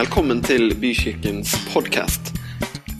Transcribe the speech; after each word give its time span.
Velkommen 0.00 0.38
til 0.40 0.70
Bykirkens 0.80 1.50
podkast. 1.74 2.30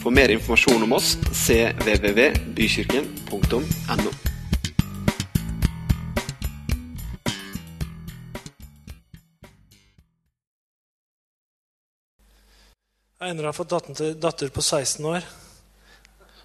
For 0.03 0.13
mer 0.13 0.29
informasjon 0.35 0.83
om 0.85 0.91
oss 0.93 1.15
cvvvbykirken.no. 1.33 4.11
Einar 13.17 13.49
har 13.49 13.57
fått 13.57 13.73
datter 14.21 14.53
på 14.53 14.61
16 14.61 15.01
år. 15.09 15.25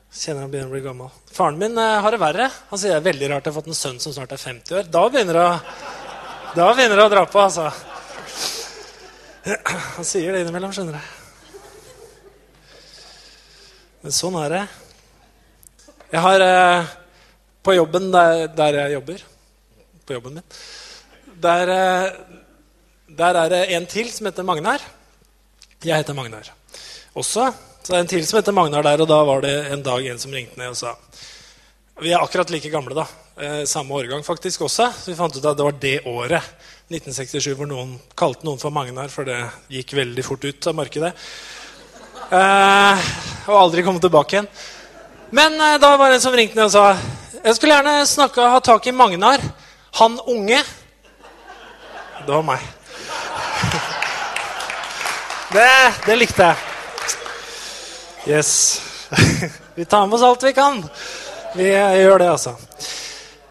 Kjenner 0.07 0.39
han 0.45 0.51
begynner 0.53 0.71
å 0.71 0.75
bli 0.77 0.85
gammel. 0.85 1.09
Faren 1.35 1.59
min 1.59 1.75
eh, 1.75 1.99
har 2.05 2.11
det 2.15 2.21
verre. 2.23 2.47
Han 2.69 2.79
sier 2.79 2.95
det 2.95 3.01
er 3.01 3.09
veldig 3.09 3.27
rart 3.33 3.43
jeg 3.43 3.51
har 3.51 3.59
fått 3.59 3.67
en 3.73 3.81
sønn 3.81 3.99
som 3.99 4.15
snart 4.15 4.31
er 4.31 4.39
50 4.39 4.71
år. 4.79 4.87
Da 4.87 5.03
begynner 5.09 5.35
det 5.35 5.43
å, 5.49 5.51
da 6.55 6.71
begynner 6.71 6.95
det 7.01 7.07
å 7.09 7.13
dra 7.17 7.27
på, 7.27 7.43
altså. 7.43 7.67
Han 9.97 10.05
sier 10.07 10.33
det 10.33 10.41
innimellom, 10.41 10.73
skjønner 10.73 10.97
du. 10.97 11.13
Men 14.05 14.13
sånn 14.13 14.37
er 14.41 14.53
det. 14.53 14.63
Jeg 16.11 16.21
har 16.21 16.45
eh, 16.45 16.93
på 17.65 17.75
jobben 17.75 18.11
der, 18.13 18.45
der 18.53 18.77
jeg 18.77 18.93
jobber 18.93 19.23
På 20.05 20.13
jobben 20.13 20.37
min 20.37 20.45
Der, 21.41 21.71
eh, 21.73 22.17
der 23.17 23.39
er 23.41 23.49
det 23.51 23.61
en 23.75 23.87
til 23.89 24.11
som 24.13 24.29
heter 24.29 24.45
Magnar. 24.45 24.83
Jeg 25.83 25.97
heter 25.97 26.17
Magnar 26.17 26.51
også. 27.15 27.49
Så 27.81 27.91
det 27.91 27.97
er 27.97 28.03
en 28.03 28.11
til 28.11 28.25
som 28.27 28.39
heter 28.39 28.55
Magnar 28.55 28.85
der, 28.85 29.01
og 29.01 29.09
da 29.09 29.17
var 29.27 29.41
det 29.45 29.55
en 29.73 29.83
dag 29.85 30.05
en 30.09 30.21
som 30.21 30.33
ringte 30.33 30.57
ned 30.59 30.73
og 30.73 30.79
sa 30.79 30.95
Vi 32.01 32.11
er 32.11 32.21
akkurat 32.21 32.49
like 32.51 32.69
gamle, 32.69 32.95
da. 32.97 33.05
Eh, 33.37 33.63
samme 33.65 33.93
årgang 33.93 34.23
faktisk 34.25 34.65
også. 34.65 34.89
Så 34.91 35.11
vi 35.11 35.17
fant 35.17 35.37
ut 35.37 35.45
at 35.45 35.57
det 35.57 35.65
var 35.65 35.77
det 35.81 35.99
året, 36.05 36.43
1967, 36.85 37.55
hvor 37.57 37.65
noen 37.69 37.95
kalte 38.17 38.45
noen 38.45 38.59
for 38.61 38.73
Magnar, 38.73 39.09
for 39.09 39.25
det 39.25 39.39
gikk 39.73 39.95
veldig 39.97 40.25
fort 40.25 40.43
ut 40.45 40.67
av 40.69 40.75
markedet. 40.77 41.11
Eh, 42.29 43.07
og 43.49 43.57
aldri 43.57 43.81
kom 43.85 43.97
tilbake 44.01 44.37
igjen. 44.37 44.49
Men 45.33 45.57
eh, 45.57 45.79
da 45.81 45.95
var 45.97 46.13
det 46.13 46.19
en 46.19 46.25
som 46.27 46.37
ringte 46.37 46.59
ned 46.59 46.67
og 46.69 46.75
sa 46.75 46.85
jeg 47.45 47.57
skulle 47.57 47.75
gjerne 47.75 48.05
snakke, 48.09 48.41
ha 48.49 48.59
tak 48.61 48.87
i 48.89 48.93
Magnar. 48.93 49.41
Han 49.99 50.19
unge. 50.29 50.61
Det 52.25 52.31
var 52.31 52.45
meg. 52.45 52.61
Det, 55.55 55.67
det 56.03 56.15
likte 56.17 56.49
jeg. 56.49 56.57
Yes. 58.27 58.81
Vi 59.77 59.85
tar 59.85 60.07
med 60.07 60.17
oss 60.17 60.25
alt 60.25 60.43
vi 60.43 60.51
kan. 60.57 60.81
Vi 61.53 61.69
gjør 61.69 62.17
det, 62.19 62.29
altså. 62.33 62.55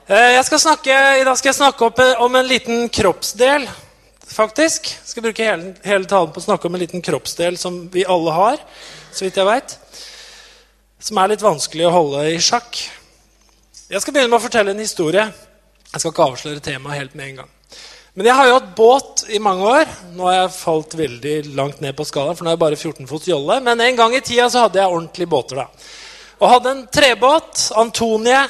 Eh, 0.06 0.42
skal 0.44 0.60
snakke, 0.60 0.92
I 1.20 1.24
dag 1.24 1.36
skal 1.38 1.48
jeg 1.48 1.56
snakke 1.56 1.86
opp 1.86 2.00
eh, 2.05 2.19
om 2.20 2.34
en 2.36 2.44
liten 2.44 2.91
kroppsdel, 2.92 3.62
faktisk. 4.28 4.91
Jeg 4.92 5.08
skal 5.08 5.24
bruke 5.24 5.44
hele, 5.46 5.70
hele 5.80 6.05
talen 6.05 6.33
på 6.34 6.42
å 6.42 6.44
snakke 6.44 6.69
om 6.69 6.74
en 6.77 6.83
liten 6.83 7.00
kroppsdel 7.00 7.56
som 7.56 7.78
vi 7.88 8.02
alle 8.05 8.34
har, 8.36 8.58
så 9.08 9.24
vidt 9.24 9.38
jeg 9.41 9.48
vet, 9.48 9.78
Som 11.05 11.19
er 11.20 11.33
litt 11.33 11.44
vanskelig 11.44 11.86
å 11.88 11.92
holde 11.94 12.20
i 12.34 12.36
sjakk. 12.36 12.83
Jeg 13.88 14.00
skal 14.00 14.12
begynne 14.12 14.28
med 14.33 14.38
å 14.38 14.44
fortelle 14.44 14.72
en 14.72 14.83
historie. 14.84 15.24
Jeg 15.91 16.00
skal 16.00 16.12
ikke 16.12 16.27
avsløre 16.28 16.64
temaet 16.64 17.00
helt 17.00 17.14
med 17.14 17.27
en 17.27 17.39
gang. 17.41 17.50
Men 18.14 18.28
jeg 18.28 18.36
har 18.36 18.48
jo 18.48 18.58
hatt 18.58 18.74
båt 18.77 19.24
i 19.28 19.41
mange 19.41 19.68
år. 19.68 19.94
Nå 20.16 20.28
har 20.28 20.36
jeg 20.36 20.56
falt 20.58 20.96
veldig 21.00 21.34
langt 21.56 21.80
ned 21.80 21.96
på 21.96 22.05
skalaen, 22.08 22.36
for 22.36 22.44
nå 22.44 22.52
er 22.52 22.58
jeg 22.58 22.64
bare 22.66 22.80
14 22.80 23.08
fots 23.08 23.28
jolle. 23.33 23.56
Men 23.64 23.80
en 23.80 23.96
gang 23.96 24.16
i 24.16 24.20
tida 24.20 24.50
så 24.52 24.66
hadde 24.66 24.80
jeg 24.80 24.96
ordentlige 24.96 25.33
båter. 25.33 25.64
da. 25.64 25.66
Og 26.41 26.52
hadde 26.58 26.72
en 26.74 26.84
trebåt, 26.92 27.70
Antonie, 27.80 28.44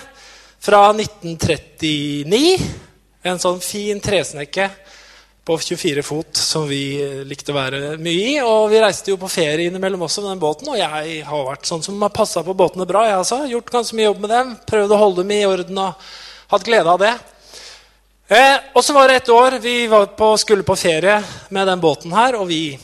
fra 0.65 0.89
1939. 0.97 2.59
En 3.25 3.41
sånn 3.41 3.61
fin 3.61 4.01
tresnekke 4.01 4.70
på 5.45 5.57
24 5.61 6.03
fot 6.03 6.39
som 6.41 6.65
vi 6.69 6.97
likte 7.29 7.53
å 7.53 7.57
være 7.59 7.81
mye 8.01 8.31
i. 8.31 8.39
Og 8.41 8.70
vi 8.73 8.81
reiste 8.81 9.12
jo 9.12 9.19
på 9.20 9.29
ferie 9.29 9.69
innimellom 9.69 10.07
også 10.07 10.25
med 10.25 10.33
den 10.33 10.41
båten, 10.41 10.70
og 10.73 10.81
jeg 10.81 11.20
har 11.29 11.45
vært 11.51 11.69
sånn 11.69 11.85
som 11.85 12.01
har 12.01 12.15
passa 12.17 12.41
på 12.47 12.57
båtene 12.57 12.89
bra. 12.89 13.05
jeg 13.11 13.19
altså. 13.19 13.42
Gjort 13.51 13.75
ganske 13.75 13.98
mye 13.98 14.09
jobb 14.09 14.24
med 14.24 14.33
dem, 14.33 14.57
prøvd 14.70 14.97
å 14.97 15.03
holde 15.03 15.20
dem 15.20 15.36
i 15.36 15.45
orden 15.51 15.83
og 15.85 16.08
hatt 16.55 16.67
glede 16.70 16.97
av 16.97 17.05
det. 17.05 17.13
Eh, 18.33 18.57
og 18.73 18.80
så 18.86 18.97
var 18.97 19.13
det 19.13 19.20
et 19.20 19.30
år 19.35 19.58
vi 19.61 19.77
på, 20.17 20.30
skulle 20.41 20.64
på 20.64 20.79
ferie 20.80 21.19
med 21.53 21.69
den 21.69 21.85
båten 21.85 22.17
her, 22.17 22.41
og 22.41 22.48
vi 22.48 22.79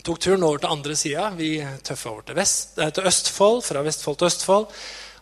tok 0.00 0.16
turen 0.16 0.48
over 0.48 0.64
til 0.64 0.72
andre 0.72 0.96
sida. 0.96 1.28
Vi 1.36 1.58
tøffa 1.84 2.08
over 2.08 2.24
til, 2.24 2.40
vest, 2.40 2.78
eh, 2.80 2.88
til 2.88 3.12
Østfold, 3.12 3.60
fra 3.68 3.84
Vestfold 3.84 4.22
til 4.22 4.32
Østfold. 4.32 4.66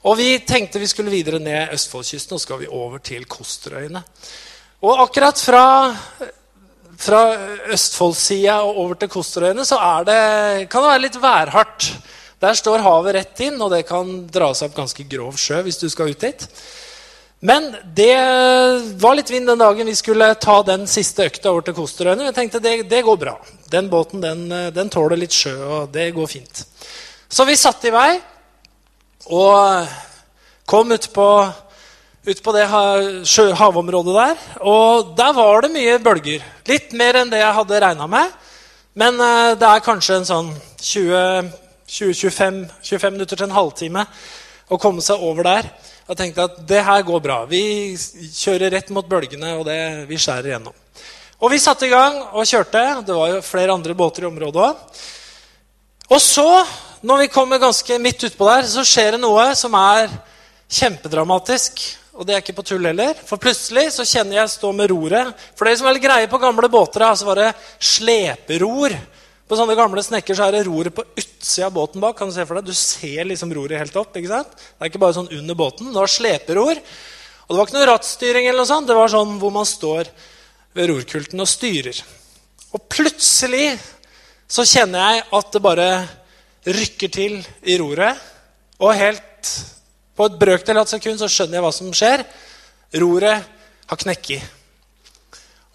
Og 0.09 0.17
vi 0.17 0.39
tenkte 0.49 0.81
vi 0.81 0.89
skulle 0.89 1.13
videre 1.13 1.39
ned 1.43 1.75
Østfoldkysten, 1.75 2.39
og 2.39 2.41
skal 2.41 2.63
vi 2.63 2.69
over 2.73 3.03
til 3.05 3.27
Kosterøyene. 3.29 4.01
Og 4.81 5.03
akkurat 5.05 5.37
fra, 5.37 5.65
fra 6.97 7.21
Østfoldsida 7.75 8.63
og 8.65 8.79
over 8.81 8.97
til 9.03 9.11
Kosterøyene 9.13 9.67
så 9.69 9.77
det, 10.09 10.17
kan 10.73 10.81
det 10.81 10.93
være 10.95 11.05
litt 11.05 11.21
værhardt. 11.21 11.91
Der 12.41 12.57
står 12.57 12.81
havet 12.81 13.19
rett 13.19 13.43
inn, 13.45 13.61
og 13.61 13.75
det 13.75 13.83
kan 13.91 14.09
dra 14.33 14.55
seg 14.57 14.71
opp 14.71 14.79
ganske 14.81 15.05
grov 15.05 15.37
sjø 15.37 15.61
hvis 15.67 15.83
du 15.83 15.91
skal 15.93 16.15
ut 16.15 16.25
dit. 16.25 16.49
Men 17.45 17.69
det 17.97 18.17
var 19.01 19.17
litt 19.17 19.29
vind 19.33 19.53
den 19.53 19.61
dagen 19.61 19.89
vi 19.89 19.97
skulle 19.97 20.33
ta 20.41 20.59
den 20.65 20.89
siste 20.89 21.29
økta 21.29 21.53
over 21.53 21.69
til 21.69 21.77
Kosterøyene. 21.77 22.31
Jeg 22.31 22.39
tenkte 22.41 22.65
det, 22.65 22.75
det 22.89 23.05
går 23.05 23.21
bra. 23.21 23.37
Den 23.69 23.93
båten 23.93 24.25
den, 24.25 24.49
den 24.73 24.89
tåler 24.89 25.21
litt 25.21 25.37
sjø, 25.37 25.59
og 25.61 25.93
det 25.93 26.09
går 26.17 26.37
fint. 26.39 26.65
Så 27.29 27.45
vi 27.45 27.61
satte 27.61 27.93
i 27.93 27.97
vei 28.01 28.13
og 29.27 29.89
kom 30.71 30.93
ut 30.93 31.09
på, 31.13 31.29
ut 32.27 32.43
på 32.43 32.55
det 32.57 32.67
havområdet 32.71 34.15
der. 34.17 34.45
Og 34.63 35.15
der 35.19 35.33
var 35.37 35.65
det 35.65 35.73
mye 35.75 35.99
bølger. 36.03 36.45
Litt 36.69 36.95
mer 36.97 37.21
enn 37.21 37.33
det 37.33 37.43
jeg 37.43 37.57
hadde 37.59 37.83
regna 37.85 38.07
med. 38.11 38.33
Men 38.99 39.21
eh, 39.23 39.55
det 39.59 39.69
er 39.69 39.85
kanskje 39.85 40.21
en 40.21 40.29
sånn 40.29 40.51
20-25 40.81 42.61
25 42.83 43.15
minutter 43.15 43.37
til 43.39 43.47
en 43.47 43.55
halvtime 43.55 44.05
å 44.71 44.79
komme 44.79 45.03
seg 45.05 45.23
over 45.23 45.47
der. 45.47 45.71
Jeg 46.11 46.19
tenkte 46.19 46.47
at 46.49 46.59
det 46.67 46.83
her 46.87 47.03
går 47.07 47.23
bra. 47.23 47.39
Vi 47.47 47.95
kjører 48.35 48.73
rett 48.75 48.91
mot 48.95 49.07
bølgene, 49.07 49.55
og 49.61 49.67
det, 49.69 49.79
vi 50.11 50.19
skjærer 50.19 50.55
gjennom. 50.55 50.75
Og 51.41 51.53
vi 51.53 51.61
satte 51.63 51.87
i 51.87 51.93
gang 51.93 52.19
og 52.35 52.47
kjørte. 52.47 52.83
Det 53.07 53.15
var 53.17 53.31
jo 53.31 53.45
flere 53.47 53.75
andre 53.75 53.95
båter 53.97 54.27
i 54.27 54.29
området 54.29 54.65
òg. 54.67 55.01
Og 56.11 56.19
så, 56.19 56.67
når 57.07 57.25
vi 57.25 57.31
kommer 57.31 57.61
ganske 57.63 57.99
midt 58.03 58.25
utpå 58.27 58.47
der, 58.49 58.67
så 58.67 58.83
skjer 58.87 59.15
det 59.15 59.23
noe 59.23 59.45
som 59.55 59.77
er 59.79 60.11
kjempedramatisk. 60.67 61.79
Og 62.19 62.27
det 62.27 62.35
er 62.35 62.43
ikke 62.43 62.57
på 62.59 62.65
tull 62.67 62.89
heller. 62.89 63.15
For 63.29 63.39
plutselig 63.41 63.93
så 63.95 64.05
kjenner 64.05 64.41
jeg 64.41 64.51
stå 64.57 64.73
med 64.75 64.91
roret. 64.91 65.31
For 65.55 65.69
dere 65.69 65.79
som 65.79 65.87
er 65.87 65.95
litt 65.95 66.05
greie 66.05 66.31
på 66.31 66.41
gamle 66.43 66.69
båter, 66.73 67.05
så 67.15 67.29
var 67.29 67.39
det 67.39 67.53
sleperor. 67.79 68.97
På 69.47 69.59
sånne 69.59 69.77
gamle 69.79 70.03
snekker 70.03 70.35
så 70.35 70.49
er 70.49 70.59
det 70.59 70.65
roret 70.67 70.95
på 70.95 71.07
utsida 71.07 71.69
av 71.69 71.79
båten 71.79 72.03
bak. 72.03 72.19
kan 72.19 72.29
Du 72.29 72.35
se 72.35 72.45
for 72.47 72.59
deg? 72.59 72.67
Du 72.67 72.75
ser 72.75 73.31
liksom 73.31 73.55
roret 73.55 73.79
helt 73.79 73.97
opp. 74.03 74.11
ikke 74.17 74.35
sant? 74.35 74.53
Det 74.59 74.83
er 74.83 74.91
ikke 74.91 75.05
bare 75.07 75.17
sånn 75.17 75.31
under 75.39 75.59
båten. 75.59 75.93
Det 75.95 76.03
var 76.03 76.11
sleperor. 76.11 76.83
Og 77.47 77.55
det 77.55 77.59
var 77.61 77.71
ikke 77.71 77.79
noe 77.79 77.89
rattstyring. 77.93 78.51
eller 78.51 78.65
noe 78.65 78.73
sånt. 78.75 78.91
Det 78.91 78.99
var 78.99 79.15
sånn 79.15 79.39
hvor 79.39 79.55
man 79.55 79.67
står 79.67 80.11
ved 80.75 80.91
rorkulten 80.91 81.47
og 81.47 81.51
styrer. 81.51 82.03
Og 82.75 82.83
plutselig 82.91 83.79
så 84.51 84.67
kjenner 84.67 85.05
jeg 85.05 85.27
at 85.39 85.53
det 85.55 85.63
bare 85.63 85.91
rykker 86.67 87.13
til 87.15 87.37
i 87.71 87.77
roret. 87.79 88.19
Og 88.83 88.97
helt 88.99 89.53
på 90.17 90.27
et 90.27 90.39
brøkdel 90.41 90.81
av 90.81 90.89
et 90.89 90.95
sekund 90.97 91.21
så 91.21 91.29
skjønner 91.31 91.59
jeg 91.59 91.65
hva 91.67 91.73
som 91.75 91.93
skjer. 91.95 92.25
Roret 93.01 93.47
har 93.91 94.01
knekket. 94.01 94.57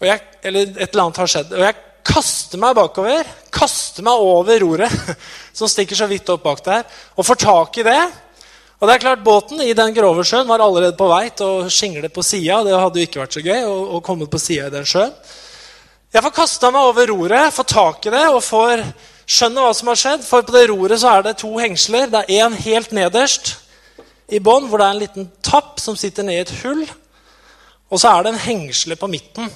Jeg, 0.04 0.20
eller 0.44 0.74
et 0.76 0.90
eller 0.90 1.06
annet 1.06 1.22
har 1.22 1.32
skjedd. 1.32 1.54
Og 1.56 1.64
jeg 1.64 1.78
kaster 2.06 2.60
meg 2.60 2.76
bakover, 2.76 3.32
kaster 3.54 4.04
meg 4.06 4.20
over 4.22 4.60
roret, 4.62 5.16
som 5.56 5.70
stikker 5.70 5.98
så 5.98 6.08
vidt 6.10 6.28
opp 6.30 6.44
bak 6.44 6.62
der, 6.66 6.84
og 7.16 7.26
får 7.26 7.40
tak 7.42 7.80
i 7.80 7.86
det. 7.86 8.02
Og 8.76 8.84
det 8.84 8.92
er 8.92 9.02
klart, 9.06 9.24
Båten 9.24 9.62
i 9.64 9.72
den 9.72 9.94
grove 9.96 10.24
sjøen 10.28 10.48
var 10.50 10.60
allerede 10.60 10.98
på 10.98 11.08
vei 11.08 11.30
til 11.32 11.48
å 11.48 11.72
skingle 11.72 12.10
på 12.12 12.22
sida. 12.26 12.60
Det 12.66 12.76
hadde 12.76 13.00
jo 13.00 13.08
ikke 13.08 13.22
vært 13.22 13.38
så 13.38 13.42
gøy 13.44 13.64
å, 13.64 13.76
å 13.96 14.02
komme 14.04 14.28
på 14.28 14.40
sida 14.40 14.68
i 14.68 14.74
den 14.74 14.88
sjøen. 14.88 15.14
Jeg 16.16 16.24
får 16.24 16.32
kasta 16.32 16.70
meg 16.72 16.80
over 16.88 17.10
roret, 17.10 17.52
får 17.52 17.66
tak 17.68 18.06
i 18.08 18.10
det 18.14 18.22
og 18.30 18.38
får 18.40 18.80
skjønne 19.28 19.60
hva 19.66 19.72
som 19.76 19.90
har 19.90 19.98
skjedd. 20.00 20.22
For 20.24 20.46
på 20.46 20.54
det 20.54 20.62
roret 20.70 21.02
så 21.02 21.10
er 21.12 21.26
det 21.26 21.34
to 21.42 21.50
hengsler. 21.60 22.06
Det 22.08 22.22
er 22.22 22.46
én 22.46 22.54
helt 22.56 22.94
nederst 22.96 23.50
i 24.32 24.40
bånn, 24.40 24.70
hvor 24.70 24.80
det 24.80 24.86
er 24.86 24.94
en 24.94 25.02
liten 25.02 25.26
tapp 25.44 25.76
som 25.82 25.98
sitter 25.98 26.24
ned 26.24 26.38
i 26.38 26.44
et 26.46 26.52
hull. 26.62 26.86
Og 27.92 28.00
så 28.00 28.14
er 28.14 28.24
det 28.24 28.32
en 28.32 28.44
hengsle 28.46 28.96
på 28.96 29.10
midten. 29.12 29.50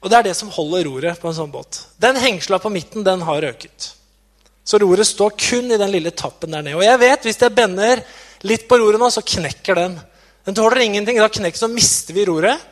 Og 0.00 0.12
det 0.12 0.20
er 0.20 0.28
det 0.28 0.36
som 0.38 0.52
holder 0.54 0.86
roret 0.86 1.18
på 1.18 1.32
en 1.32 1.36
sånn 1.40 1.50
båt. 1.50 1.80
Den 1.98 2.20
hengsla 2.22 2.60
på 2.62 2.70
midten, 2.70 3.02
den 3.04 3.24
har 3.26 3.42
røket. 3.42 3.88
Så 4.62 4.78
roret 4.78 5.08
står 5.08 5.34
kun 5.34 5.74
i 5.74 5.80
den 5.80 5.90
lille 5.90 6.12
tappen 6.14 6.54
der 6.54 6.62
nede. 6.62 6.78
Og 6.78 6.86
jeg 6.86 7.00
vet, 7.02 7.26
hvis 7.26 7.42
jeg 7.42 7.56
bender 7.58 8.04
litt 8.46 8.68
på 8.70 8.78
roret 8.78 9.02
nå, 9.02 9.10
så 9.10 9.26
knekker 9.26 9.82
den. 9.82 9.98
Den 10.46 10.56
tåler 10.56 10.84
ingenting. 10.86 11.18
Da 11.18 11.26
knekker 11.26 11.58
så 11.58 11.68
mister 11.74 12.14
vi 12.14 12.28
roret. 12.30 12.70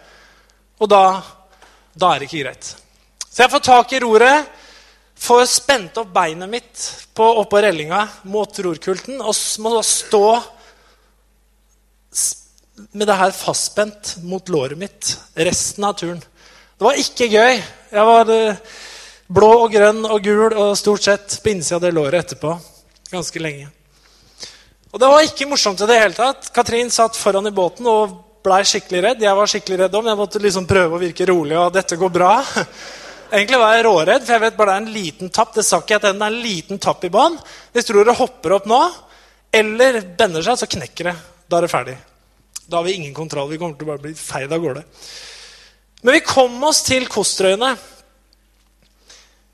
Og 0.79 0.87
da, 0.95 1.03
da 1.99 2.13
er 2.15 2.23
det 2.23 2.29
ikke 2.29 2.45
greit. 2.45 2.71
Så 3.27 3.43
jeg 3.45 3.53
får 3.53 3.65
tak 3.67 3.93
i 3.95 4.01
roret, 4.03 4.47
får 5.19 5.45
spent 5.51 5.99
opp 5.99 6.11
beinet 6.15 6.51
mitt 6.51 6.85
på, 7.15 7.27
oppå 7.43 7.61
rellinga 7.63 8.05
mot 8.31 8.61
rorkulten 8.65 9.19
og 9.19 9.35
må 9.63 9.75
da 9.75 9.83
stå 9.87 10.27
med 12.95 13.09
det 13.11 13.17
her 13.19 13.35
fastspent 13.35 14.17
mot 14.23 14.53
låret 14.53 14.79
mitt 14.79 15.17
resten 15.35 15.85
av 15.85 15.97
turen. 15.99 16.21
Det 16.79 16.87
var 16.87 17.01
ikke 17.01 17.27
gøy. 17.27 17.59
Jeg 17.91 18.05
var, 18.07 18.31
eh, 18.31 18.61
blå 19.29 19.51
og 19.65 19.73
grønn 19.73 20.05
og 20.07 20.23
gul 20.23 20.55
og 20.55 20.77
stort 20.79 21.03
sett 21.03 21.41
på 21.43 21.51
innsida 21.51 21.77
av 21.77 21.83
det 21.83 21.93
låret 21.93 22.23
etterpå. 22.23 22.55
Ganske 23.11 23.43
lenge. 23.43 23.69
Og 24.93 25.01
det 25.01 25.09
var 25.11 25.27
ikke 25.27 25.49
morsomt 25.51 25.81
i 25.83 25.87
det 25.91 25.99
hele 26.01 26.15
tatt. 26.15 26.53
Katrin 26.55 26.91
satt 26.91 27.17
foran 27.17 27.47
i 27.47 27.51
båten 27.51 27.87
og 27.87 28.15
blei 28.49 28.63
skikkelig 28.67 29.03
redd. 29.05 29.25
Jeg 29.25 29.37
var 29.37 29.51
skikkelig 29.51 29.79
redd 29.85 29.99
om. 29.99 30.09
jeg 30.09 30.19
måtte 30.19 30.43
liksom 30.43 30.67
prøve 30.69 30.97
å 30.97 31.03
virke 31.03 31.29
rolig. 31.29 31.57
og 31.59 31.73
dette 31.75 31.97
går 32.01 32.13
bra. 32.15 32.33
Egentlig 33.37 33.59
var 33.61 33.75
jeg 33.77 33.85
råredd, 33.85 34.23
for 34.25 34.35
jeg 34.35 34.43
vet 34.47 34.57
bare 34.57 34.73
det 34.73 34.77
er 34.77 34.85
en 34.87 34.95
liten 34.95 35.33
tapp. 35.35 35.53
Det 35.55 35.65
sa 35.67 35.83
ikke 35.83 35.95
jeg 35.95 36.01
at 36.01 36.07
det 36.07 36.13
er 36.15 36.31
en 36.31 36.45
liten 36.45 36.81
tapp 36.81 37.05
i 37.05 37.13
banen. 37.13 37.37
Hvis 37.75 37.89
du 37.89 37.99
det 37.99 38.17
hopper 38.17 38.57
opp 38.57 38.69
nå, 38.71 38.79
eller 39.53 40.01
bender 40.17 40.45
seg, 40.45 40.61
så 40.61 40.69
knekker 40.71 41.11
det. 41.11 41.15
Da 41.49 41.59
er 41.59 41.67
det 41.67 41.73
ferdig. 41.73 41.97
Da 42.69 42.81
har 42.81 42.87
vi 42.89 42.97
ingen 42.97 43.15
kontroll. 43.17 43.51
Vi 43.53 43.61
kommer 43.61 43.77
til 43.77 43.89
å 43.89 43.93
bare 43.93 44.05
bli 44.07 44.15
feid 44.17 44.53
av 44.53 44.63
gårde. 44.65 44.85
Men 46.03 46.17
vi 46.17 46.25
kom 46.25 46.57
oss 46.65 46.83
til 46.87 47.09
Kosterøyene. 47.11 47.75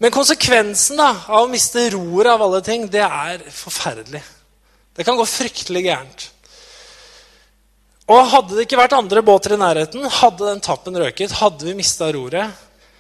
Men 0.03 0.13
konsekvensen 0.15 0.99
da, 1.01 1.11
av 1.31 1.47
å 1.47 1.51
miste 1.51 1.87
roret 1.95 2.35
av 2.35 2.43
alle 2.47 2.61
ting, 2.67 2.87
det 2.91 3.03
er 3.07 3.43
forferdelig. 3.55 4.23
Det 4.95 5.07
kan 5.07 5.19
gå 5.19 5.27
fryktelig 5.27 5.85
gærent. 5.87 6.29
Og 8.11 8.27
Hadde 8.29 8.53
det 8.57 8.67
ikke 8.67 8.79
vært 8.83 8.97
andre 8.99 9.23
båter 9.25 9.55
i 9.55 9.61
nærheten, 9.61 10.05
hadde 10.21 10.45
den 10.45 10.63
tappen 10.65 10.97
røket, 11.01 11.39
hadde 11.41 11.65
vi 11.65 11.77
mista 11.79 12.11
roret, 12.13 12.53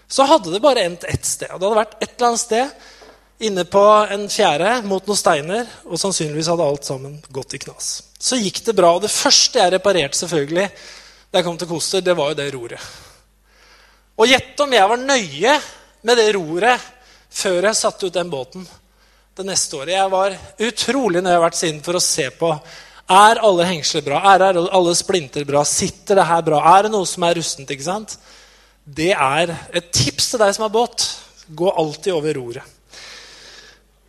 så 0.08 0.24
hadde 0.28 0.52
det 0.52 0.62
bare 0.64 0.84
endt 0.86 1.04
ett 1.08 1.26
sted. 1.28 1.50
Og 1.52 1.60
det 1.60 1.68
hadde 1.68 1.80
vært 1.82 1.96
et 2.00 2.12
eller 2.14 2.28
annet 2.30 2.42
sted 2.44 3.44
inne 3.44 3.64
på 3.68 3.82
en 4.14 4.24
fjære 4.30 4.78
mot 4.88 5.04
noen 5.04 5.18
steiner, 5.18 5.68
og 5.84 6.00
sannsynligvis 6.00 6.48
hadde 6.52 6.68
alt 6.70 6.88
sammen 6.88 7.18
gått 7.34 7.56
i 7.56 7.60
knas. 7.66 7.90
Så 8.16 8.38
gikk 8.40 8.62
det 8.64 8.76
bra. 8.78 8.94
Og 8.96 9.02
det 9.04 9.12
første 9.12 9.60
jeg 9.60 9.74
reparerte, 9.74 10.20
selvfølgelig, 10.22 10.68
da 11.28 11.40
jeg 11.40 11.48
kom 11.48 11.58
til 11.60 11.68
Koster, 11.68 12.04
det 12.04 12.14
var 12.16 12.30
jo 12.30 12.38
det 12.38 12.48
roret. 12.54 12.88
Og 14.14 14.30
gjett 14.30 14.60
om 14.62 14.72
jeg 14.72 14.88
var 14.88 15.02
nøye 15.02 15.58
med 16.06 16.20
det 16.20 16.28
roret 16.36 16.88
før 17.34 17.66
jeg 17.66 17.80
satte 17.80 18.06
ut 18.08 18.14
den 18.14 18.30
båten 18.32 18.64
det 19.34 19.44
neste 19.48 19.80
året. 19.80 19.96
Jeg 19.96 20.12
var 20.12 20.36
utrolig 20.62 21.24
nøye 21.26 21.40
hvert 21.42 21.58
siden 21.58 21.82
for 21.84 21.98
å 21.98 22.04
se 22.04 22.28
på 22.38 22.52
er 23.10 23.40
alle 23.44 23.66
hengsler 23.68 24.04
bra? 24.04 24.20
Er 24.34 24.44
alle 24.56 24.94
splinter 24.96 25.44
bra? 25.44 25.64
Sitter 25.64 26.16
det 26.16 26.28
her 26.28 26.42
bra? 26.46 26.60
Er 26.76 26.86
det 26.86 26.94
noe 26.94 27.06
som 27.08 27.26
er 27.26 27.36
rustent? 27.36 27.70
ikke 27.70 27.84
sant? 27.84 28.16
Det 28.84 29.12
er 29.12 29.52
et 29.72 29.90
tips 29.92 30.30
til 30.30 30.40
deg 30.40 30.54
som 30.56 30.66
har 30.66 30.72
båt. 30.72 31.04
Gå 31.48 31.70
alltid 31.70 32.12
over 32.16 32.36
roret. 32.36 32.70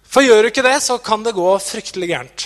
For 0.08 0.24
gjør 0.24 0.46
du 0.46 0.52
ikke 0.52 0.64
det, 0.64 0.78
så 0.84 0.96
kan 1.04 1.24
det 1.26 1.36
gå 1.36 1.48
fryktelig 1.60 2.08
gærent. 2.08 2.46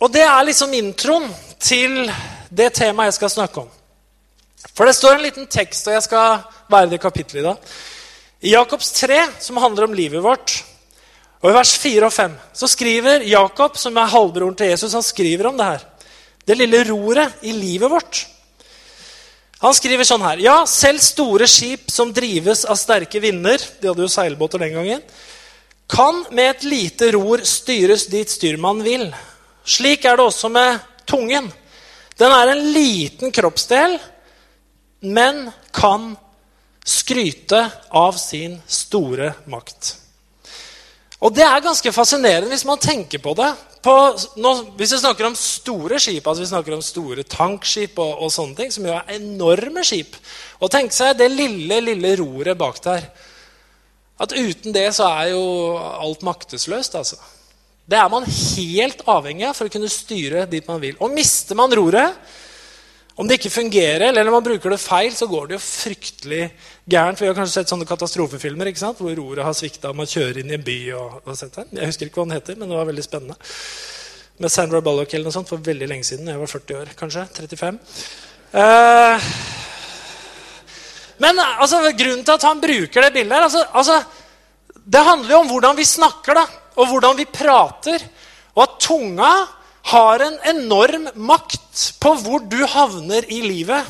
Og 0.00 0.10
det 0.10 0.24
er 0.24 0.46
liksom 0.48 0.72
introen 0.74 1.28
til 1.60 2.08
det 2.50 2.72
temaet 2.74 3.12
jeg 3.12 3.18
skal 3.20 3.32
snakke 3.36 3.62
om. 3.62 3.68
For 4.74 4.88
det 4.88 4.96
står 4.96 5.18
en 5.18 5.24
liten 5.24 5.46
tekst, 5.46 5.86
og 5.86 5.94
jeg 5.94 6.06
skal 6.08 6.42
være 6.72 6.90
det 6.90 7.00
kapittelet 7.02 7.42
i 7.42 7.46
dag. 7.46 7.70
I 8.40 8.54
Jakobs 8.54 8.90
3, 8.96 9.20
som 9.38 9.60
handler 9.60 9.86
om 9.86 9.94
livet 9.94 10.24
vårt, 10.24 10.56
og 11.40 11.48
I 11.48 11.56
vers 11.56 11.72
4 11.80 12.04
og 12.04 12.12
5 12.12 12.34
så 12.60 12.68
skriver 12.68 13.24
Jakob, 13.24 13.78
som 13.80 13.96
er 13.96 14.12
halvbroren 14.12 14.56
til 14.56 14.72
Jesus, 14.74 14.92
han 14.92 15.04
skriver 15.04 15.48
om 15.48 15.56
det 15.56 15.70
her. 15.70 15.86
Det 16.44 16.56
lille 16.58 16.82
roret 16.90 17.40
i 17.46 17.54
livet 17.56 17.90
vårt. 17.90 18.26
Han 19.60 19.76
skriver 19.76 20.08
sånn 20.08 20.24
her 20.24 20.40
Ja, 20.40 20.56
selv 20.68 21.02
store 21.04 21.48
skip 21.48 21.90
som 21.92 22.14
drives 22.16 22.64
av 22.64 22.78
sterke 22.80 23.20
vinder 23.20 23.60
De 23.80 23.90
hadde 23.90 24.06
jo 24.06 24.08
seilbåter 24.08 24.62
den 24.62 24.72
gangen. 24.72 25.02
Kan 25.90 26.22
med 26.30 26.54
et 26.54 26.64
lite 26.64 27.10
ror 27.16 27.42
styres 27.44 28.06
dit 28.08 28.30
styrmannen 28.30 28.84
vil. 28.86 29.06
Slik 29.64 30.04
er 30.06 30.16
det 30.16 30.26
også 30.28 30.48
med 30.52 30.78
tungen. 31.08 31.48
Den 32.20 32.34
er 32.36 32.52
en 32.52 32.66
liten 32.72 33.32
kroppsdel, 33.32 33.96
men 35.00 35.48
kan 35.72 36.12
skryte 36.84 37.64
av 37.90 38.12
sin 38.20 38.60
store 38.68 39.32
makt. 39.50 39.96
Og 41.20 41.34
det 41.36 41.44
er 41.44 41.64
ganske 41.64 41.92
fascinerende 41.92 42.48
hvis 42.48 42.64
man 42.68 42.80
tenker 42.80 43.20
på 43.20 43.34
det. 43.36 43.50
På, 43.84 43.94
nå, 44.40 44.52
hvis 44.76 44.92
vi 44.92 45.00
snakker 45.00 45.28
om 45.28 45.36
store 45.36 46.00
skip, 46.00 46.26
altså 46.26 46.44
vi 46.44 46.50
snakker 46.50 46.76
om 46.76 46.84
store 46.84 47.24
tankskip 47.24 47.98
og, 48.00 48.24
og 48.24 48.32
sånne 48.32 48.56
ting, 48.58 48.72
som 48.72 48.84
jo 48.84 48.92
er 48.92 49.14
enorme 49.16 49.84
skip 49.88 50.18
Og 50.60 50.68
tenk 50.72 50.92
seg 50.92 51.14
det 51.16 51.30
lille, 51.32 51.78
lille 51.86 52.10
roret 52.20 52.58
bak 52.60 52.80
der. 52.84 53.06
At 54.20 54.34
uten 54.36 54.76
det 54.76 54.90
så 54.96 55.08
er 55.08 55.30
jo 55.32 55.44
alt 55.80 56.24
maktesløst, 56.26 56.96
altså. 57.00 57.16
Det 57.90 57.98
er 57.98 58.10
man 58.12 58.28
helt 58.28 59.00
avhengig 59.08 59.48
av 59.48 59.56
for 59.56 59.66
å 59.66 59.72
kunne 59.72 59.90
styre 59.90 60.44
dit 60.50 60.66
man 60.68 60.78
vil. 60.82 60.98
Og 61.00 61.10
mister 61.14 61.56
man 61.58 61.72
roret, 61.74 62.20
om 63.20 63.28
det 63.28 63.36
ikke 63.36 63.52
fungerer, 63.52 64.06
eller 64.06 64.24
når 64.24 64.32
man 64.32 64.44
bruker 64.46 64.72
det 64.72 64.80
feil, 64.80 65.12
så 65.12 65.26
går 65.28 65.50
det 65.50 65.58
jo 65.58 65.60
fryktelig 65.60 66.44
gærent. 66.88 67.20
Vi 67.20 67.26
har 67.28 67.34
kanskje 67.36 67.58
sett 67.58 67.72
sånne 67.72 67.84
katastrofefilmer 67.88 68.70
ikke 68.70 68.80
sant? 68.80 69.02
hvor 69.02 69.12
roret 69.18 69.44
har 69.44 69.56
svikta. 69.56 69.92
Man 69.92 70.08
kjører 70.08 70.40
inn 70.40 70.48
i 70.48 70.56
en 70.56 70.64
by. 70.64 70.76
Og, 70.96 71.18
og 71.26 71.36
sett 71.36 71.58
den. 71.58 71.74
Jeg 71.76 71.90
husker 71.90 72.08
ikke 72.08 72.22
hva 72.22 72.30
den 72.30 72.38
heter, 72.38 72.56
men 72.56 72.72
det 72.72 72.78
var 72.78 72.88
veldig 72.88 73.04
spennende. 73.04 73.36
Med 74.40 74.54
Sandra 74.54 74.80
Bullock 74.80 75.12
eller 75.12 75.28
noe 75.28 75.36
sånt 75.36 75.52
for 75.52 75.60
veldig 75.68 75.90
lenge 75.90 76.08
siden. 76.08 76.32
Jeg 76.32 76.40
var 76.40 76.52
40 76.54 76.80
år, 76.80 76.94
kanskje. 76.96 77.26
35. 77.42 77.82
Eh, 78.56 79.28
men 81.20 81.44
altså, 81.44 81.84
grunnen 81.92 82.24
til 82.24 82.38
at 82.38 82.48
han 82.48 82.64
bruker 82.64 83.04
det 83.04 83.14
bildet 83.18 83.36
her 83.36 83.46
altså, 83.50 83.66
altså, 83.76 84.00
Det 84.80 85.06
handler 85.06 85.34
jo 85.36 85.42
om 85.44 85.52
hvordan 85.52 85.76
vi 85.76 85.84
snakker, 85.84 86.40
da, 86.40 86.46
og 86.80 86.88
hvordan 86.94 87.20
vi 87.20 87.28
prater. 87.28 88.08
Og 88.56 88.64
at 88.64 88.80
tunga 88.80 89.34
har 89.82 90.20
en 90.20 90.36
enorm 90.52 91.08
makt 91.14 91.94
på 92.00 92.12
hvor 92.20 92.44
du 92.44 92.60
havner 92.68 93.24
i 93.32 93.40
livet. 93.44 93.84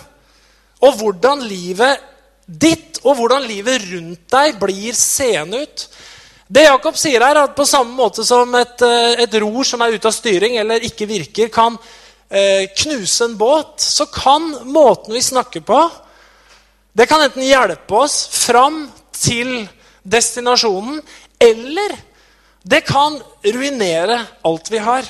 Og 0.81 0.97
hvordan 1.01 1.43
livet 1.45 2.07
ditt 2.51 2.99
og 3.05 3.17
hvordan 3.19 3.47
livet 3.47 3.85
rundt 3.93 4.25
deg 4.33 4.59
blir 4.61 4.97
seende 4.97 5.63
ut. 5.65 5.87
Det 6.51 6.67
Jakob 6.67 6.97
sier 6.99 7.23
her, 7.23 7.37
er 7.37 7.47
at 7.47 7.55
på 7.55 7.67
samme 7.69 7.95
måte 7.95 8.25
som 8.27 8.55
et, 8.59 8.83
eh, 8.83 9.23
et 9.23 9.35
ror 9.39 9.65
som 9.65 9.83
er 9.83 9.95
ute 9.95 10.09
av 10.09 10.15
styring 10.15 10.57
eller 10.59 10.83
ikke 10.83 11.07
virker, 11.07 11.49
kan 11.49 11.79
eh, 12.29 12.67
knuse 12.75 13.25
en 13.25 13.37
båt, 13.39 13.79
så 13.79 14.07
kan 14.11 14.51
måten 14.67 15.15
vi 15.15 15.23
snakker 15.23 15.63
på, 15.63 15.79
det 16.93 17.07
kan 17.07 17.23
enten 17.23 17.47
hjelpe 17.47 17.95
oss 17.95 18.25
fram 18.35 18.89
til 19.15 19.69
destinasjonen, 20.03 20.99
eller 21.39 21.95
det 22.67 22.83
kan 22.89 23.21
ruinere 23.47 24.19
alt 24.43 24.71
vi 24.73 24.83
har. 24.83 25.07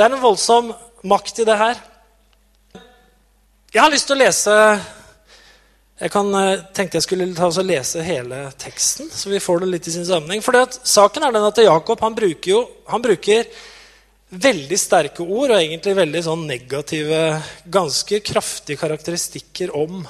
Det 0.00 0.06
er 0.06 0.14
en 0.16 0.22
voldsom 0.22 0.70
makt 1.12 1.42
i 1.42 1.44
det 1.44 1.54
her. 1.60 1.80
Jeg 3.68 3.82
har 3.82 3.92
lyst 3.92 4.06
til 4.08 4.16
å 4.16 4.22
lese 4.22 4.54
Jeg 6.00 6.12
kan, 6.14 6.30
eh, 6.34 6.62
tenkte 6.72 6.96
jeg 6.96 7.04
skulle 7.04 7.26
ta 7.36 7.50
og 7.50 7.66
lese 7.68 8.00
hele 8.00 8.38
teksten, 8.56 9.10
så 9.12 9.28
vi 9.28 9.36
får 9.44 9.60
det 9.60 9.66
litt 9.68 9.88
i 9.88 9.92
sin 9.92 10.06
sammenheng. 10.08 10.40
For 10.40 10.56
saken 10.56 11.22
er 11.22 11.32
den 11.34 11.44
at 11.44 11.60
Jakob 11.60 12.00
han 12.00 12.14
bruker 12.16 12.48
jo 12.48 12.60
han 12.88 13.02
bruker 13.02 13.44
veldig 14.32 14.78
sterke 14.80 15.20
ord 15.20 15.50
og 15.50 15.58
egentlig 15.58 15.92
veldig 15.94 16.22
sånn 16.24 16.46
negative, 16.48 17.42
ganske 17.68 18.22
kraftige 18.24 18.80
karakteristikker 18.80 19.76
om, 19.76 20.08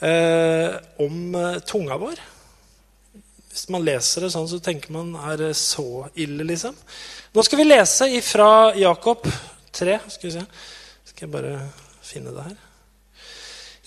eh, 0.00 0.80
om 0.98 1.34
eh, 1.34 1.58
tunga 1.60 1.98
vår. 2.00 2.16
Hvis 3.52 3.68
man 3.68 3.84
leser 3.84 4.22
det 4.22 4.32
sånn, 4.32 4.48
så 4.48 4.62
tenker 4.64 4.96
man 4.96 5.12
er 5.14 5.36
det 5.36 5.52
så 5.56 6.08
ille, 6.16 6.48
liksom? 6.48 6.72
Nå 7.34 7.42
skal 7.42 7.58
vi 7.58 7.64
lese 7.64 8.06
fra 8.22 8.74
Jakob 8.78 9.26
3. 9.72 9.98
Skal 10.08 10.30
vi 10.30 10.36
se. 10.36 10.42
Skal 11.04 11.24
jeg 11.24 11.32
bare 11.32 11.56
finne 11.98 12.30
det 12.30 12.44
her. 12.46 12.60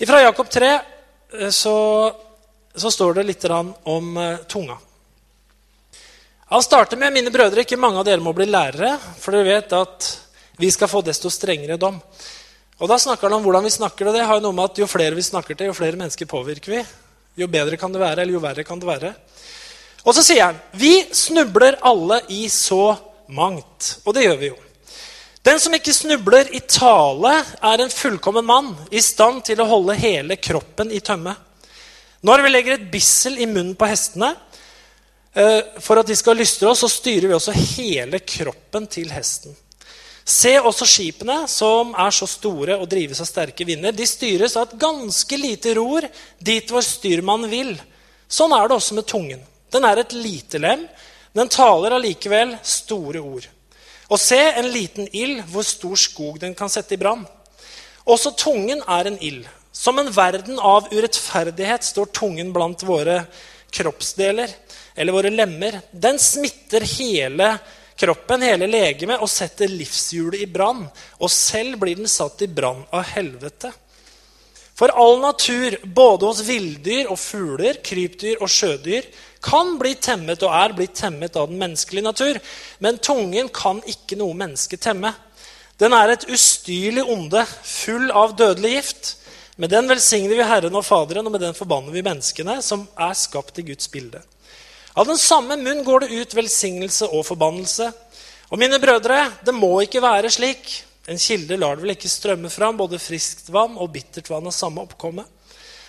Fra 0.10 0.20
Jakob 0.20 0.50
3 0.52 0.72
eh, 0.74 1.54
så, 1.56 1.78
så 2.76 2.92
står 2.92 3.16
det 3.16 3.24
litt 3.30 3.48
om 3.48 4.20
uh, 4.20 4.44
tunga. 4.52 4.76
Han 6.52 6.66
starter 6.66 7.00
med 7.00 7.16
mine 7.16 7.32
brødre. 7.32 7.64
Ikke 7.64 7.80
mange 7.80 8.04
av 8.04 8.10
dere 8.10 8.20
må 8.20 8.36
bli 8.36 8.50
lærere, 8.52 8.98
for 9.16 9.32
dere 9.32 9.48
vet 9.48 9.80
at 9.80 10.12
vi 10.60 10.68
skal 10.76 10.92
få 10.92 11.06
desto 11.08 11.32
strengere 11.32 11.80
dom. 11.80 12.04
Og 12.84 12.92
da 12.92 13.00
snakker 13.00 13.30
han 13.30 13.40
om 13.40 13.48
hvordan 13.48 13.64
vi 13.64 13.76
snakker 13.80 14.12
og 14.12 14.20
Det 14.20 14.28
har 14.28 14.42
jo 14.42 14.50
noe 14.50 14.60
med 14.60 14.74
at 14.74 14.84
Jo 14.84 14.92
flere 14.92 15.16
vi 15.16 15.24
snakker 15.24 15.56
til, 15.56 15.72
jo 15.72 15.80
flere 15.80 15.96
mennesker 15.96 16.28
påvirker 16.28 16.82
vi. 16.82 16.86
Jo 17.40 17.48
bedre 17.48 17.80
kan 17.80 17.96
det 17.96 18.04
være, 18.04 18.26
eller 18.26 18.42
jo 18.42 18.44
verre 18.44 18.68
kan 18.68 18.84
det 18.84 18.92
være. 18.92 19.16
Og 20.04 20.12
så 20.20 20.20
sier 20.34 20.50
han 20.50 20.64
vi 20.76 20.98
snubler 21.16 21.80
alle 21.88 22.26
i 22.28 22.50
så 22.52 22.98
mangt. 23.34 23.98
Og 24.06 24.16
det 24.16 24.26
gjør 24.28 24.40
vi 24.42 24.52
jo. 24.52 24.58
Den 25.48 25.60
som 25.64 25.76
ikke 25.76 25.96
snubler 25.96 26.50
i 26.56 26.60
tale, 26.68 27.34
er 27.64 27.84
en 27.84 27.94
fullkommen 27.94 28.46
mann, 28.46 28.74
i 28.92 29.00
stand 29.04 29.46
til 29.48 29.62
å 29.64 29.70
holde 29.70 29.96
hele 29.96 30.36
kroppen 30.36 30.92
i 30.92 31.00
tømme. 31.00 31.36
Når 32.28 32.44
vi 32.44 32.52
legger 32.52 32.76
et 32.76 32.90
bissel 32.92 33.38
i 33.40 33.48
munnen 33.48 33.78
på 33.78 33.88
hestene 33.88 34.34
eh, 35.38 35.80
for 35.80 36.02
at 36.02 36.10
de 36.10 36.18
skal 36.18 36.36
lystre 36.40 36.68
oss, 36.68 36.82
så 36.84 36.90
styrer 36.92 37.30
vi 37.30 37.38
også 37.38 37.56
hele 37.78 38.20
kroppen 38.26 38.90
til 38.92 39.14
hesten. 39.14 39.56
Se 40.28 40.52
også 40.60 40.84
skipene, 40.90 41.46
som 41.48 41.94
er 41.96 42.12
så 42.12 42.28
store 42.28 42.76
og 42.76 42.90
drives 42.92 43.22
av 43.24 43.30
sterke 43.30 43.64
vinder. 43.64 43.96
De 43.96 44.04
styres 44.10 44.58
av 44.60 44.68
et 44.68 44.80
ganske 44.82 45.40
lite 45.40 45.78
ror 45.78 46.04
dit 46.44 46.74
hvor 46.74 46.84
styrmannen 46.84 47.54
vil. 47.54 47.72
Sånn 48.28 48.52
er 48.52 48.68
det 48.68 48.76
også 48.76 48.98
med 48.98 49.08
tungen. 49.08 49.46
Den 49.72 49.88
er 49.88 50.02
et 50.02 50.12
lite 50.16 50.60
lem, 50.60 50.84
den 51.38 51.52
taler 51.54 51.94
allikevel 51.94 52.56
store 52.66 53.22
ord. 53.22 53.48
Og 54.08 54.20
se 54.22 54.40
en 54.40 54.70
liten 54.72 55.10
ild, 55.12 55.44
hvor 55.52 55.66
stor 55.68 56.00
skog 56.00 56.40
den 56.42 56.56
kan 56.58 56.72
sette 56.72 56.96
i 56.96 57.02
brann. 57.02 57.26
Også 58.08 58.32
tungen 58.40 58.82
er 58.88 59.12
en 59.12 59.22
ild, 59.22 59.46
Som 59.78 60.00
en 60.00 60.10
verden 60.10 60.58
av 60.58 60.88
urettferdighet 60.90 61.84
står 61.86 62.08
tungen 62.10 62.50
blant 62.50 62.82
våre 62.82 63.28
kroppsdeler, 63.70 64.50
eller 64.96 65.14
våre 65.14 65.30
lemmer. 65.30 65.82
Den 65.92 66.18
smitter 66.18 66.82
hele 66.98 67.52
kroppen, 67.94 68.42
hele 68.42 68.66
legemet, 68.66 69.22
og 69.22 69.30
setter 69.30 69.70
livshjulet 69.70 70.42
i 70.42 70.50
brann. 70.50 70.82
Og 71.22 71.30
selv 71.30 71.78
blir 71.78 72.00
den 72.00 72.10
satt 72.10 72.42
i 72.42 72.50
brann 72.50 72.82
av 72.90 73.06
helvete. 73.12 73.70
For 74.78 74.94
all 74.94 75.18
natur, 75.24 75.80
både 75.84 76.28
hos 76.30 76.44
villdyr 76.46 77.08
og 77.10 77.18
fugler, 77.18 77.80
krypdyr 77.82 78.44
og 78.46 78.52
sjødyr, 78.52 79.08
kan 79.42 79.74
bli 79.82 79.96
temmet 79.98 80.44
og 80.46 80.54
er 80.54 80.76
blitt 80.78 80.94
temmet 81.00 81.38
av 81.40 81.50
den 81.50 81.58
menneskelige 81.62 82.06
natur. 82.06 82.38
Men 82.84 83.00
tungen 83.02 83.50
kan 83.54 83.82
ikke 83.90 84.20
noe 84.20 84.38
menneske 84.38 84.78
temme. 84.78 85.16
Den 85.82 85.94
er 85.98 86.14
et 86.14 86.28
ustyrlig 86.30 87.06
onde, 87.10 87.42
full 87.66 88.12
av 88.14 88.36
dødelig 88.38 88.76
gift. 88.76 89.14
Med 89.58 89.74
den 89.74 89.90
velsigner 89.90 90.38
vi 90.38 90.46
Herren 90.46 90.78
og 90.78 90.86
Faderen, 90.86 91.26
og 91.26 91.34
med 91.34 91.42
den 91.42 91.58
forbanner 91.58 91.94
vi 91.94 92.06
menneskene, 92.06 92.60
som 92.62 92.86
er 92.94 93.18
skapt 93.18 93.58
i 93.58 93.66
Guds 93.66 93.90
bilde. 93.90 94.22
Av 94.98 95.06
den 95.10 95.18
samme 95.18 95.58
munn 95.62 95.82
går 95.86 96.06
det 96.06 96.22
ut 96.22 96.38
velsignelse 96.38 97.10
og 97.10 97.26
forbannelse. 97.26 97.90
Og 98.54 98.62
mine 98.62 98.78
brødre, 98.82 99.24
det 99.46 99.54
må 99.58 99.74
ikke 99.82 100.02
være 100.06 100.30
slik. 100.34 100.84
En 101.08 101.20
kilde 101.20 101.56
lar 101.58 101.78
det 101.78 101.86
vel 101.86 101.94
ikke 101.94 102.12
strømme 102.12 102.50
fram 102.52 102.78
både 102.80 103.00
friskt 103.00 103.48
vann 103.54 103.78
og 103.80 103.94
bittert 103.94 104.28
vann 104.28 104.50
av 104.50 104.56
samme 104.56 104.84
oppkomme. 104.84 105.24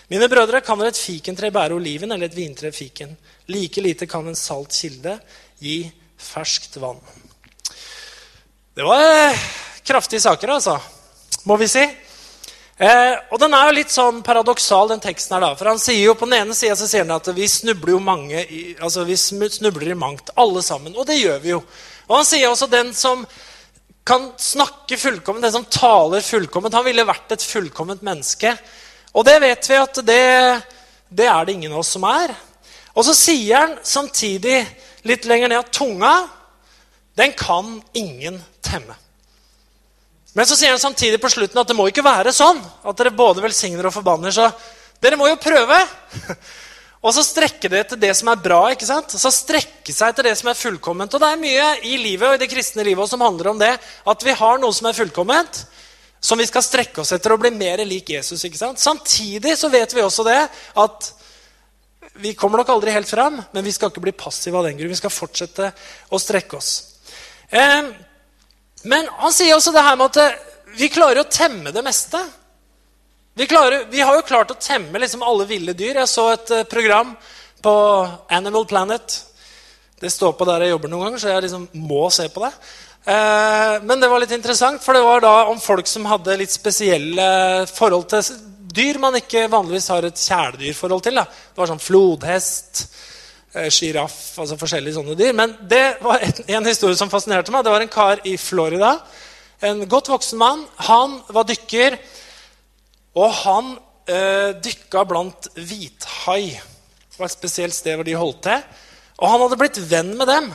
Mine 0.08 0.28
brødre, 0.30 0.60
kan 0.64 0.78
vel 0.78 0.92
et 0.92 1.00
fikentre 1.00 1.50
bære 1.52 1.74
oliven 1.76 2.14
eller 2.14 2.30
et 2.30 2.36
vintre 2.36 2.70
fiken? 2.72 3.16
Like 3.50 3.82
lite 3.82 4.06
kan 4.08 4.28
en 4.30 4.38
salt 4.38 4.72
kilde 4.72 5.18
gi 5.60 5.82
ferskt 6.16 6.78
vann. 6.80 7.00
Det 8.78 8.86
var 8.86 9.02
eh, 9.02 9.42
kraftige 9.82 10.22
saker, 10.22 10.54
altså, 10.54 10.78
må 11.50 11.58
vi 11.58 11.66
si. 11.68 11.82
Eh, 12.78 13.14
og 13.34 13.40
den 13.42 13.56
er 13.58 13.66
jo 13.66 13.74
litt 13.74 13.90
sånn 13.90 14.22
paradoksal, 14.22 14.92
den 14.92 15.02
teksten 15.02 15.34
her. 15.34 15.48
da, 15.48 15.52
For 15.58 15.72
han 15.72 15.82
sier 15.82 16.04
jo 16.04 16.14
på 16.14 16.30
den 16.30 16.38
ene 16.44 16.54
sida 16.54 17.02
at 17.18 17.30
vi 17.34 17.50
snubler 17.50 17.96
jo 17.96 17.98
mange 17.98 18.44
i, 18.46 18.62
altså 18.78 19.02
vi 19.04 19.18
snubler 19.18 19.90
i 19.90 19.98
mangt, 19.98 20.30
alle 20.38 20.62
sammen. 20.62 20.94
Og 20.94 21.10
det 21.10 21.18
gjør 21.18 21.42
vi 21.42 21.56
jo. 21.56 21.62
Og 22.06 22.20
han 22.20 22.28
sier 22.28 22.48
også 22.48 22.70
den 22.70 22.94
som 22.94 23.26
kan 24.08 24.30
snakke 24.40 24.96
fullkomment, 24.96 25.44
den 25.44 25.52
som 25.52 25.66
taler 25.68 26.24
fullkomment, 26.24 26.74
han 26.74 26.86
ville 26.86 27.06
vært 27.06 27.34
et 27.36 27.44
fullkomment 27.44 28.04
menneske. 28.06 28.54
Og 29.12 29.26
det 29.28 29.36
vet 29.44 29.68
vi 29.68 29.76
at 29.76 30.00
det, 30.06 30.22
det 31.08 31.28
er 31.28 31.44
det 31.44 31.56
ingen 31.56 31.74
av 31.74 31.82
oss 31.82 31.92
som 31.96 32.06
er. 32.08 32.32
Og 32.96 33.04
så 33.06 33.14
sier 33.16 33.60
han 33.60 33.76
samtidig 33.84 34.62
litt 35.08 35.28
lenger 35.28 35.52
ned 35.52 35.60
at 35.60 35.74
tunga, 35.76 36.14
den 37.18 37.34
kan 37.36 37.76
ingen 37.98 38.40
temme. 38.64 38.96
Men 40.32 40.46
så 40.46 40.56
sier 40.56 40.70
han 40.70 40.80
samtidig 40.80 41.20
på 41.20 41.30
slutten 41.32 41.60
at 41.60 41.68
det 41.68 41.76
må 41.76 41.88
ikke 41.90 42.04
være 42.06 42.32
sånn 42.34 42.60
at 42.60 42.98
dere 42.98 43.14
både 43.16 43.42
velsigner 43.44 43.88
og 43.88 43.94
forbanner. 43.94 44.32
Så 44.34 44.48
dere 45.02 45.18
må 45.20 45.28
jo 45.28 45.40
prøve. 45.42 45.78
Og 46.98 47.14
så 47.14 47.22
strekke 47.22 47.70
det 47.70 47.84
til 47.90 48.00
det 48.02 48.10
som 48.18 48.30
er 48.32 48.40
bra. 48.42 48.60
ikke 48.72 48.86
sant? 48.88 49.12
Så 49.14 49.30
strekke 49.30 49.94
seg 49.94 50.16
til 50.16 50.26
det 50.26 50.34
som 50.40 50.50
er 50.50 50.58
fullkomment. 50.58 51.14
Og 51.14 51.22
det 51.22 51.28
er 51.30 51.42
mye 51.42 51.68
i 51.86 51.98
livet 52.00 52.26
og 52.26 52.34
i 52.34 52.40
det 52.42 52.50
kristne 52.50 52.86
livet 52.86 53.10
som 53.10 53.22
handler 53.22 53.52
om 53.52 53.60
det. 53.60 53.74
At 54.08 54.24
vi 54.26 54.34
har 54.34 54.58
noe 54.58 54.74
som 54.74 54.88
er 54.90 54.96
fullkomment, 54.98 55.62
som 56.18 56.40
vi 56.40 56.48
skal 56.48 56.64
strekke 56.66 57.04
oss 57.04 57.14
etter 57.14 57.36
og 57.36 57.44
bli 57.44 57.52
mer 57.54 57.84
lik 57.86 58.10
Jesus. 58.16 58.42
ikke 58.44 58.58
sant? 58.58 58.82
Samtidig 58.82 59.54
så 59.58 59.70
vet 59.70 59.94
vi 59.94 60.02
også 60.02 60.26
det 60.26 60.40
at 60.82 61.12
vi 62.18 62.34
kommer 62.34 62.58
nok 62.58 62.72
aldri 62.74 62.90
helt 62.90 63.10
fram, 63.10 63.36
men 63.52 63.64
vi 63.64 63.70
skal 63.70 63.92
ikke 63.92 64.02
bli 64.02 64.16
passive 64.16 64.58
av 64.58 64.66
den 64.66 64.78
grunn. 64.78 64.90
Vi 64.90 64.98
skal 64.98 65.14
fortsette 65.14 65.70
å 66.10 66.18
strekke 66.18 66.58
oss. 66.58 66.72
Eh, 67.50 67.92
men 68.90 69.08
han 69.20 69.34
sier 69.34 69.54
også 69.54 69.70
det 69.74 69.86
her 69.86 69.98
med 70.00 70.18
at 70.18 70.48
vi 70.78 70.90
klarer 70.90 71.22
å 71.22 71.30
temme 71.30 71.70
det 71.74 71.84
meste. 71.86 72.18
Vi, 73.38 73.46
klarer, 73.46 73.84
vi 73.90 74.00
har 74.02 74.16
jo 74.18 74.26
klart 74.26 74.50
å 74.50 74.58
temme 74.58 74.98
liksom 74.98 75.22
alle 75.22 75.46
ville 75.46 75.74
dyr. 75.78 76.00
Jeg 76.00 76.10
så 76.10 76.24
et 76.32 76.50
uh, 76.50 76.64
program 76.66 77.12
på 77.62 77.74
Animal 78.34 78.66
Planet. 78.66 79.14
Det 79.98 80.10
står 80.10 80.34
på 80.34 80.46
der 80.48 80.66
jeg 80.66 80.74
jobber 80.74 80.90
noen 80.90 81.06
ganger, 81.06 81.22
så 81.22 81.30
jeg 81.30 81.44
liksom 81.46 81.68
må 81.86 82.08
se 82.10 82.26
på 82.34 82.42
det. 82.42 82.50
Uh, 83.06 83.78
men 83.86 84.02
det 84.02 84.10
var 84.10 84.24
litt 84.24 84.34
interessant, 84.34 84.82
for 84.82 84.98
det 84.98 85.04
var 85.06 85.22
da 85.22 85.34
om 85.52 85.62
folk 85.62 85.86
som 85.86 86.08
hadde 86.10 86.38
litt 86.40 86.52
spesielle 86.52 87.28
forhold 87.70 88.10
til 88.10 88.32
dyr 88.78 88.98
man 89.02 89.16
ikke 89.18 89.46
vanligvis 89.50 89.86
har 89.94 90.04
et 90.08 90.18
kjæledyrforhold 90.18 91.06
til. 91.06 91.22
Da. 91.22 91.28
Det 91.30 91.62
var 91.62 91.70
sånn 91.70 91.86
flodhest, 91.86 92.88
Eh, 93.56 93.70
sjiraff, 93.72 94.16
altså 94.36 94.58
forskjellige 94.60 94.98
sånne 94.98 95.14
dyr. 95.16 95.32
Men 95.36 95.54
det 95.70 95.98
var 96.04 96.20
en, 96.20 96.66
historie 96.68 96.96
som 96.98 97.08
fascinerte 97.08 97.52
meg. 97.54 97.64
Det 97.64 97.72
var 97.72 97.84
en 97.84 97.92
kar 97.92 98.20
i 98.28 98.36
Florida. 98.36 98.98
En 99.64 99.80
godt 99.88 100.10
voksen 100.12 100.38
mann. 100.38 100.66
Han 100.90 101.18
var 101.32 101.48
dykker, 101.48 101.96
og 103.18 103.34
han 103.42 103.74
eh, 104.08 104.54
dykka 104.62 105.04
blant 105.08 105.50
hvithai. 105.56 106.54
Det 106.54 107.18
var 107.18 107.28
et 107.28 107.34
spesielt 107.34 107.76
sted 107.76 107.98
hvor 107.98 108.06
de 108.06 108.16
holdt 108.18 108.42
til. 108.46 108.64
Og 109.18 109.32
han 109.32 109.42
hadde 109.42 109.58
blitt 109.60 109.80
venn 109.90 110.14
med 110.18 110.30
dem. 110.30 110.50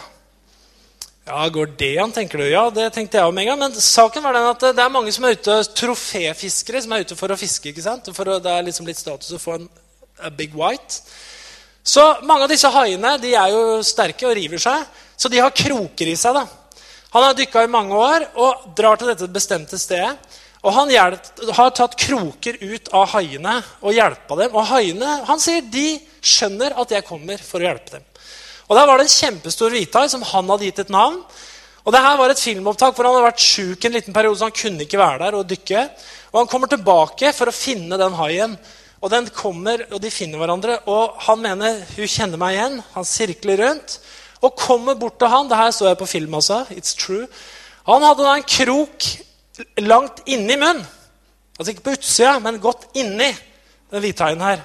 Ja, 1.28 1.44
Går 1.48 1.70
det 1.80 1.94
an, 2.04 2.12
tenker 2.12 2.42
du? 2.42 2.46
Ja, 2.52 2.66
det 2.72 2.90
tenkte 2.96 3.20
jeg 3.20 3.32
om 3.32 3.38
en 3.40 3.48
gang. 3.48 3.60
Men 3.60 3.76
saken 3.76 4.24
var 4.24 4.36
den 4.36 4.50
at 4.50 4.66
det 4.76 4.84
er 4.84 4.92
mange 4.92 5.12
som 5.16 5.28
er 5.28 5.38
ute, 5.38 5.60
troféfiskere 5.76 6.82
som 6.84 6.96
er 6.96 7.06
ute 7.06 7.20
for 7.20 7.32
å 7.32 7.40
fiske. 7.40 7.72
ikke 7.72 7.86
sant? 7.86 8.10
For 8.16 8.36
det 8.44 8.52
er 8.52 8.66
liksom 8.68 8.88
litt 8.88 9.00
status 9.00 9.32
å 9.36 9.40
få 9.42 9.56
en 9.60 9.70
big 10.36 10.56
white. 10.56 11.00
Så 11.84 12.04
mange 12.24 12.46
av 12.46 12.52
disse 12.52 12.72
haiene 12.72 13.18
de 13.20 13.34
er 13.36 13.52
jo 13.52 13.80
sterke 13.84 14.28
og 14.30 14.38
river 14.40 14.62
seg, 14.62 14.86
så 15.20 15.32
de 15.32 15.42
har 15.44 15.56
kroker 15.56 16.12
i 16.12 16.16
seg. 16.20 16.36
da. 16.36 16.46
Han 17.14 17.26
har 17.28 17.36
dykka 17.38 17.64
i 17.64 17.72
mange 17.72 17.96
år 17.96 18.28
og 18.40 18.70
drar 18.76 19.00
til 19.00 19.12
dette 19.12 19.28
bestemte 19.32 19.80
stedet. 19.80 20.16
Og 20.64 20.72
Han 20.72 20.92
har 20.96 21.72
tatt 21.76 21.98
kroker 22.00 22.58
ut 22.62 22.88
av 22.96 23.10
haiene 23.18 23.58
og 23.84 23.96
hjelpa 23.96 24.38
dem. 24.40 24.54
Og 24.56 24.68
haiene 24.72 25.18
han 25.28 25.42
sier, 25.44 25.62
de 25.62 25.98
skjønner 26.24 26.78
at 26.80 26.94
jeg 26.96 27.08
kommer 27.08 27.42
for 27.44 27.60
å 27.60 27.68
hjelpe 27.68 27.98
dem. 27.98 28.06
Og 28.70 28.78
Der 28.78 28.88
var 28.88 28.98
det 28.98 29.10
en 29.10 29.18
kjempestor 29.18 29.74
hvithai 29.76 30.06
som 30.10 30.24
han 30.24 30.48
hadde 30.50 30.70
gitt 30.70 30.80
et 30.86 30.94
navn. 30.94 31.20
Og 31.84 31.92
det 31.92 32.00
her 32.00 32.16
var 32.16 32.32
et 32.32 32.40
filmopptak 32.40 32.96
hvor 32.96 33.10
han 33.10 33.18
hadde 33.18 33.28
vært 33.28 33.44
sjuk 33.44 33.84
en 33.84 33.96
liten 33.98 34.16
periode, 34.16 34.40
så 34.40 34.48
han 34.48 34.56
kunne 34.56 34.86
ikke 34.86 35.02
være 35.02 35.20
der 35.26 35.36
og 35.36 35.50
dykke. 35.50 35.82
Og 36.32 36.40
Han 36.40 36.48
kommer 36.48 36.72
tilbake 36.72 37.34
for 37.36 37.52
å 37.52 37.56
finne 37.56 38.00
den 38.00 38.16
haien. 38.18 38.56
Og 39.04 39.12
den 39.12 39.28
kommer, 39.36 39.84
og 39.92 40.00
de 40.00 40.10
finner 40.10 40.40
hverandre. 40.40 40.80
Og 40.88 41.20
han 41.28 41.44
mener 41.44 41.82
hun 41.98 42.08
kjenner 42.08 42.40
meg 42.40 42.56
igjen. 42.56 42.80
Han 42.96 43.08
sirkler 43.08 43.60
rundt 43.66 43.98
og 44.44 44.56
kommer 44.60 44.96
bort 44.96 45.20
til 45.20 45.28
han. 45.28 45.50
Det 45.52 45.60
her 45.60 45.76
så 45.76 45.90
jeg 45.90 46.00
på 46.00 46.08
film 46.08 46.40
altså. 46.40 46.64
It's 46.72 46.96
true. 46.96 47.28
Han 47.84 48.08
hadde 48.08 48.24
da 48.24 48.38
en 48.40 48.48
krok 48.48 49.10
langt 49.82 50.24
inni 50.26 50.58
munnen. 50.58 50.84
Altså 51.58 51.72
ikke 51.74 51.86
på 51.86 51.96
utsida, 51.98 52.40
men 52.42 52.62
godt 52.62 52.88
inni 52.98 53.30
den 53.92 54.02
hvithaien 54.02 54.42
her. 54.42 54.64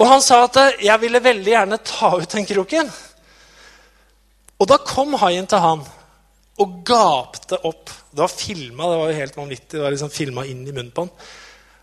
Og 0.00 0.08
han 0.08 0.22
sa 0.24 0.44
at 0.44 0.56
'jeg 0.80 1.00
ville 1.00 1.20
veldig 1.20 1.52
gjerne 1.52 1.78
ta 1.84 2.16
ut 2.16 2.32
den 2.32 2.46
kroken'. 2.46 2.90
Og 4.58 4.68
da 4.68 4.76
kom 4.76 5.14
haien 5.14 5.46
til 5.46 5.58
han 5.58 5.84
og 6.60 6.84
gapte 6.84 7.58
opp. 7.64 7.90
Det 8.10 8.20
var 8.20 8.28
filma, 8.28 8.90
det 8.90 8.98
var 8.98 9.10
jo 9.10 9.20
helt 9.20 9.36
vanvittig. 9.36 9.76
Det 9.78 9.82
var 9.82 9.90
liksom 9.90 10.10
filma 10.10 10.44
inn 10.44 10.66
i 10.66 10.72
munnen 10.72 10.90
på 10.90 11.06
han. 11.06 11.10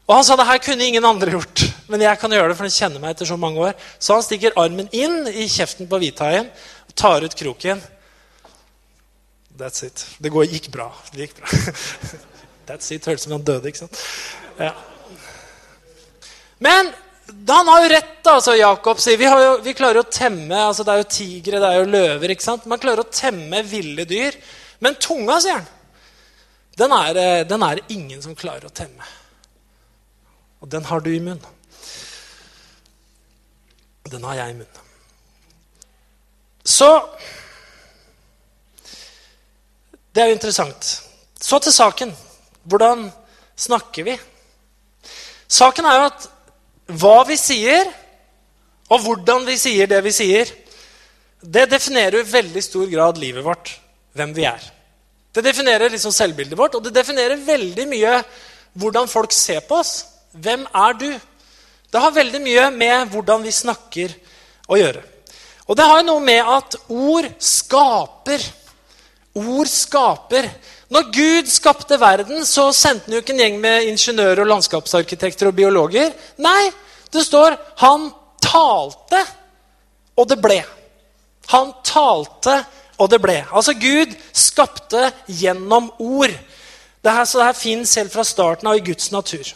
Og 0.07 0.15
han 0.15 0.23
sa 0.23 0.37
det 0.39 0.47
her 0.47 0.61
kunne 0.63 0.85
ingen 0.85 1.05
andre 1.05 1.33
gjort, 1.33 1.65
men 1.91 2.01
jeg 2.01 2.19
kan 2.19 2.31
gjøre 2.31 2.47
det. 2.47 2.57
for 2.57 2.63
den 2.63 2.71
kjenner 2.71 2.99
meg 2.99 3.11
etter 3.11 3.25
Så 3.25 3.37
mange 3.37 3.59
år. 3.59 3.73
Så 3.99 4.13
han 4.13 4.23
stikker 4.23 4.55
armen 4.55 4.87
inn 4.91 5.27
i 5.27 5.47
kjeften 5.47 5.87
på 5.87 5.99
hvithaien 5.99 6.47
og 6.87 6.95
tar 6.95 7.23
ut 7.23 7.35
kroken. 7.35 7.81
That's 9.57 9.83
it. 9.85 10.05
Det 10.21 10.29
gikk 10.29 10.69
bra. 10.71 10.91
Det 11.13 11.25
gikk 11.25 11.39
bra. 11.39 11.47
That's 12.67 12.91
it. 12.93 13.05
Hørtes 13.05 13.23
ut 13.23 13.25
som 13.25 13.35
han 13.37 13.45
døde. 13.47 13.67
ikke 13.67 13.85
sant? 13.85 13.99
Ja. 14.59 14.73
Men 16.61 16.93
han 17.47 17.67
har 17.67 17.83
jo 17.83 17.89
rett, 17.91 18.13
da, 18.23 18.35
altså 18.37 18.55
Jakob 18.55 19.01
sier. 19.01 19.17
Vi, 19.19 19.25
jo, 19.27 19.55
vi, 19.65 19.73
klarer 19.77 20.01
å 20.01 20.09
temme 20.11 20.61
altså 20.61 20.85
Det 20.85 20.93
er 20.93 21.01
jo 21.01 21.09
tigre, 21.11 21.61
det 21.63 21.71
er 21.71 21.81
jo 21.81 21.89
løver. 21.89 22.33
ikke 22.33 22.45
sant? 22.45 22.67
Man 22.69 22.81
klarer 22.81 23.03
å 23.03 23.11
temme 23.11 23.63
ville 23.67 24.05
dyr. 24.07 24.37
Men 24.83 24.99
tunga, 25.01 25.39
sier 25.41 25.57
han, 25.57 25.67
den 26.77 26.93
er, 26.93 27.17
eh, 27.17 27.43
den 27.49 27.63
er 27.65 27.81
ingen 27.89 28.21
som 28.21 28.37
klarer 28.37 28.69
å 28.69 28.73
temme. 28.73 29.05
Og 30.61 30.69
den 30.69 30.85
har 30.85 31.01
du 31.01 31.09
i 31.09 31.21
munnen. 31.21 31.55
Den 34.07 34.23
har 34.23 34.37
jeg 34.37 34.53
i 34.53 34.59
munnen. 34.59 34.83
Så 36.67 36.87
Det 40.17 40.23
er 40.23 40.31
jo 40.31 40.35
interessant. 40.39 40.85
Så 41.37 41.59
til 41.61 41.73
saken. 41.73 42.09
Hvordan 42.65 43.03
snakker 43.53 44.07
vi? 44.07 44.15
Saken 45.45 45.85
er 45.85 45.99
jo 45.99 46.07
at 46.07 46.25
hva 46.97 47.19
vi 47.29 47.37
sier, 47.37 47.85
og 48.89 49.03
hvordan 49.03 49.45
vi 49.45 49.59
sier 49.61 49.85
det 49.85 50.01
vi 50.01 50.15
sier, 50.17 50.49
det 51.37 51.67
definerer 51.69 52.23
i 52.23 52.31
veldig 52.31 52.65
stor 52.65 52.89
grad 52.89 53.21
livet 53.21 53.45
vårt, 53.45 53.75
hvem 54.17 54.33
vi 54.33 54.49
er. 54.49 54.65
Det 55.29 55.45
definerer 55.45 55.93
liksom 55.93 56.15
selvbildet 56.17 56.57
vårt, 56.57 56.73
og 56.73 56.87
det 56.87 56.97
definerer 56.97 57.37
veldig 57.37 57.85
mye 57.93 58.17
hvordan 58.73 59.13
folk 59.13 59.37
ser 59.37 59.61
på 59.69 59.83
oss. 59.83 59.99
Hvem 60.33 60.65
er 60.65 60.97
du? 60.97 61.11
Det 61.93 62.01
har 62.01 62.17
veldig 62.17 62.41
mye 62.41 62.69
med 62.73 63.13
hvordan 63.13 63.45
vi 63.45 63.53
snakker 63.53 64.17
å 64.65 64.81
gjøre. 64.81 65.05
Og 65.69 65.77
det 65.77 65.85
har 65.85 66.01
jo 66.01 66.09
noe 66.09 66.25
med 66.25 66.55
at 66.57 66.81
ord 66.89 67.35
skaper. 67.37 68.41
Ord 69.37 69.69
skaper. 69.69 70.49
Når 70.93 71.09
Gud 71.13 71.49
skapte 71.51 71.99
verden, 71.99 72.45
så 72.47 72.69
sendte 72.75 73.07
han 73.07 73.17
jo 73.17 73.21
ikke 73.23 73.35
en 73.35 73.43
gjeng 73.43 73.59
med 73.63 73.89
ingeniører, 73.91 74.43
og 74.43 74.51
landskapsarkitekter 74.53 75.49
og 75.49 75.57
biologer. 75.57 76.13
Nei, 76.43 76.69
det 77.11 77.25
står 77.27 77.57
han 77.83 78.09
talte, 78.43 79.21
og 80.17 80.29
det 80.31 80.39
ble. 80.41 80.61
Han 81.53 81.73
talte, 81.85 82.61
og 82.97 83.11
det 83.11 83.19
ble. 83.21 83.37
Altså, 83.51 83.75
Gud 83.77 84.15
skapte 84.33 85.11
gjennom 85.27 85.91
ord. 85.99 86.33
Det 87.03 87.13
her, 87.13 87.27
så 87.27 87.39
det 87.39 87.49
her 87.51 87.59
fins 87.59 87.95
helt 87.99 88.13
fra 88.13 88.25
starten 88.27 88.67
av 88.67 88.79
i 88.79 88.83
Guds 88.83 89.11
natur. 89.13 89.53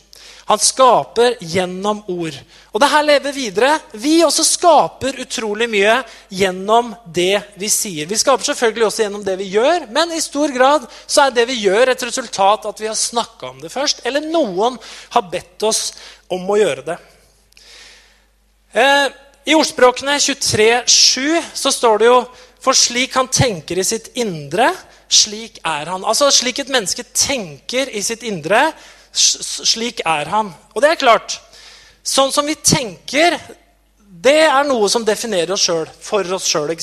Han 0.52 0.60
skaper 0.60 1.38
gjennom 1.40 2.02
ord. 2.12 2.36
Og 2.76 2.82
det 2.84 2.90
her 2.92 3.06
lever 3.08 3.32
videre. 3.32 3.70
Vi 3.96 4.18
også 4.26 4.44
skaper 4.44 5.22
utrolig 5.24 5.70
mye 5.72 5.94
gjennom 6.28 6.90
det 7.08 7.38
vi 7.56 7.70
sier. 7.72 8.10
Vi 8.10 8.20
skaper 8.20 8.50
selvfølgelig 8.50 8.90
også 8.90 9.06
gjennom 9.06 9.24
det 9.24 9.38
vi 9.40 9.48
gjør, 9.54 9.86
men 9.96 10.12
i 10.12 10.20
stor 10.20 10.52
grad 10.52 10.90
så 11.06 11.30
er 11.30 11.38
det 11.38 11.48
vi 11.48 11.62
gjør, 11.70 11.94
et 11.94 12.04
resultat 12.04 12.68
at 12.68 12.84
vi 12.84 12.92
har 12.92 13.00
snakka 13.00 13.54
om 13.54 13.64
det 13.64 13.72
først, 13.72 14.04
eller 14.04 14.28
noen 14.28 14.76
har 15.16 15.32
bedt 15.32 15.64
oss 15.72 15.94
om 16.28 16.44
å 16.52 16.60
gjøre 16.60 16.84
det. 16.92 17.00
Eh, 18.76 19.08
I 19.48 19.56
ordspråkene 19.56 20.20
23,7 20.20 21.52
så 21.64 21.72
står 21.72 22.04
det 22.04 22.12
jo 22.12 22.24
For 22.62 22.78
slik 22.78 23.16
han 23.16 23.32
tenker 23.32 23.80
i 23.80 23.88
sitt 23.88 24.12
indre, 24.20 24.68
slik 25.08 25.64
er 25.64 25.88
han. 25.96 26.04
Altså 26.04 26.28
Slik 26.30 26.60
et 26.60 26.70
menneske 26.70 27.08
tenker 27.08 27.88
i 27.88 28.04
sitt 28.04 28.28
indre, 28.28 28.68
slik 29.12 30.02
er 30.06 30.30
han. 30.32 30.52
Og 30.76 30.84
det 30.84 30.92
er 30.92 31.02
klart. 31.02 31.40
Sånn 32.04 32.32
som 32.34 32.48
vi 32.48 32.56
tenker, 32.56 33.38
det 33.98 34.44
er 34.48 34.68
noe 34.68 34.90
som 34.90 35.06
definerer 35.06 35.54
oss 35.56 35.66
sjøl 35.68 35.90
for 36.02 36.26
oss 36.36 36.48
sjøl. 36.50 36.74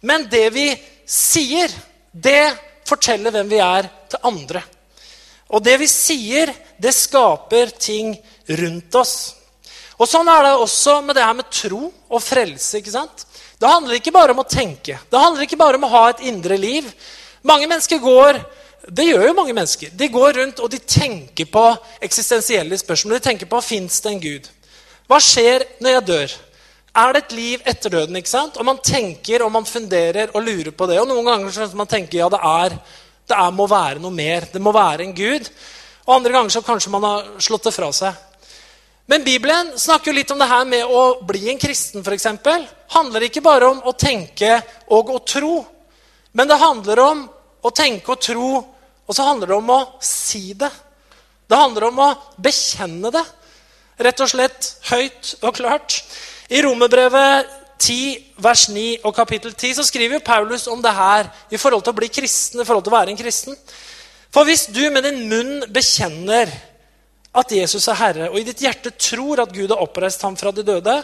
Men 0.00 0.28
det 0.30 0.48
vi 0.54 0.68
sier, 1.06 1.72
det 2.12 2.52
forteller 2.88 3.34
hvem 3.34 3.50
vi 3.50 3.60
er 3.62 3.88
til 4.10 4.24
andre. 4.28 4.62
Og 5.52 5.62
det 5.64 5.76
vi 5.82 5.88
sier, 5.90 6.52
det 6.80 6.94
skaper 6.96 7.74
ting 7.76 8.14
rundt 8.48 8.94
oss. 8.96 9.16
Og 10.00 10.08
Sånn 10.08 10.28
er 10.32 10.48
det 10.48 10.54
også 10.58 10.96
med 11.04 11.14
det 11.16 11.26
her 11.26 11.36
med 11.36 11.50
tro 11.52 11.84
og 11.86 12.22
frelse. 12.24 12.78
ikke 12.80 12.94
sant? 12.94 13.26
Det 13.60 13.70
handler 13.70 14.00
ikke 14.00 14.14
bare 14.14 14.34
om 14.34 14.40
å 14.42 14.48
tenke. 14.48 14.96
Det 15.10 15.20
handler 15.20 15.44
ikke 15.44 15.60
bare 15.60 15.78
om 15.78 15.84
å 15.86 15.92
ha 15.92 16.06
et 16.10 16.24
indre 16.26 16.56
liv. 16.58 16.88
Mange 17.46 17.68
mennesker 17.70 18.00
går 18.02 18.40
det 18.90 19.04
gjør 19.06 19.28
jo 19.28 19.34
mange 19.36 19.54
mennesker. 19.54 19.92
De 19.94 20.08
går 20.10 20.32
rundt 20.40 20.62
og 20.62 20.70
de 20.72 20.78
tenker 20.78 21.46
på 21.50 21.62
eksistensielle 22.02 22.78
spørsmål. 22.80 23.20
De 23.20 23.26
tenker 23.28 23.50
på 23.50 23.60
fins 23.62 24.00
det 24.02 24.10
en 24.10 24.22
Gud. 24.22 24.48
Hva 25.06 25.20
skjer 25.22 25.66
når 25.78 25.94
jeg 25.94 26.06
dør? 26.08 26.34
Er 27.02 27.14
det 27.14 27.22
et 27.22 27.36
liv 27.36 27.62
etter 27.68 27.94
døden? 27.94 28.16
ikke 28.18 28.32
sant? 28.32 28.58
Og 28.58 28.66
man 28.66 28.80
tenker 28.82 29.44
og 29.44 29.52
man 29.54 29.68
funderer 29.68 30.34
og 30.34 30.42
lurer 30.42 30.74
på 30.74 30.88
det. 30.90 30.98
Og 31.00 31.06
noen 31.08 31.30
ganger 31.30 31.54
så 31.54 31.68
man 31.78 31.90
tenker 31.90 32.18
ja, 32.18 32.28
det 32.32 32.40
er, 32.42 32.74
det 33.30 33.38
er, 33.38 33.54
må 33.54 33.68
være 33.70 34.02
noe 34.02 34.12
mer. 34.12 34.48
Det 34.50 34.60
må 34.60 34.74
være 34.74 35.06
en 35.06 35.14
Gud. 35.14 35.46
Og 36.08 36.16
andre 36.16 36.34
ganger 36.34 36.56
så 36.56 36.64
kanskje 36.66 36.92
man 36.92 37.06
har 37.06 37.30
slått 37.38 37.70
det 37.70 37.74
fra 37.76 37.92
seg. 37.94 38.18
Men 39.06 39.22
Bibelen 39.24 39.72
snakker 39.78 40.10
jo 40.10 40.16
litt 40.16 40.30
om 40.34 40.42
det 40.42 40.50
her 40.50 40.66
med 40.66 40.90
å 40.90 41.22
bli 41.26 41.46
en 41.52 41.60
kristen. 41.60 42.02
Eksempel. 42.02 42.66
handler 42.96 43.28
ikke 43.28 43.44
bare 43.46 43.70
om 43.70 43.80
å 43.86 43.94
tenke 43.94 44.58
og 44.90 45.14
å 45.14 45.22
tro. 45.22 45.62
Men 46.32 46.48
det 46.50 46.58
handler 46.58 46.98
om 46.98 47.24
å 47.62 47.70
tenke 47.70 48.12
og 48.12 48.20
tro 48.20 48.50
og 49.12 49.16
så 49.16 49.26
handler 49.28 49.50
det 49.50 49.56
om 49.58 49.70
å 49.74 49.80
si 50.00 50.54
det. 50.56 50.70
Det 51.44 51.58
handler 51.60 51.90
om 51.90 51.98
å 52.00 52.12
bekjenne 52.40 53.10
det. 53.12 53.22
Rett 54.00 54.22
og 54.24 54.30
slett 54.32 54.68
høyt 54.88 55.34
og 55.44 55.58
klart. 55.58 55.98
I 56.48 56.62
Romerbrevet 56.64 57.50
10, 57.76 58.22
vers 58.40 58.62
9 58.72 59.02
og 59.04 59.12
kapittel 59.12 59.52
10 59.52 59.76
så 59.76 59.84
skriver 59.84 60.24
Paulus 60.24 60.64
om 60.72 60.80
det 60.80 60.94
her 60.96 61.28
i 61.52 61.60
forhold 61.60 61.84
til 61.84 61.92
å 61.92 61.98
bli 62.00 62.08
kristen, 62.08 62.62
i 62.62 62.64
forhold 62.64 62.86
til 62.86 62.94
å 62.94 62.96
være 62.96 63.12
en 63.12 63.20
kristen. 63.20 63.58
For 64.32 64.48
hvis 64.48 64.70
du 64.72 64.80
med 64.88 65.04
din 65.04 65.26
munn 65.28 65.68
bekjenner 65.68 66.48
at 67.36 67.52
Jesus 67.52 67.84
er 67.92 68.00
Herre, 68.00 68.30
og 68.32 68.40
i 68.40 68.46
ditt 68.48 68.64
hjerte 68.64 68.94
tror 68.96 69.44
at 69.44 69.52
Gud 69.52 69.74
har 69.74 69.84
oppreist 69.84 70.24
ham 70.24 70.40
fra 70.40 70.54
de 70.56 70.64
døde, 70.64 70.96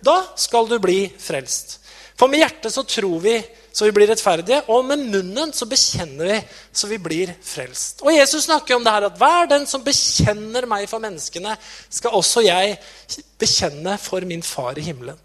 da 0.00 0.18
skal 0.32 0.64
du 0.70 0.78
bli 0.80 1.02
frelst. 1.20 1.76
For 2.16 2.32
med 2.32 2.40
hjertet 2.40 2.72
så 2.72 2.88
tror 2.88 3.20
vi 3.20 3.36
så 3.72 3.86
vi 3.86 3.94
blir 3.94 4.10
rettferdige. 4.10 4.62
Og 4.72 4.84
med 4.86 5.04
munnen 5.12 5.52
så 5.56 5.68
bekjenner 5.68 6.32
vi 6.32 6.38
så 6.72 6.90
vi 6.90 6.98
blir 7.02 7.32
frelst. 7.44 8.02
Og 8.04 8.12
Jesus 8.14 8.44
snakker 8.48 8.76
om 8.76 8.84
det 8.84 8.94
her 8.94 9.08
at 9.08 9.20
hver 9.20 9.50
den 9.50 9.66
som 9.70 9.84
bekjenner 9.84 10.66
meg 10.70 10.88
for 10.90 11.02
menneskene, 11.02 11.56
skal 11.88 12.16
også 12.18 12.44
jeg 12.46 12.76
bekjenne 13.40 13.96
for 14.02 14.26
min 14.26 14.42
far 14.44 14.78
i 14.78 14.84
himmelen. 14.86 15.18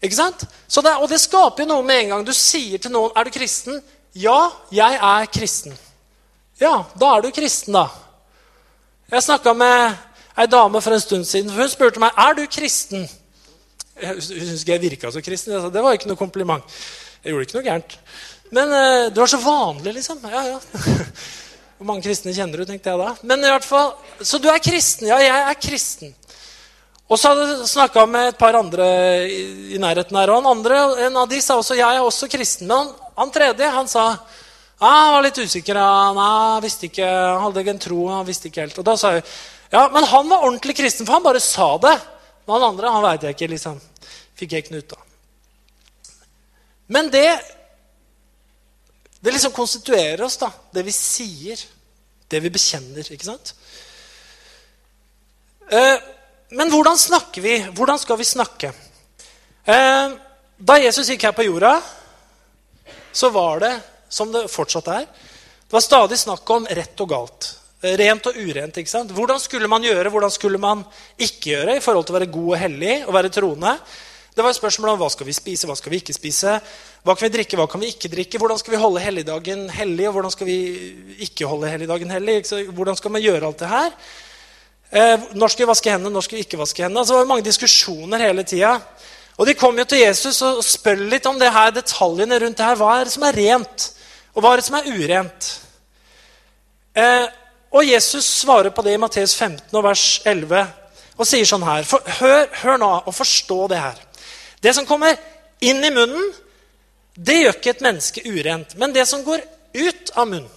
Ikke 0.00 0.16
sant? 0.16 0.46
Det, 0.46 0.92
og 0.96 1.08
det 1.12 1.20
skaper 1.20 1.64
jo 1.66 1.72
noe 1.74 1.84
med 1.84 2.04
en 2.04 2.14
gang. 2.14 2.26
Du 2.26 2.32
sier 2.36 2.80
til 2.80 2.92
noen 2.94 3.12
er 3.16 3.28
du 3.28 3.34
kristen. 3.34 3.82
Ja, 4.16 4.50
jeg 4.72 4.96
er 4.96 5.28
kristen. 5.30 5.76
Ja, 6.60 6.84
da 6.98 7.16
er 7.16 7.24
du 7.24 7.30
kristen, 7.32 7.76
da. 7.76 7.86
Jeg 9.10 9.24
snakka 9.26 9.52
med 9.56 9.96
ei 10.38 10.46
dame 10.48 10.80
for 10.80 10.94
en 10.94 11.02
stund 11.02 11.26
siden. 11.28 11.52
Hun 11.52 11.68
spurte 11.68 12.00
meg 12.02 12.16
er 12.16 12.36
du 12.38 12.44
kristen. 12.50 13.06
Hun 14.00 14.20
syntes 14.24 14.62
ikke 14.62 14.72
jeg 14.72 14.82
virka 14.84 15.12
så 15.12 15.22
kristen. 15.24 15.54
Jeg 15.54 15.62
sa, 15.64 15.70
det 15.72 15.84
var 15.84 15.96
ikke 15.96 16.08
noe 16.08 16.20
kompliment. 16.20 16.64
Jeg 17.20 17.34
gjorde 17.34 17.46
ikke 17.46 17.58
noe 17.58 17.66
gærent. 17.66 17.98
Men 18.50 18.72
uh, 18.72 19.10
det 19.12 19.20
var 19.20 19.30
så 19.30 19.40
vanlig, 19.42 19.94
liksom. 19.98 20.22
Ja, 20.24 20.42
ja. 20.54 20.58
Hvor 21.80 21.88
mange 21.88 22.04
kristne 22.04 22.34
kjenner 22.36 22.60
du, 22.60 22.66
tenkte 22.68 22.92
jeg 22.92 23.00
da. 23.00 23.12
Men 23.24 23.44
i 23.44 23.52
hvert 23.52 23.64
fall, 23.64 23.94
Så 24.20 24.40
du 24.40 24.50
er 24.52 24.60
kristen? 24.60 25.08
Ja, 25.08 25.20
jeg 25.22 25.44
er 25.48 25.60
kristen. 25.60 26.14
Og 27.10 27.18
så 27.18 27.32
hadde 27.32 27.46
jeg 27.48 27.70
snakka 27.72 28.04
med 28.06 28.28
et 28.30 28.38
par 28.38 28.54
andre 28.54 28.86
i, 29.26 29.78
nærheten 29.82 30.18
her. 30.20 30.30
Og 30.30 30.46
andre, 30.46 30.82
en 31.06 31.16
av 31.18 31.30
de 31.30 31.40
sa 31.42 31.56
også 31.58 31.78
jeg 31.78 31.96
er 31.96 32.04
også 32.04 32.28
kristen. 32.30 32.68
Men 32.70 32.84
han, 32.84 32.92
han 33.18 33.32
tredje 33.34 33.70
han 33.74 33.90
sa 33.90 34.04
ja, 34.12 34.90
han 34.90 35.14
var 35.16 35.24
litt 35.26 35.40
usikker. 35.40 35.80
Han, 35.80 36.20
ah, 36.20 36.60
visste 36.62 36.86
ikke, 36.88 37.04
han 37.04 37.42
hadde 37.46 37.64
ikke 37.64 37.74
en 37.74 37.82
tro. 37.82 38.00
han 38.12 38.28
visste 38.28 38.48
ikke 38.48 38.64
helt. 38.64 38.78
Og 38.80 38.86
da 38.86 38.96
sa 39.00 39.16
jeg 39.16 39.26
ja, 39.70 39.84
men 39.94 40.02
han 40.10 40.26
var 40.26 40.42
ordentlig 40.42 40.74
kristen, 40.80 41.06
for 41.06 41.18
han 41.18 41.26
bare 41.26 41.42
sa 41.42 41.76
det. 41.82 41.94
Men 42.46 42.56
han 42.56 42.72
andre 42.72 42.94
han 42.94 43.04
veit 43.04 43.26
jeg 43.26 43.36
ikke. 43.36 43.52
liksom. 43.54 43.78
Fikk 44.38 44.56
jeg 44.56 44.64
ikke 44.64 44.82
ut 44.82 44.96
av. 44.96 45.09
Men 46.90 47.10
det 47.12 47.30
det 49.20 49.34
liksom 49.34 49.52
konstituerer 49.52 50.22
oss, 50.22 50.36
da. 50.40 50.48
Det 50.72 50.82
vi 50.82 50.92
sier. 50.96 51.60
Det 52.28 52.40
vi 52.40 52.50
bekjenner. 52.50 53.04
ikke 53.04 53.28
sant? 53.28 53.52
Eh, 55.68 55.96
men 56.56 56.72
hvordan 56.72 56.98
snakker 56.98 57.44
vi? 57.44 57.58
Hvordan 57.76 58.00
skal 58.00 58.18
vi 58.18 58.24
snakke? 58.24 58.72
Eh, 59.64 60.16
da 60.56 60.78
Jesus 60.80 61.12
gikk 61.12 61.28
her 61.28 61.36
på 61.36 61.44
jorda, 61.44 61.76
så 63.12 63.28
var 63.34 63.60
det, 63.60 63.74
som 64.08 64.32
det 64.32 64.48
fortsatt 64.50 64.88
er, 64.88 65.04
det 65.04 65.76
var 65.76 65.84
stadig 65.84 66.18
snakk 66.18 66.50
om 66.50 66.66
rett 66.66 67.04
og 67.04 67.12
galt. 67.12 67.50
Eh, 67.82 67.98
rent 68.00 68.26
og 68.26 68.38
urent. 68.40 68.80
ikke 68.80 68.90
sant? 68.90 69.12
Hvordan 69.12 69.40
skulle 69.40 69.68
man 69.68 69.84
gjøre, 69.84 70.10
hvordan 70.10 70.32
skulle 70.32 70.58
man 70.58 70.86
ikke 71.18 71.52
gjøre 71.52 71.76
i 71.76 71.84
forhold 71.84 72.08
til 72.08 72.16
å 72.16 72.18
være 72.18 72.32
god 72.32 72.54
og 72.54 72.62
hellig 72.64 72.96
og 73.04 73.14
være 73.14 73.34
troende? 73.36 73.76
Det 74.30 74.44
var 74.46 74.54
spørsmål 74.54 74.92
om 74.92 75.00
hva 75.00 75.08
skal 75.10 75.26
vi 75.26 75.34
spise, 75.34 75.66
hva 75.66 75.74
skal 75.78 75.90
vi 75.90 75.98
ikke 75.98 76.14
spise. 76.14 76.54
Hva 77.02 77.16
kan 77.16 77.26
vi 77.26 77.32
drikke, 77.34 77.56
hva 77.58 77.66
kan 77.70 77.82
vi 77.82 77.90
ikke 77.90 78.10
drikke? 78.12 78.38
Hvordan 78.38 78.60
skal 78.60 78.76
vi 78.76 78.82
holde 78.82 79.02
helligdagen 79.02 79.64
hellig, 79.74 80.06
og 80.06 80.14
hvordan 80.14 80.34
skal 80.34 80.46
vi 80.46 80.58
ikke 81.26 81.48
holde 81.50 81.70
helligdagen 81.72 82.12
hellig? 82.14 82.36
Hvordan 82.70 82.98
skal 83.00 83.14
man 83.16 83.24
gjøre 83.24 83.48
alt 83.48 83.64
det 83.64 83.70
her? 83.70 83.96
Eh, 84.90 85.24
når 85.34 85.50
skal 85.50 85.64
vi 85.64 85.70
vaske 85.70 85.90
hendene, 85.90 86.14
når 86.14 86.26
skal 86.26 86.38
vi 86.38 86.44
ikke 86.46 86.60
vaske 86.60 86.82
hendene? 86.84 87.02
Altså, 87.02 87.14
det 87.14 87.22
var 87.22 87.32
mange 87.32 87.46
diskusjoner 87.46 88.22
hele 88.26 88.44
tida. 88.46 88.76
Og 89.40 89.48
de 89.48 89.56
kom 89.58 89.78
jo 89.78 89.86
til 89.88 90.04
Jesus 90.04 90.42
og 90.46 90.62
spør 90.66 91.02
litt 91.10 91.26
om 91.26 91.38
det 91.40 91.50
her, 91.50 91.74
detaljene 91.74 92.38
rundt 92.42 92.58
det 92.58 92.66
her. 92.66 92.78
Hva 92.78 92.92
er 93.00 93.08
det 93.08 93.14
som 93.14 93.26
er 93.26 93.38
rent, 93.38 93.86
og 94.34 94.44
hva 94.44 94.52
er 94.52 94.60
det 94.60 94.66
som 94.66 94.78
er 94.78 94.90
urent? 94.94 95.50
Eh, 96.94 97.26
og 97.70 97.86
Jesus 97.86 98.26
svarer 98.42 98.70
på 98.74 98.82
det 98.82 98.94
i 98.94 99.00
Matteus 99.00 99.34
15 99.34 99.74
og 99.78 99.86
vers 99.86 100.04
11 100.26 100.66
og 101.20 101.28
sier 101.28 101.46
sånn 101.46 101.64
her 101.66 101.84
for, 101.86 102.02
hør, 102.18 102.46
hør 102.62 102.78
nå 102.80 102.90
og 103.04 103.14
forstå 103.14 103.58
det 103.70 103.78
her. 103.78 103.98
Det 104.60 104.74
som 104.76 104.86
kommer 104.88 105.16
inn 105.60 105.84
i 105.84 105.92
munnen, 105.92 106.30
det 107.14 107.40
gjør 107.40 107.56
ikke 107.56 107.74
et 107.74 107.84
menneske 107.84 108.24
urent. 108.28 108.76
Men 108.80 108.94
det 108.96 109.06
som 109.08 109.24
går 109.24 109.42
ut 109.76 110.12
av 110.14 110.28
munnen, 110.28 110.50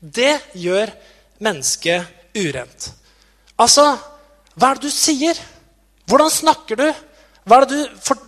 det 0.00 0.38
gjør 0.56 0.92
mennesket 1.44 2.36
urent. 2.36 2.90
Altså, 3.60 3.84
hva 4.56 4.70
er 4.70 4.80
det 4.80 4.88
du 4.88 4.94
sier? 4.94 5.40
Hvordan 6.08 6.32
snakker 6.32 6.80
du? 6.80 6.86
Hva 7.48 7.60
er, 7.60 7.66
du, 7.68 7.76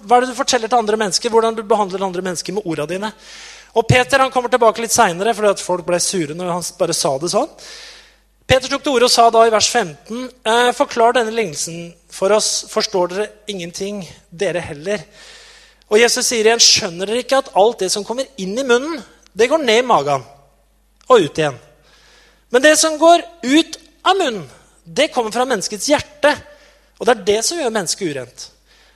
hva 0.05 0.19
er 0.19 0.25
det 0.25 0.33
du 0.33 0.37
forteller 0.37 0.69
til 0.69 0.81
andre 0.81 0.99
mennesker? 1.01 1.33
Hvordan 1.33 1.57
du 1.57 1.63
behandler 1.69 2.05
andre 2.05 2.25
mennesker 2.25 2.57
med 2.57 2.67
ordene 2.69 2.91
dine? 2.91 3.13
Og 3.79 3.87
Peter 3.89 4.21
han 4.21 4.33
kommer 4.33 4.53
tilbake 4.53 4.85
litt 4.85 4.93
seinere, 4.93 5.33
fordi 5.37 5.53
at 5.55 5.65
folk 5.65 5.87
ble 5.87 6.01
sure 6.03 6.37
når 6.37 6.53
han 6.53 6.65
bare 6.79 6.97
sa 6.97 7.15
det 7.21 7.33
sånn. 7.33 7.49
Peter 8.47 8.69
tok 8.69 8.83
til 8.83 8.97
orde 8.97 9.07
og 9.07 9.13
sa 9.13 9.29
da 9.31 9.45
i 9.47 9.53
vers 9.53 9.69
15.: 9.71 10.31
eh, 10.45 10.71
Forklar 10.77 11.15
denne 11.17 11.35
lignelsen 11.35 11.93
for 12.11 12.35
oss. 12.35 12.65
Forstår 12.71 13.13
dere 13.13 13.29
ingenting, 13.47 14.03
dere 14.31 14.61
heller? 14.61 15.05
Og 15.93 16.01
Jesus 16.01 16.27
sier 16.27 16.47
igjen, 16.47 16.63
skjønner 16.63 17.07
dere 17.07 17.23
ikke 17.23 17.43
at 17.43 17.53
alt 17.59 17.85
det 17.85 17.91
som 17.93 18.05
kommer 18.05 18.27
inn 18.41 18.57
i 18.59 18.65
munnen, 18.67 19.03
det 19.33 19.49
går 19.49 19.63
ned 19.63 19.83
i 19.83 19.87
magen 19.87 20.25
og 21.09 21.21
ut 21.21 21.39
igjen? 21.39 21.59
Men 22.53 22.65
det 22.65 22.75
som 22.81 22.99
går 23.01 23.23
ut 23.45 23.79
av 24.05 24.17
munnen, 24.19 24.49
det 24.85 25.11
kommer 25.13 25.33
fra 25.33 25.47
menneskets 25.49 25.89
hjerte. 25.89 26.33
Og 26.99 27.07
det 27.07 27.15
er 27.15 27.27
det 27.29 27.41
som 27.47 27.61
gjør 27.61 27.75
mennesket 27.75 28.15
urent. 28.15 28.49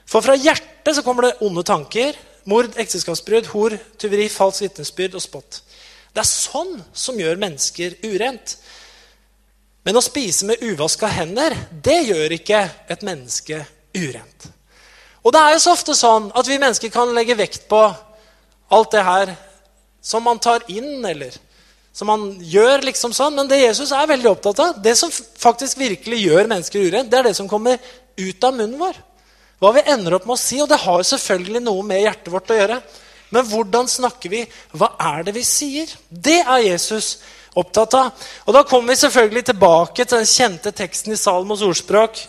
For 0.07 0.23
fra 0.23 0.35
hjertet 0.39 0.95
så 0.95 1.03
kommer 1.03 1.27
det 1.27 1.37
onde 1.43 1.63
tanker, 1.67 2.15
mord, 2.47 2.69
ekteskapsbrudd, 2.79 3.49
hor, 3.51 3.75
tyveri, 3.99 4.29
falsk 4.31 4.63
vitnesbyrd 4.63 5.17
og 5.19 5.23
spott. 5.23 5.61
Det 6.13 6.23
er 6.23 6.29
sånn 6.29 6.77
som 6.95 7.19
gjør 7.19 7.39
mennesker 7.41 7.97
urent. 8.07 8.55
Men 9.87 9.95
å 9.95 10.03
spise 10.03 10.43
med 10.43 10.59
uvaska 10.67 11.07
hender, 11.07 11.53
det 11.71 12.01
gjør 12.09 12.33
ikke 12.35 12.59
et 12.91 13.03
menneske 13.07 13.61
urent. 13.95 14.49
Og 15.23 15.31
det 15.31 15.39
er 15.39 15.53
jo 15.53 15.61
så 15.63 15.75
ofte 15.77 15.95
sånn 15.95 16.27
at 16.35 16.47
vi 16.49 16.57
mennesker 16.59 16.91
kan 16.91 17.13
legge 17.15 17.37
vekt 17.39 17.69
på 17.71 17.79
alt 18.75 18.91
det 18.91 19.03
her 19.07 19.31
som 20.03 20.25
man 20.27 20.41
tar 20.43 20.65
inn, 20.67 21.05
eller 21.07 21.31
som 21.95 22.11
man 22.11 22.25
gjør 22.43 22.83
liksom 22.83 23.15
sånn. 23.15 23.39
Men 23.39 23.47
det 23.47 23.61
Jesus 23.61 23.93
er 23.95 24.11
veldig 24.11 24.33
opptatt 24.33 24.59
av, 24.65 24.83
det 24.83 24.97
som 24.99 25.11
faktisk 25.11 25.79
virkelig 25.79 26.19
gjør 26.25 26.51
mennesker 26.51 26.83
urent, 26.83 27.07
det 27.11 27.21
er 27.21 27.29
det 27.29 27.37
som 27.39 27.47
kommer 27.47 27.79
ut 28.19 28.43
av 28.43 28.59
munnen 28.59 28.75
vår. 28.81 28.99
Hva 29.63 29.71
vi 29.79 29.87
ender 29.87 30.17
opp 30.19 30.27
med 30.27 30.35
å 30.35 30.41
si. 30.41 30.59
Og 30.61 30.67
det 30.67 30.83
har 30.83 31.07
selvfølgelig 31.15 31.63
noe 31.63 31.87
med 31.87 32.03
hjertet 32.03 32.33
vårt 32.35 32.51
å 32.51 32.59
gjøre. 32.59 32.81
Men 33.31 33.47
hvordan 33.47 33.87
snakker 33.89 34.35
vi? 34.35 34.43
Hva 34.75 34.91
er 35.15 35.25
det 35.27 35.33
vi 35.39 35.47
sier? 35.47 35.95
Det 36.11 36.41
er 36.43 36.67
Jesus 36.67 37.15
opptatt 37.57 37.97
av. 37.97 38.27
Og 38.45 38.53
Da 38.55 38.63
kommer 38.67 38.93
vi 38.93 39.01
selvfølgelig 39.01 39.45
tilbake 39.49 40.05
til 40.05 40.17
den 40.17 40.29
kjente 40.29 40.73
teksten 40.75 41.13
i 41.13 41.19
Salmos 41.19 41.63
ordspråk, 41.65 42.19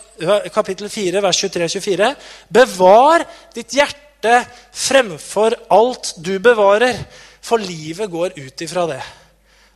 kapittel 0.53 0.89
4, 0.89 1.21
vers 1.23 1.43
23-24. 1.43 2.11
Bevar 2.49 3.25
ditt 3.55 3.73
hjerte 3.77 4.41
fremfor 4.75 5.55
alt 5.71 6.15
du 6.17 6.37
bevarer, 6.43 6.97
for 7.41 7.61
livet 7.61 8.11
går 8.11 8.35
ut 8.35 8.61
ifra 8.61 8.85
det. 8.89 9.01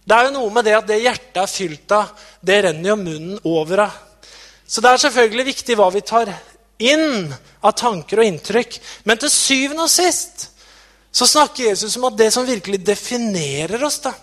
Det 0.04 0.16
er 0.16 0.28
jo 0.28 0.34
noe 0.36 0.52
med 0.52 0.66
det 0.68 0.74
at 0.76 0.88
det 0.88 1.00
hjertet 1.00 1.38
er 1.40 1.52
fylt 1.52 1.94
av, 1.96 2.10
det 2.44 2.58
renner 2.66 2.90
jo 2.92 2.98
munnen 3.00 3.38
over 3.48 3.86
av. 3.86 4.02
Så 4.68 4.82
det 4.84 4.92
er 4.92 5.04
selvfølgelig 5.06 5.46
viktig 5.52 5.78
hva 5.80 5.88
vi 5.94 6.02
tar 6.04 6.32
inn 6.84 7.32
av 7.64 7.76
tanker 7.78 8.20
og 8.20 8.28
inntrykk. 8.28 8.80
Men 9.08 9.22
til 9.22 9.32
syvende 9.32 9.86
og 9.86 9.92
sist 9.94 10.50
så 11.14 11.28
snakker 11.30 11.70
Jesus 11.70 11.96
om 12.00 12.08
at 12.10 12.18
det 12.18 12.32
som 12.34 12.48
virkelig 12.48 12.82
definerer 12.84 13.84
oss, 13.86 14.00
da, 14.02 14.16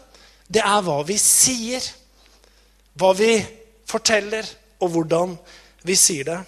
det 0.50 0.62
er 0.66 0.82
hva 0.82 0.98
vi 1.06 1.16
sier. 1.20 1.84
Hva 2.98 3.12
vi 3.16 3.34
forteller, 3.88 4.46
og 4.80 4.92
hvordan 4.94 5.36
vi 5.86 5.96
sier 5.98 6.26
det. 6.26 6.38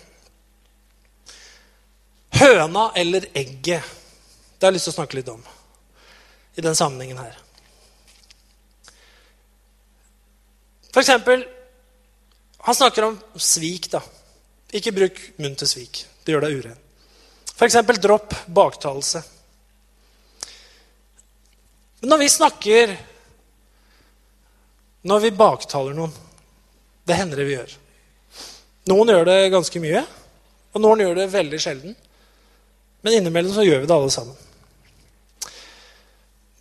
Høna 2.42 2.88
eller 2.98 3.28
egget, 3.36 3.82
det 3.82 4.64
har 4.66 4.72
jeg 4.72 4.78
lyst 4.78 4.88
til 4.88 4.94
å 4.94 4.96
snakke 4.96 5.18
litt 5.18 5.28
om 5.30 5.42
i 6.56 6.64
den 6.64 6.76
sammenhengen 6.76 7.20
her. 7.20 7.36
For 10.92 11.00
eksempel 11.00 11.46
Han 12.62 12.76
snakker 12.78 13.02
om 13.02 13.16
svik, 13.34 13.88
da. 13.90 13.98
Ikke 14.70 14.92
bruk 14.94 15.16
munn 15.42 15.56
til 15.58 15.66
svik. 15.66 16.04
Det 16.22 16.30
gjør 16.30 16.44
deg 16.44 16.60
uren. 16.60 16.76
F.eks. 17.56 17.74
dropp 17.98 18.36
baktalelse. 18.46 19.22
Men 21.98 22.12
når 22.12 22.20
vi 22.22 22.28
snakker 22.30 22.94
Når 25.02 25.24
vi 25.24 25.32
baktaler 25.34 25.96
noen 25.96 26.12
Det 27.06 27.16
hender 27.18 27.40
det 27.40 27.48
vi 27.48 27.56
gjør. 27.56 27.72
Noen 28.92 29.10
gjør 29.10 29.26
det 29.26 29.50
ganske 29.50 29.80
mye, 29.82 30.00
og 30.74 30.82
noen 30.82 31.02
gjør 31.02 31.16
det 31.18 31.32
veldig 31.32 31.58
sjelden. 31.62 31.94
Men 33.02 33.16
innimellom 33.18 33.54
så 33.54 33.64
gjør 33.66 33.82
vi 33.82 33.88
det 33.90 33.96
alle 33.96 34.12
sammen. 34.14 34.38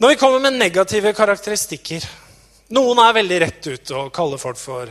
Når 0.01 0.13
vi 0.13 0.17
kommer 0.17 0.41
med 0.41 0.57
negative 0.57 1.13
karakteristikker 1.13 2.05
Noen 2.73 3.01
er 3.03 3.17
veldig 3.17 3.37
rett 3.43 3.67
ute 3.67 3.95
og 3.99 4.13
kaller 4.15 4.39
folk 4.39 4.57
for 4.57 4.89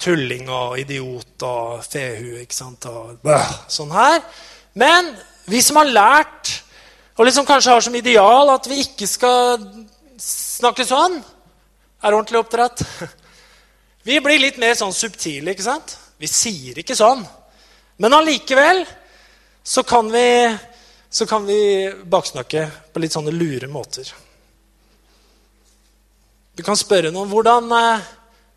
tulling 0.00 0.46
og 0.48 0.78
idiot 0.80 1.44
og 1.44 1.82
fehu 1.84 2.38
ikke 2.40 2.56
sant? 2.56 2.86
og 2.88 3.18
bøh, 3.20 3.50
sånn 3.68 3.92
her. 3.92 4.22
Men 4.78 5.10
vi 5.50 5.60
som 5.64 5.76
har 5.76 5.90
lært, 5.90 6.54
og 7.18 7.28
liksom 7.28 7.44
kanskje 7.44 7.74
har 7.74 7.84
som 7.84 7.98
ideal 7.98 8.54
at 8.54 8.68
vi 8.70 8.80
ikke 8.80 9.08
skal 9.10 9.60
snakke 10.18 10.86
sånn, 10.88 11.18
er 12.02 12.14
ordentlig 12.14 12.40
oppdratt. 12.40 12.84
Vi 14.08 14.20
blir 14.24 14.40
litt 14.40 14.60
mer 14.60 14.76
sånn 14.78 14.94
subtile, 14.94 15.52
ikke 15.52 15.66
sant? 15.66 15.96
Vi 16.18 16.30
sier 16.30 16.78
ikke 16.80 16.96
sånn. 16.98 17.24
Men 17.98 18.14
allikevel 18.14 18.84
så 19.62 19.82
kan 19.84 20.06
vi, 20.10 20.48
så 21.10 21.26
kan 21.28 21.44
vi 21.44 21.58
baksnakke 22.08 22.62
på 22.94 23.02
litt 23.02 23.12
sånne 23.12 23.34
lure 23.34 23.68
måter. 23.68 24.08
Du 26.56 26.62
kan 26.66 26.78
spørre 26.78 27.10
noen 27.14 27.28
hvordan 27.30 27.74
eh, 27.74 28.06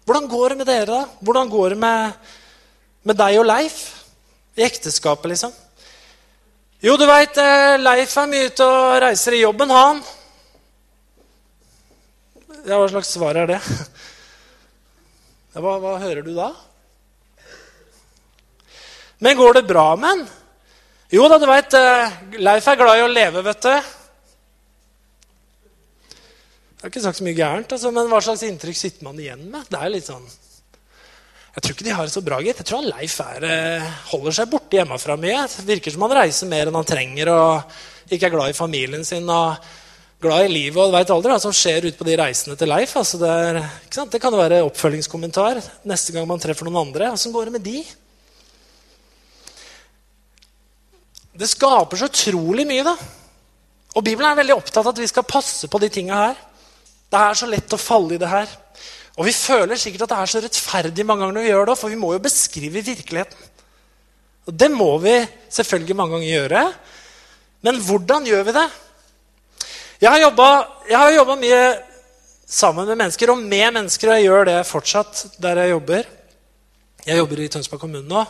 hvordan 0.06 0.28
går 0.28 0.50
det 0.50 0.58
med 0.58 0.68
dere, 0.68 0.86
da? 0.90 1.02
Hvordan 1.22 1.50
går 1.50 1.70
det 1.70 1.78
med, 1.78 2.14
med 3.06 3.18
deg 3.20 3.38
og 3.38 3.46
Leif 3.46 3.76
i 4.58 4.64
ekteskapet, 4.66 5.30
liksom? 5.30 5.54
Jo, 6.82 6.96
du 6.98 7.06
veit, 7.06 7.38
eh, 7.38 7.78
Leif 7.78 8.16
er 8.18 8.32
mye 8.32 8.48
ute 8.50 8.66
og 8.66 8.96
reiser 9.04 9.38
i 9.38 9.44
jobben, 9.44 9.70
han. 9.70 10.02
Ja, 12.62 12.78
hva 12.78 12.88
slags 12.92 13.10
svar 13.10 13.38
er 13.42 13.48
det? 13.50 13.62
Ja, 15.52 15.60
hva, 15.64 15.80
hva 15.82 15.98
hører 16.00 16.22
du 16.24 16.30
da? 16.36 16.52
Men 19.20 19.38
går 19.40 19.58
det 19.58 19.64
bra 19.70 19.96
med 20.00 20.08
han? 20.08 20.22
Jo 21.12 21.26
da, 21.28 21.40
du 21.42 21.48
veit, 21.50 21.74
eh, 21.76 22.14
Leif 22.40 22.68
er 22.72 22.78
glad 22.80 23.00
i 23.00 23.04
å 23.04 23.10
leve, 23.12 23.42
vet 23.44 23.66
du. 23.66 23.74
Jeg 26.72 26.86
har 26.86 26.94
ikke 26.94 27.04
sagt 27.04 27.20
så 27.20 27.26
mye 27.28 27.36
gærent, 27.36 27.74
altså, 27.76 27.92
men 27.94 28.08
hva 28.10 28.22
slags 28.24 28.46
inntrykk 28.48 28.80
sitter 28.80 29.10
man 29.10 29.20
igjen 29.20 29.44
med? 29.52 29.68
Det 29.68 29.82
er 29.82 29.92
litt 29.92 30.08
sånn... 30.08 30.30
Jeg 31.52 31.66
tror 31.66 31.76
ikke 31.76 31.90
de 31.90 31.98
har 31.98 32.08
det 32.08 32.16
så 32.16 32.24
bra, 32.24 32.40
gitt. 32.46 32.62
Jeg 32.64 32.70
tror 32.70 32.88
Leif 32.88 33.18
er, 33.26 33.44
eh, 33.50 33.92
holder 34.14 34.38
seg 34.38 34.54
borte 34.54 34.78
hjemmefra 34.80 35.18
mye. 35.20 35.44
Det 35.52 35.68
virker 35.68 35.92
som 35.92 36.06
han 36.08 36.16
reiser 36.22 36.48
mer 36.54 36.70
enn 36.70 36.80
han 36.80 36.88
trenger, 36.88 37.34
og 37.34 38.14
ikke 38.14 38.30
er 38.30 38.36
glad 38.38 38.54
i 38.54 38.60
familien 38.62 39.04
sin. 39.06 39.28
og 39.28 39.81
glad 40.22 40.46
i 40.46 40.52
livet. 40.52 40.78
og 40.82 40.94
veit 40.94 41.10
aldri 41.14 41.32
hva 41.34 41.40
som 41.42 41.54
skjer 41.56 41.88
ute 41.88 41.98
på 41.98 42.06
de 42.08 42.18
reisene 42.20 42.58
til 42.58 42.70
Leif. 42.70 42.94
Altså 43.00 43.20
det, 43.22 43.32
er, 43.32 43.60
det, 44.14 44.22
kan 44.22 44.38
være 44.38 44.62
oppfølgingskommentar 44.68 45.62
neste 45.90 46.14
gang 46.16 46.28
man 46.30 46.42
treffer 46.42 46.68
noen 46.68 46.84
andre. 46.86 47.10
Åssen 47.16 47.34
går 47.34 47.50
det 47.50 47.56
med 47.58 47.66
de? 47.66 47.82
Det 51.42 51.50
skaper 51.50 51.98
så 51.98 52.10
utrolig 52.12 52.68
mye, 52.70 52.86
da. 52.86 52.96
Og 53.98 54.06
Bibelen 54.06 54.30
er 54.30 54.38
veldig 54.40 54.60
opptatt 54.60 54.84
av 54.84 54.92
at 54.94 55.02
vi 55.02 55.10
skal 55.10 55.28
passe 55.28 55.68
på 55.68 55.82
de 55.82 55.90
tinga 55.92 56.20
her. 56.28 56.44
Det 57.12 57.20
er 57.20 57.40
så 57.40 57.50
lett 57.50 57.74
å 57.76 57.82
falle 57.82 58.16
i 58.16 58.22
det 58.22 58.30
her. 58.30 58.52
Og 59.20 59.28
vi 59.28 59.34
føler 59.36 59.80
sikkert 59.80 60.06
at 60.06 60.14
det 60.14 60.20
er 60.22 60.32
så 60.32 60.44
rettferdig 60.44 61.06
mange 61.08 61.26
ganger 61.26 61.36
når 61.36 61.48
vi 61.48 61.52
gjør 61.52 61.68
det, 61.68 61.80
for 61.82 61.92
vi 61.92 62.00
må 62.00 62.14
jo 62.16 62.24
beskrive 62.24 62.86
virkeligheten. 62.86 63.50
Og 64.48 64.56
det 64.58 64.70
må 64.74 64.94
vi 65.04 65.18
selvfølgelig 65.52 65.98
mange 65.98 66.16
ganger 66.16 66.32
gjøre. 66.32 66.64
Men 67.68 67.82
hvordan 67.86 68.26
gjør 68.30 68.48
vi 68.48 68.56
det? 68.56 68.70
Jeg 70.02 70.10
har 70.98 71.12
jobba 71.14 71.36
mye 71.38 71.66
sammen 72.50 72.88
med 72.90 72.98
mennesker, 72.98 73.30
og 73.30 73.38
med 73.38 73.68
mennesker, 73.76 74.10
og 74.10 74.16
jeg 74.18 74.26
gjør 74.26 74.48
det 74.48 74.56
fortsatt 74.66 75.20
der 75.38 75.60
jeg 75.62 75.76
jobber. 75.76 76.08
Jeg 77.06 77.20
jobber 77.20 77.42
i 77.44 77.50
Tønsberg 77.54 77.84
kommune 77.84 78.10
nå 78.10 78.24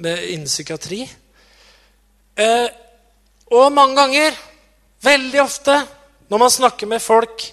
med 0.00 0.22
innen 0.30 0.48
psykiatri. 0.48 1.02
Eh, 2.40 2.70
og 3.52 3.68
mange 3.76 3.98
ganger, 4.00 4.40
veldig 5.04 5.42
ofte, 5.44 5.76
når 6.32 6.40
man 6.40 6.56
snakker 6.56 6.88
med 6.88 7.04
folk 7.04 7.44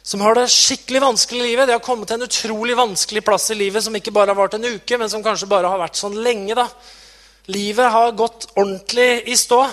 som 0.00 0.24
har 0.24 0.40
det 0.40 0.48
skikkelig 0.56 1.04
vanskelig 1.04 1.44
i 1.44 1.50
livet. 1.50 1.68
De 1.68 1.76
har 1.76 1.84
kommet 1.84 2.08
til 2.08 2.16
en 2.16 2.28
utrolig 2.30 2.80
vanskelig 2.80 3.26
plass 3.28 3.50
i 3.52 3.60
livet 3.60 3.84
som 3.84 4.00
ikke 4.00 4.16
bare 4.16 4.32
har 4.32 4.40
vart 4.40 4.56
en 4.56 4.64
uke, 4.64 4.96
men 4.96 5.12
som 5.12 5.20
kanskje 5.24 5.52
bare 5.52 5.68
har 5.68 5.84
vært 5.84 6.00
sånn 6.00 6.16
lenge. 6.16 6.56
da. 6.56 6.70
Livet 7.52 7.92
har 7.92 8.16
gått 8.16 8.48
ordentlig 8.56 9.28
i 9.28 9.36
stå. 9.36 9.66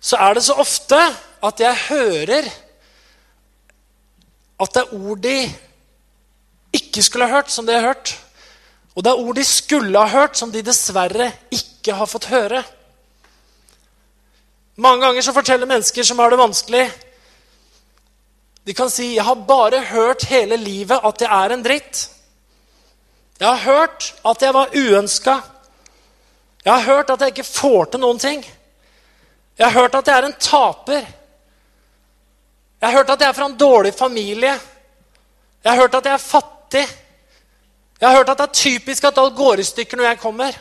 Så 0.00 0.16
er 0.16 0.40
det 0.40 0.48
så 0.48 0.56
ofte 0.64 1.04
at 1.42 1.60
jeg 1.60 1.76
hører 1.88 2.48
at 4.56 4.72
det 4.72 4.82
er 4.82 4.94
ord 4.96 5.20
de 5.20 5.36
ikke 6.72 7.02
skulle 7.02 7.26
ha 7.28 7.36
hørt, 7.36 7.50
som 7.52 7.66
de 7.66 7.74
har 7.76 7.84
hørt. 7.90 8.14
Og 8.96 9.04
det 9.04 9.10
er 9.10 9.20
ord 9.20 9.36
de 9.36 9.44
skulle 9.44 10.00
ha 10.00 10.08
hørt, 10.08 10.36
som 10.36 10.52
de 10.52 10.62
dessverre 10.64 11.32
ikke 11.52 11.92
har 11.92 12.08
fått 12.08 12.30
høre. 12.32 12.62
Mange 14.76 15.04
ganger 15.04 15.24
så 15.24 15.32
forteller 15.36 15.68
mennesker 15.68 16.04
som 16.04 16.18
har 16.18 16.32
det 16.32 16.40
vanskelig, 16.40 16.86
de 18.66 18.74
kan 18.74 18.90
si 18.90 19.14
'Jeg 19.14 19.24
har 19.24 19.34
bare 19.34 19.80
hørt 19.80 20.24
hele 20.24 20.56
livet 20.56 21.00
at 21.04 21.20
jeg 21.20 21.44
er 21.44 21.52
en 21.52 21.66
dritt'. 21.66 22.10
Jeg 23.40 23.48
har 23.48 23.56
hørt 23.56 24.14
at 24.24 24.42
jeg 24.42 24.54
var 24.54 24.68
uønska. 24.74 25.40
Jeg 26.64 26.72
har 26.74 26.82
hørt 26.82 27.10
at 27.10 27.20
jeg 27.20 27.28
ikke 27.28 27.44
får 27.44 27.84
til 27.84 28.00
noen 28.00 28.18
ting. 28.18 28.46
Jeg 29.58 29.66
har 29.70 29.80
hørt 29.80 29.94
at 29.94 30.06
jeg 30.06 30.18
er 30.18 30.26
en 30.26 30.40
taper. 30.40 31.06
Jeg 32.80 32.88
har 32.88 32.98
hørt 32.98 33.10
at 33.10 33.20
jeg 33.20 33.28
er 33.28 33.36
fra 33.38 33.48
en 33.48 33.58
dårlig 33.58 33.94
familie. 33.96 34.52
Jeg 35.64 35.72
har 35.72 35.80
hørt 35.80 35.94
at 35.98 36.08
jeg 36.08 36.14
er 36.14 36.22
fattig. 36.22 36.86
Jeg 38.00 38.08
har 38.08 38.16
hørt 38.16 38.28
at 38.28 38.42
det 38.42 38.48
er 38.48 38.60
typisk 38.60 39.04
at 39.08 39.18
alt 39.18 39.36
går 39.36 39.62
i 39.62 39.66
stykker 39.66 39.96
når 39.96 40.10
jeg 40.10 40.20
kommer. 40.20 40.58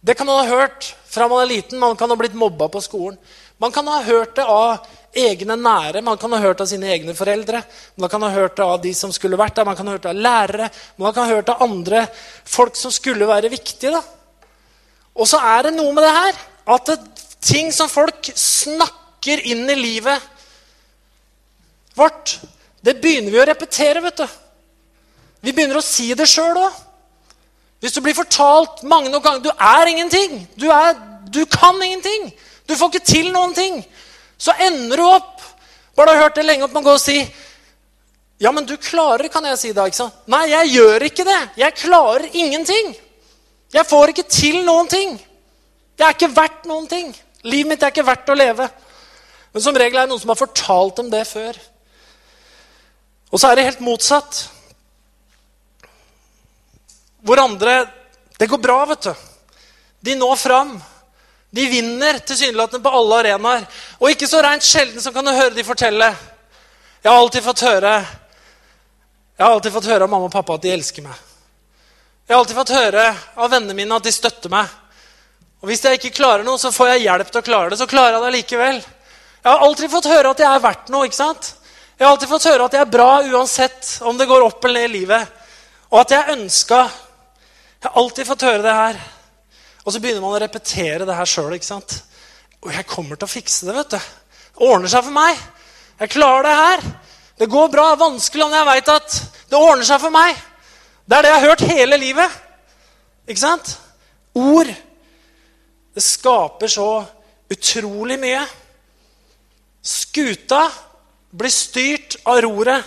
Det 0.00 0.16
kan 0.16 0.26
man 0.26 0.40
ha 0.40 0.56
hørt 0.56 0.94
fra 1.08 1.28
man 1.28 1.42
er 1.42 1.52
liten. 1.52 1.78
Man 1.78 1.96
kan 1.96 2.10
ha 2.10 2.16
blitt 2.16 2.38
mobba 2.38 2.70
på 2.72 2.80
skolen. 2.80 3.18
Man 3.58 3.72
kan 3.74 3.86
ha 3.90 4.00
hørt 4.06 4.36
det 4.38 4.46
av 4.46 4.86
egne 5.18 5.56
nære. 5.58 6.02
Man 6.02 6.16
kan 6.16 6.32
ha 6.32 6.40
hørt 6.40 6.60
av 6.62 6.68
sine 6.70 6.88
egne 6.92 7.14
foreldre, 7.16 7.62
man 7.96 8.10
kan 8.10 8.22
ha 8.22 8.30
hørt 8.30 8.56
det 8.56 8.64
av 8.64 8.80
de 8.82 8.92
som 8.94 9.12
skulle 9.12 9.38
vært 9.40 9.56
der, 9.56 9.66
man 9.66 9.76
kan 9.76 9.88
ha 9.88 9.96
hørt 9.96 10.04
det 10.06 10.12
av 10.12 10.22
lærere, 10.26 10.70
man 10.96 11.14
kan 11.14 11.26
ha 11.26 11.34
hørt 11.34 11.48
det 11.48 11.56
av 11.56 11.64
andre 11.66 12.04
folk 12.44 12.76
som 12.76 12.94
skulle 12.94 13.28
være 13.28 13.50
viktige. 13.52 13.90
da. 13.90 14.02
Og 15.18 15.28
så 15.28 15.40
er 15.42 15.68
det 15.68 15.76
noe 15.76 15.92
med 15.94 16.06
det 16.06 16.14
her 16.14 16.42
at 16.74 16.90
det, 16.90 16.98
ting 17.40 17.72
som 17.72 17.90
folk 17.90 18.30
snakker 18.34 19.40
inn 19.46 19.64
i 19.70 19.78
livet 19.78 20.37
vårt, 21.98 22.38
det 22.84 23.00
begynner 23.02 23.34
vi 23.34 23.40
å 23.42 23.46
repetere, 23.48 24.02
vet 24.04 24.22
du. 24.22 24.26
Vi 25.44 25.52
begynner 25.52 25.78
å 25.80 25.84
si 25.84 26.10
det 26.18 26.26
sjøl 26.30 26.56
òg. 26.58 26.84
Hvis 27.82 27.94
du 27.94 28.00
blir 28.02 28.16
fortalt 28.16 28.82
mange 28.90 29.10
nok 29.10 29.22
ganger 29.22 29.44
du 29.44 29.50
er 29.54 29.90
ingenting, 29.90 30.40
du, 30.58 30.66
er, 30.72 30.96
du 31.30 31.44
kan 31.46 31.78
ingenting, 31.82 32.30
du 32.66 32.74
får 32.74 32.90
ikke 32.90 33.10
til 33.12 33.30
noen 33.34 33.54
ting, 33.54 33.82
så 34.38 34.54
ender 34.68 34.98
du 34.98 35.06
opp 35.06 35.34
Bare 35.98 36.12
du 36.12 36.14
har 36.14 36.28
hørt 36.28 36.36
det 36.38 36.44
lenge, 36.46 36.62
at 36.62 36.74
man 36.74 36.84
går 36.86 36.94
og 36.94 37.02
sier 37.02 37.26
Ja, 38.38 38.52
men 38.54 38.68
du 38.68 38.76
klarer, 38.78 39.26
kan 39.34 39.42
jeg 39.50 39.58
si 39.58 39.70
da. 39.74 39.88
ikke 39.90 39.98
sant? 39.98 40.18
Nei, 40.30 40.44
jeg 40.52 40.68
gjør 40.76 41.04
ikke 41.08 41.24
det. 41.26 41.38
Jeg 41.58 41.74
klarer 41.74 42.28
ingenting. 42.38 42.92
Jeg 43.74 43.88
får 43.90 44.12
ikke 44.12 44.24
til 44.30 44.60
noen 44.62 44.86
ting. 44.86 45.16
Jeg 45.98 46.06
er 46.06 46.14
ikke 46.14 46.30
verdt 46.36 46.68
noen 46.70 46.86
ting. 46.86 47.10
Livet 47.42 47.72
mitt 47.72 47.82
er 47.82 47.90
ikke 47.90 48.06
verdt 48.06 48.30
å 48.30 48.36
leve. 48.38 48.68
Men 49.50 49.64
som 49.64 49.74
regel 49.74 49.98
er 49.98 50.06
det 50.06 50.12
noen 50.12 50.22
som 50.22 50.30
har 50.30 50.38
fortalt 50.38 51.00
dem 51.00 51.10
det 51.10 51.24
før. 51.26 51.58
Og 53.30 53.40
så 53.40 53.50
er 53.50 53.58
det 53.58 53.66
helt 53.68 53.84
motsatt. 53.84 54.48
Hvor 57.22 57.40
andre 57.42 57.86
Det 58.38 58.46
går 58.46 58.58
bra, 58.62 58.84
vet 58.86 59.02
du. 59.02 59.14
De 60.00 60.14
når 60.14 60.36
fram. 60.36 60.76
De 61.50 61.64
vinner 61.66 62.18
tilsynelatende 62.18 62.82
på 62.84 62.90
alle 62.94 63.16
arenaer. 63.16 63.64
Og 63.98 64.12
ikke 64.12 64.28
så 64.30 64.38
rent 64.44 64.62
sjelden 64.62 65.02
som 65.02 65.14
kan 65.14 65.26
du 65.26 65.32
høre 65.32 65.56
de 65.56 65.64
fortelle. 65.66 66.12
Jeg 67.02 67.10
har 67.10 67.18
alltid 67.18 67.42
fått 67.42 67.64
høre 67.66 67.94
Jeg 69.38 69.44
har 69.46 69.52
alltid 69.54 69.72
fått 69.72 69.86
høre 69.86 70.06
av 70.06 70.10
mamma 70.10 70.26
og 70.26 70.32
pappa 70.32 70.54
at 70.54 70.62
de 70.62 70.70
elsker 70.74 71.02
meg. 71.02 71.18
Jeg 72.26 72.34
har 72.34 72.40
alltid 72.42 72.56
fått 72.58 72.74
høre 72.74 73.04
av 73.34 73.50
vennene 73.50 73.74
mine 73.74 73.98
at 73.98 74.06
de 74.06 74.12
støtter 74.12 74.50
meg. 74.50 74.66
Og 75.62 75.70
hvis 75.70 75.82
jeg 75.82 75.98
ikke 75.98 76.14
klarer 76.14 76.46
noe, 76.46 76.58
så 76.58 76.70
får 76.74 76.92
jeg 76.92 77.04
hjelp 77.06 77.30
til 77.30 77.40
å 77.40 77.46
klare 77.46 77.70
det. 77.70 77.78
Så 77.80 77.86
klarer 77.90 78.16
jeg 78.18 78.24
det 78.24 78.32
likevel. 78.34 78.80
Jeg 78.82 79.50
har 79.50 79.62
alltid 79.66 79.90
fått 79.90 80.10
høre 80.10 80.30
at 80.34 80.42
jeg 80.42 80.50
er 80.50 80.62
verdt 80.62 80.90
noe. 80.94 81.06
ikke 81.06 81.18
sant? 81.18 81.54
Jeg 81.98 82.06
har 82.06 82.12
alltid 82.14 82.30
fått 82.30 82.44
høre 82.46 82.66
at 82.68 82.74
jeg 82.76 82.84
er 82.84 82.90
bra 82.92 83.12
uansett 83.26 83.88
om 84.06 84.14
det 84.14 84.28
går 84.30 84.44
opp 84.46 84.62
eller 84.68 84.84
ned 84.84 84.90
i 84.92 84.98
livet. 85.00 85.32
Og 85.90 85.98
at 86.04 86.12
jeg 86.14 86.34
ønska 86.36 86.76
Jeg 86.86 87.88
har 87.88 87.98
alltid 87.98 88.26
fått 88.28 88.44
høre 88.46 88.62
det 88.62 88.74
her. 88.74 89.00
Og 89.82 89.92
så 89.92 90.00
begynner 90.02 90.22
man 90.22 90.36
å 90.36 90.38
repetere 90.42 91.06
det 91.06 91.16
her 91.18 91.26
sjøl. 91.26 91.56
Og 91.58 92.70
jeg 92.70 92.86
kommer 92.86 93.18
til 93.18 93.26
å 93.26 93.30
fikse 93.30 93.66
det. 93.66 93.74
vet 93.74 93.96
du. 93.96 93.98
Det 93.98 94.70
ordner 94.70 94.90
seg 94.94 95.04
for 95.08 95.14
meg. 95.14 95.42
Jeg 95.98 96.14
klarer 96.14 96.46
det 96.46 96.56
her. 96.60 96.86
Det 97.38 97.50
går 97.50 97.68
bra. 97.74 97.90
Det 97.90 97.98
er 97.98 98.04
vanskelig 98.06 98.46
om 98.46 98.56
jeg 98.58 98.70
veit 98.70 98.94
at 98.94 99.20
det 99.50 99.58
ordner 99.58 99.90
seg 99.90 100.02
for 100.02 100.14
meg. 100.14 100.42
Det 101.02 101.18
er 101.18 101.22
det 101.22 101.30
jeg 101.32 101.40
har 101.40 101.50
hørt 101.50 101.68
hele 101.74 102.02
livet. 102.02 102.40
Ikke 103.26 103.42
sant? 103.42 103.78
Ord. 104.38 104.70
Det 105.94 106.02
skaper 106.06 106.70
så 106.70 106.90
utrolig 107.50 108.18
mye. 108.22 108.44
Skuta 109.82 110.68
blir 111.30 111.52
styrt 111.52 112.16
av 112.24 112.42
roret. 112.44 112.84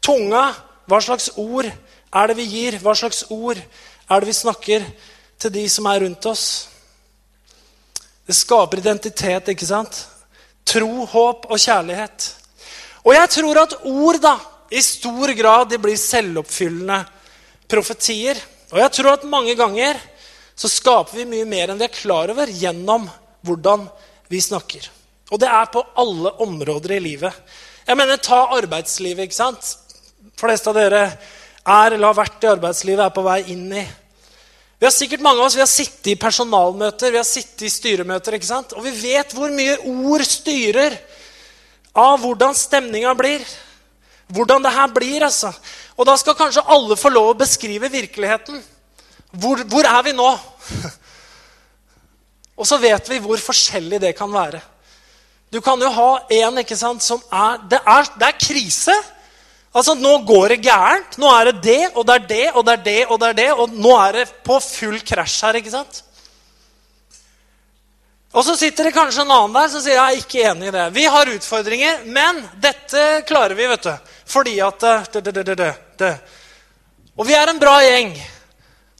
Tunga. 0.00 0.48
Hva 0.86 1.00
slags 1.02 1.32
ord 1.36 1.66
er 1.66 2.30
det 2.30 2.36
vi 2.38 2.46
gir? 2.46 2.78
Hva 2.82 2.94
slags 2.94 3.24
ord 3.34 3.58
er 3.58 4.20
det 4.22 4.28
vi 4.28 4.36
snakker 4.38 4.86
til 5.38 5.54
de 5.54 5.64
som 5.70 5.88
er 5.90 6.04
rundt 6.04 6.28
oss? 6.30 6.46
Det 8.26 8.34
skaper 8.34 8.82
identitet, 8.82 9.52
ikke 9.52 9.66
sant? 9.66 10.02
Tro, 10.66 11.06
håp 11.06 11.46
og 11.50 11.62
kjærlighet. 11.62 12.26
Og 13.06 13.14
jeg 13.14 13.32
tror 13.36 13.62
at 13.62 13.76
ord 13.86 14.18
da, 14.22 14.34
i 14.70 14.82
stor 14.82 15.30
grad 15.38 15.68
de 15.70 15.78
blir 15.78 15.98
selvoppfyllende 15.98 16.98
profetier. 17.70 18.38
Og 18.72 18.80
jeg 18.82 18.94
tror 18.98 19.12
at 19.12 19.28
mange 19.30 19.54
ganger 19.58 20.00
så 20.58 20.70
skaper 20.70 21.20
vi 21.20 21.28
mye 21.30 21.46
mer 21.46 21.70
enn 21.70 21.78
vi 21.78 21.86
er 21.86 21.94
klar 21.94 22.32
over 22.32 22.50
gjennom 22.50 23.06
hvordan 23.46 23.86
vi 24.32 24.40
snakker. 24.42 24.88
Og 25.30 25.38
det 25.42 25.50
er 25.50 25.70
på 25.70 25.82
alle 26.02 26.32
områder 26.42 26.96
i 26.96 27.02
livet. 27.02 27.34
Jeg 27.86 27.96
mener, 27.96 28.16
Ta 28.16 28.48
arbeidslivet. 28.56 29.28
ikke 29.28 29.34
sant? 29.34 29.76
Fleste 30.36 30.70
av 30.70 30.74
dere 30.74 31.02
er 31.66 31.92
eller 31.94 32.08
har 32.08 32.18
vært 32.18 32.42
i 32.42 32.50
arbeidslivet, 32.50 33.04
er 33.04 33.14
på 33.14 33.22
vei 33.22 33.44
inn 33.52 33.70
i. 33.72 33.84
Vi 34.78 34.84
har 34.84 34.92
sikkert 34.92 35.22
mange 35.24 35.40
av 35.40 35.46
oss, 35.46 35.54
vi 35.54 35.62
har 35.62 35.70
sittet 35.70 36.10
i 36.12 36.16
personalmøter, 36.20 37.10
vi 37.14 37.16
har 37.16 37.24
sittet 37.24 37.62
i 37.62 37.70
styremøter. 37.70 38.34
ikke 38.34 38.46
sant? 38.46 38.74
Og 38.74 38.84
vi 38.84 38.90
vet 38.90 39.32
hvor 39.32 39.54
mye 39.54 39.78
ord 39.86 40.24
styrer 40.26 40.98
av 41.94 42.20
hvordan 42.20 42.54
stemninga 42.54 43.14
blir. 43.14 43.46
Hvordan 44.28 44.62
det 44.66 44.74
her 44.74 44.88
blir. 44.92 45.22
altså. 45.22 45.52
Og 45.96 46.06
da 46.06 46.16
skal 46.16 46.34
kanskje 46.34 46.66
alle 46.66 46.96
få 46.96 47.08
lov 47.08 47.30
å 47.30 47.38
beskrive 47.38 47.88
virkeligheten. 47.88 48.62
Hvor, 49.30 49.62
hvor 49.62 49.86
er 49.86 50.02
vi 50.02 50.12
nå? 50.12 50.38
Og 52.58 52.66
så 52.66 52.78
vet 52.82 53.08
vi 53.08 53.22
hvor 53.22 53.38
forskjellig 53.38 54.00
det 54.00 54.16
kan 54.18 54.32
være. 54.32 54.60
Du 55.52 55.60
kan 55.62 55.80
jo 55.80 55.90
ha 55.94 56.08
en 56.40 56.58
ikke 56.62 56.78
sant, 56.78 57.04
som 57.04 57.20
er 57.30 57.60
det, 57.70 57.78
er 57.78 58.08
det 58.18 58.30
er 58.30 58.40
krise. 58.40 58.96
Altså, 59.76 59.94
Nå 59.94 60.18
går 60.26 60.54
det 60.54 60.62
gærent. 60.64 61.18
Nå 61.20 61.30
er 61.30 61.50
det 61.50 61.62
det, 61.62 61.82
og 61.94 62.06
det 62.08 62.14
er 62.16 62.26
det, 62.30 62.46
og 62.54 62.66
det 62.66 62.72
er 62.72 62.82
det, 62.88 63.00
og 63.06 63.20
det 63.20 63.28
er 63.28 63.38
det. 63.38 63.48
Og 63.54 63.78
nå 63.78 63.94
er 64.00 64.20
det 64.20 64.26
på 64.46 64.58
full 64.64 64.98
krasj 65.06 65.44
her. 65.46 65.60
ikke 65.60 65.74
sant? 65.74 66.02
Og 68.36 68.44
så 68.44 68.56
sitter 68.58 68.88
det 68.88 68.92
kanskje 68.92 69.22
en 69.24 69.32
annen 69.32 69.54
der 69.56 69.68
som 69.72 69.80
sier 69.80 69.96
jeg 69.96 70.02
er 70.02 70.20
ikke 70.20 70.42
enig 70.50 70.68
i 70.68 70.74
det. 70.74 70.86
Vi 70.92 71.04
har 71.08 71.30
utfordringer, 71.32 72.02
men 72.12 72.42
dette 72.60 73.04
klarer 73.28 73.56
vi, 73.56 73.68
vet 73.70 73.86
du. 73.86 74.12
Fordi 74.28 74.56
at 74.60 74.86
det, 75.14 75.22
det, 75.30 75.44
det, 75.56 75.70
det, 76.02 76.10
Og 77.16 77.24
vi 77.24 77.36
er 77.38 77.48
en 77.48 77.60
bra 77.60 77.78
gjeng. 77.80 78.12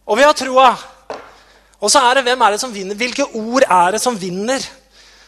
Og 0.07 0.17
vi 0.17 0.25
har 0.25 0.37
troa. 0.39 0.71
Og 1.83 1.93
så 1.93 2.01
er 2.07 2.17
det 2.17 2.25
hvem 2.31 2.47
er 2.47 2.55
det 2.55 2.63
som 2.63 2.73
vinner? 2.73 2.97
Hvilke 2.97 3.27
ord 3.27 3.67
er 3.67 3.97
det 3.97 4.01
som 4.01 4.17
vinner? 4.17 4.65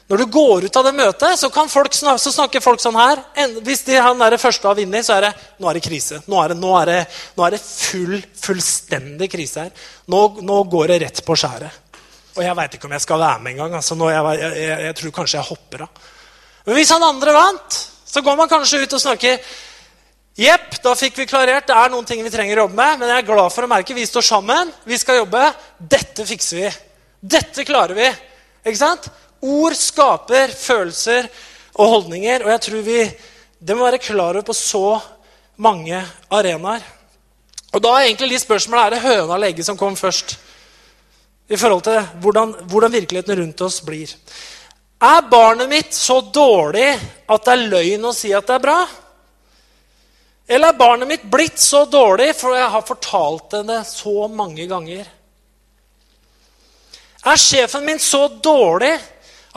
Når 0.08 0.22
du 0.22 0.24
går 0.32 0.64
ut 0.64 0.76
av 0.80 0.86
det 0.86 0.94
møtet, 0.96 1.36
så, 1.36 1.50
folk 1.68 1.92
så 1.92 2.32
snakker 2.32 2.64
folk 2.64 2.80
sånn 2.80 2.96
her. 2.96 3.20
Hvis 3.64 3.82
de, 3.84 3.98
han 4.00 4.22
er 4.24 4.32
det 4.32 4.40
første 4.40 4.64
har 4.64 4.78
vunnet, 4.78 5.04
så 5.04 5.18
er 5.18 5.26
det 5.26 5.32
nå 5.60 5.68
er 5.68 5.76
det 5.76 5.84
krise. 5.84 6.22
Nå 6.24 6.38
er 6.40 6.54
det, 6.54 6.56
nå 6.62 6.70
er 6.78 6.88
det, 6.88 7.02
nå 7.36 7.44
er 7.44 7.56
det 7.56 7.60
full, 7.60 8.16
fullstendig 8.40 9.28
krise 9.28 9.66
her. 9.66 9.84
Nå, 10.08 10.22
nå 10.48 10.62
går 10.72 10.94
det 10.94 10.98
rett 11.04 11.22
på 11.26 11.36
skjæret. 11.36 11.84
Og 12.38 12.40
jeg 12.46 12.56
veit 12.56 12.78
ikke 12.78 12.88
om 12.88 12.96
jeg 12.96 13.04
skal 13.04 13.20
være 13.20 13.44
med 13.44 13.52
engang. 13.52 13.76
Altså, 13.82 13.98
jeg, 14.00 14.24
jeg, 14.40 14.56
jeg, 14.62 14.80
jeg, 14.86 14.96
tror 15.02 15.14
kanskje 15.20 15.38
jeg 15.40 15.48
hopper 15.50 15.84
av. 15.84 16.10
Men 16.64 16.78
hvis 16.78 16.92
han 16.94 17.04
andre 17.04 17.36
vant, 17.36 17.78
så 18.08 18.24
går 18.24 18.40
man 18.40 18.50
kanskje 18.50 18.84
ut 18.84 18.96
og 18.96 19.04
snakker 19.04 19.56
Jepp, 20.38 20.76
da 20.84 20.92
fikk 20.94 21.16
vi 21.18 21.24
klarert. 21.26 21.66
Det 21.66 21.74
er 21.74 21.88
noen 21.90 22.06
ting 22.06 22.20
vi 22.22 22.30
trenger 22.30 22.60
å 22.60 22.68
jobbe 22.68 22.78
med. 22.78 23.00
Men 23.00 23.10
jeg 23.10 23.24
er 23.24 23.26
glad 23.26 23.50
for 23.50 23.66
å 23.66 23.70
merke 23.72 23.96
vi 23.96 24.04
står 24.06 24.22
sammen. 24.22 24.70
Vi 24.86 24.96
skal 25.00 25.18
jobbe. 25.24 25.48
Dette 25.82 26.24
fikser 26.28 26.60
vi. 26.60 26.68
Dette 27.34 27.64
klarer 27.66 27.98
vi. 27.98 28.06
Ikke 28.62 28.78
sant? 28.78 29.08
Ord 29.40 29.76
skaper 29.78 30.52
følelser 30.54 31.28
og 31.78 31.94
holdninger. 31.94 32.44
Og 32.44 32.52
jeg 32.54 32.64
tror 32.66 32.86
vi 32.86 33.00
det 33.58 33.74
må 33.74 33.88
være 33.88 34.02
klar 34.02 34.36
over 34.36 34.46
på 34.46 34.54
så 34.54 35.00
mange 35.58 35.98
arenaer. 36.30 36.84
Og 37.74 37.82
da 37.82 37.96
er 37.96 38.06
egentlig 38.06 38.30
litt 38.32 38.44
spørsmålet 38.44 38.84
er 38.84 38.94
det 38.94 39.02
høna 39.04 39.34
eller 39.34 39.50
egget 39.50 39.66
som 39.66 39.76
kom 39.76 39.96
først 39.98 40.36
i 41.48 41.56
forhold 41.56 41.82
til 41.84 41.98
hvordan, 42.22 42.54
hvordan 42.70 42.94
virkeligheten 42.94 43.40
rundt 43.40 43.64
oss 43.66 43.80
blir. 43.84 44.12
Er 44.98 45.28
barnet 45.30 45.68
mitt 45.70 45.94
så 45.94 46.20
dårlig 46.20 46.88
at 47.28 47.44
det 47.44 47.52
er 47.52 47.68
løgn 47.74 48.08
å 48.08 48.14
si 48.16 48.32
at 48.34 48.46
det 48.48 48.56
er 48.56 48.64
bra? 48.64 48.78
Eller 50.48 50.72
er 50.72 50.80
barnet 50.80 51.10
mitt 51.10 51.26
blitt 51.28 51.60
så 51.60 51.84
dårlig 51.90 52.30
for 52.38 52.56
jeg 52.56 52.72
har 52.72 52.86
fortalt 52.88 53.58
det 53.68 53.82
så 53.90 54.28
mange 54.32 54.64
ganger? 54.70 55.04
Er 57.28 57.40
sjefen 57.42 57.84
min 57.84 58.00
så 58.00 58.24
dårlig 58.42 58.94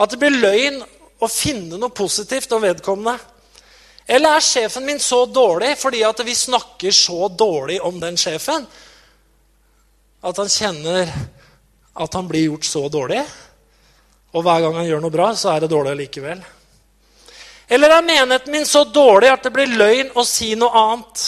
at 0.02 0.10
det 0.10 0.18
blir 0.20 0.34
løgn 0.34 0.80
å 1.22 1.28
finne 1.30 1.78
noe 1.78 1.94
positivt 1.94 2.52
om 2.52 2.64
vedkommende? 2.64 3.18
Eller 4.06 4.36
er 4.36 4.44
sjefen 4.44 4.84
min 4.86 5.00
så 5.00 5.24
dårlig 5.30 5.76
fordi 5.78 6.02
at 6.04 6.24
vi 6.26 6.34
snakker 6.34 6.94
så 6.94 7.28
dårlig 7.28 7.78
om 7.82 8.00
den 8.02 8.18
sjefen 8.18 8.66
at 10.22 10.38
han 10.38 10.50
kjenner 10.50 11.08
at 11.92 12.14
han 12.14 12.28
blir 12.28 12.48
gjort 12.48 12.66
så 12.66 12.88
dårlig. 12.88 13.22
Og 14.32 14.44
hver 14.44 14.62
gang 14.64 14.76
han 14.78 14.86
gjør 14.88 15.02
noe 15.04 15.12
bra, 15.12 15.30
så 15.36 15.52
er 15.52 15.64
det 15.64 15.72
dårlig 15.72 15.96
likevel. 15.98 16.42
Eller 17.72 17.94
er 17.96 18.06
menigheten 18.06 18.52
min 18.52 18.66
så 18.68 18.84
dårlig 18.84 19.32
at 19.32 19.42
det 19.46 19.52
blir 19.54 19.74
løgn 19.76 20.12
å 20.18 20.24
si 20.26 20.52
noe 20.58 20.70
annet? 20.78 21.24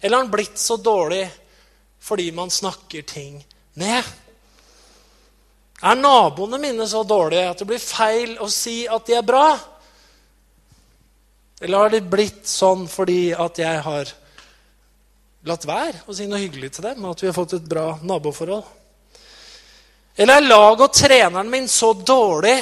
Eller 0.00 0.16
har 0.16 0.24
han 0.24 0.32
blitt 0.32 0.58
så 0.60 0.78
dårlig 0.80 1.26
fordi 2.08 2.30
man 2.32 2.50
snakker 2.50 3.04
ting 3.06 3.40
ned? 3.78 4.02
Er 5.78 5.94
naboene 5.94 6.58
mine 6.58 6.86
så 6.90 7.04
dårlige 7.06 7.50
at 7.52 7.60
det 7.60 7.66
blir 7.68 7.82
feil 7.82 8.32
å 8.42 8.48
si 8.50 8.80
at 8.90 9.04
de 9.06 9.14
er 9.14 9.26
bra? 9.26 9.52
Eller 11.62 11.84
har 11.84 11.92
de 11.92 12.00
blitt 12.02 12.46
sånn 12.50 12.86
fordi 12.90 13.30
at 13.34 13.60
jeg 13.62 13.84
har 13.84 14.10
latt 15.46 15.66
være 15.66 16.02
å 16.06 16.14
si 16.14 16.26
noe 16.26 16.42
hyggelig 16.42 16.72
til 16.74 16.88
dem? 16.88 17.06
At 17.06 17.22
vi 17.22 17.30
har 17.30 17.36
fått 17.36 17.54
et 17.60 17.70
bra 17.70 17.92
naboforhold? 18.02 18.66
Eller 20.18 20.40
er 20.40 20.48
laget 20.50 20.82
og 20.88 20.98
treneren 20.98 21.50
min 21.50 21.70
så 21.70 21.92
dårlig 21.94 22.56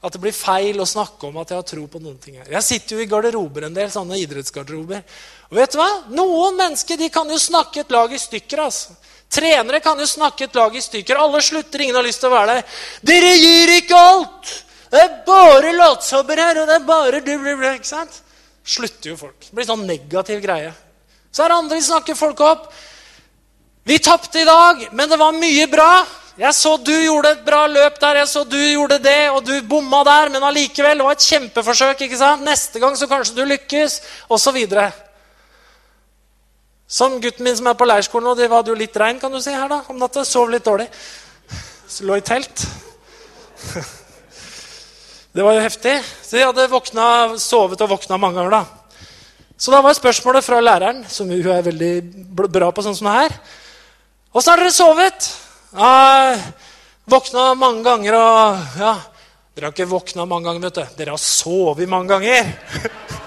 at 0.00 0.14
det 0.14 0.22
blir 0.22 0.34
feil 0.34 0.80
å 0.82 0.88
snakke 0.88 1.28
om 1.28 1.36
at 1.38 1.52
jeg 1.52 1.60
har 1.60 1.68
tro 1.68 1.84
på 1.86 2.00
noen 2.02 2.18
ting 2.18 2.40
her? 2.40 2.50
Jeg 2.50 2.66
sitter 2.66 2.96
jo 2.96 3.04
i 3.04 3.10
garderober 3.10 3.68
en 3.68 3.76
del, 3.76 3.92
sånne 3.94 4.18
idrettsgarderober. 4.18 5.04
Og 5.52 5.58
vet 5.60 5.70
du 5.70 5.78
hva? 5.78 5.90
Noen 6.18 6.58
mennesker 6.58 6.98
de 6.98 7.10
kan 7.14 7.30
jo 7.30 7.38
snakke 7.38 7.84
et 7.84 7.94
lag 7.94 8.10
i 8.10 8.18
stykker. 8.18 8.64
altså. 8.66 8.98
Trenere 9.30 9.78
kan 9.80 10.00
jo 10.00 10.08
snakke 10.10 10.48
et 10.48 10.56
lag 10.58 10.74
i 10.74 10.82
stykker. 10.82 11.18
Alle 11.22 11.42
slutter, 11.44 11.84
ingen 11.84 11.94
har 11.94 12.06
lyst 12.06 12.22
til 12.22 12.30
å 12.30 12.34
være 12.34 12.56
der. 12.56 12.80
Dere 13.06 13.30
gir 13.38 13.74
ikke 13.76 13.98
alt! 13.98 14.52
Det 14.90 14.98
er 14.98 15.18
bare 15.22 15.70
latsabber 15.76 16.40
her, 16.42 16.58
og 16.58 16.66
det 16.66 16.80
er 16.80 16.86
bare 16.86 17.20
du, 17.22 17.30
du, 17.30 17.50
du, 17.54 17.66
ikke 17.70 17.86
sant? 17.86 18.22
slutter 18.66 19.12
jo 19.12 19.18
folk. 19.18 19.38
Det 19.46 19.54
blir 19.54 19.66
sånn 19.66 19.86
negativ 19.86 20.40
greie. 20.42 20.72
Så 21.30 21.44
er 21.44 21.52
det 21.52 21.58
andre 21.62 21.78
som 21.78 21.94
snakker 21.94 22.18
folk 22.18 22.42
opp. 22.42 22.66
Vi 23.86 23.98
tapte 24.02 24.42
i 24.42 24.46
dag, 24.46 24.82
men 24.92 25.08
det 25.10 25.18
var 25.18 25.36
mye 25.38 25.66
bra. 25.70 25.92
Jeg 26.40 26.56
så 26.56 26.74
du 26.82 26.92
gjorde 26.92 27.34
et 27.34 27.44
bra 27.44 27.64
løp 27.68 27.98
der, 28.00 28.20
jeg 28.22 28.28
så 28.30 28.42
du 28.48 28.58
gjorde 28.58 29.00
det, 29.02 29.30
og 29.30 29.44
du 29.46 29.54
bomma 29.68 30.02
der, 30.06 30.30
men 30.34 30.44
allikevel, 30.46 30.98
det 30.98 31.06
var 31.06 31.16
et 31.18 31.26
kjempeforsøk. 31.26 32.02
ikke 32.06 32.18
sant? 32.18 32.44
Neste 32.46 32.82
gang 32.82 32.96
så 32.96 33.08
kanskje 33.10 33.38
du 33.38 33.44
lykkes, 33.46 34.00
osv. 34.28 34.58
Som 36.90 37.20
gutten 37.22 37.46
min 37.46 37.54
som 37.54 37.68
er 37.70 37.78
på 37.78 37.86
leirskolen, 37.86 38.26
nå. 38.26 38.34
De 38.34 38.48
hadde 38.50 38.72
jo 38.72 38.78
litt 38.78 38.96
regn 38.98 39.20
kan 39.22 39.30
du 39.30 39.38
si, 39.38 39.52
her 39.54 39.70
da, 39.70 39.84
om 39.92 39.98
natta. 40.00 40.24
Sov 40.26 40.50
litt 40.50 40.66
dårlig. 40.66 40.88
Så 41.86 42.06
lå 42.08 42.18
i 42.18 42.24
telt. 42.26 42.66
Det 45.30 45.44
var 45.46 45.54
jo 45.54 45.62
heftig. 45.62 45.92
Så 46.26 46.34
de 46.34 46.42
hadde 46.42 46.66
våkna, 46.72 47.04
sovet 47.38 47.84
og 47.86 47.92
våkna 47.92 48.18
mange 48.18 48.40
ganger. 48.40 48.56
da. 48.58 48.64
Så 49.60 49.70
da 49.70 49.78
var 49.84 49.94
spørsmålet 49.94 50.42
fra 50.42 50.58
læreren, 50.58 51.04
som 51.06 51.30
hun 51.30 51.46
er 51.52 51.62
veldig 51.62 51.92
bra 52.50 52.72
på 52.74 52.82
sånn 52.82 52.96
som 52.96 53.10
det 53.10 53.16
her 53.18 53.34
Åssen 54.32 54.54
har 54.54 54.62
dere 54.62 54.72
sovet? 54.72 55.26
Ja, 55.74 56.36
våkna 57.10 57.50
mange 57.58 57.82
ganger 57.84 58.16
og 58.18 58.78
Ja, 58.78 58.94
dere 59.54 59.68
har 59.68 59.74
ikke 59.74 59.90
våkna 59.90 60.24
mange 60.26 60.48
ganger, 60.48 60.66
vet 60.66 60.78
du. 60.78 60.98
Dere 60.98 61.14
har 61.14 61.22
sovet 61.22 61.90
mange 61.90 62.14
ganger. 62.14 62.54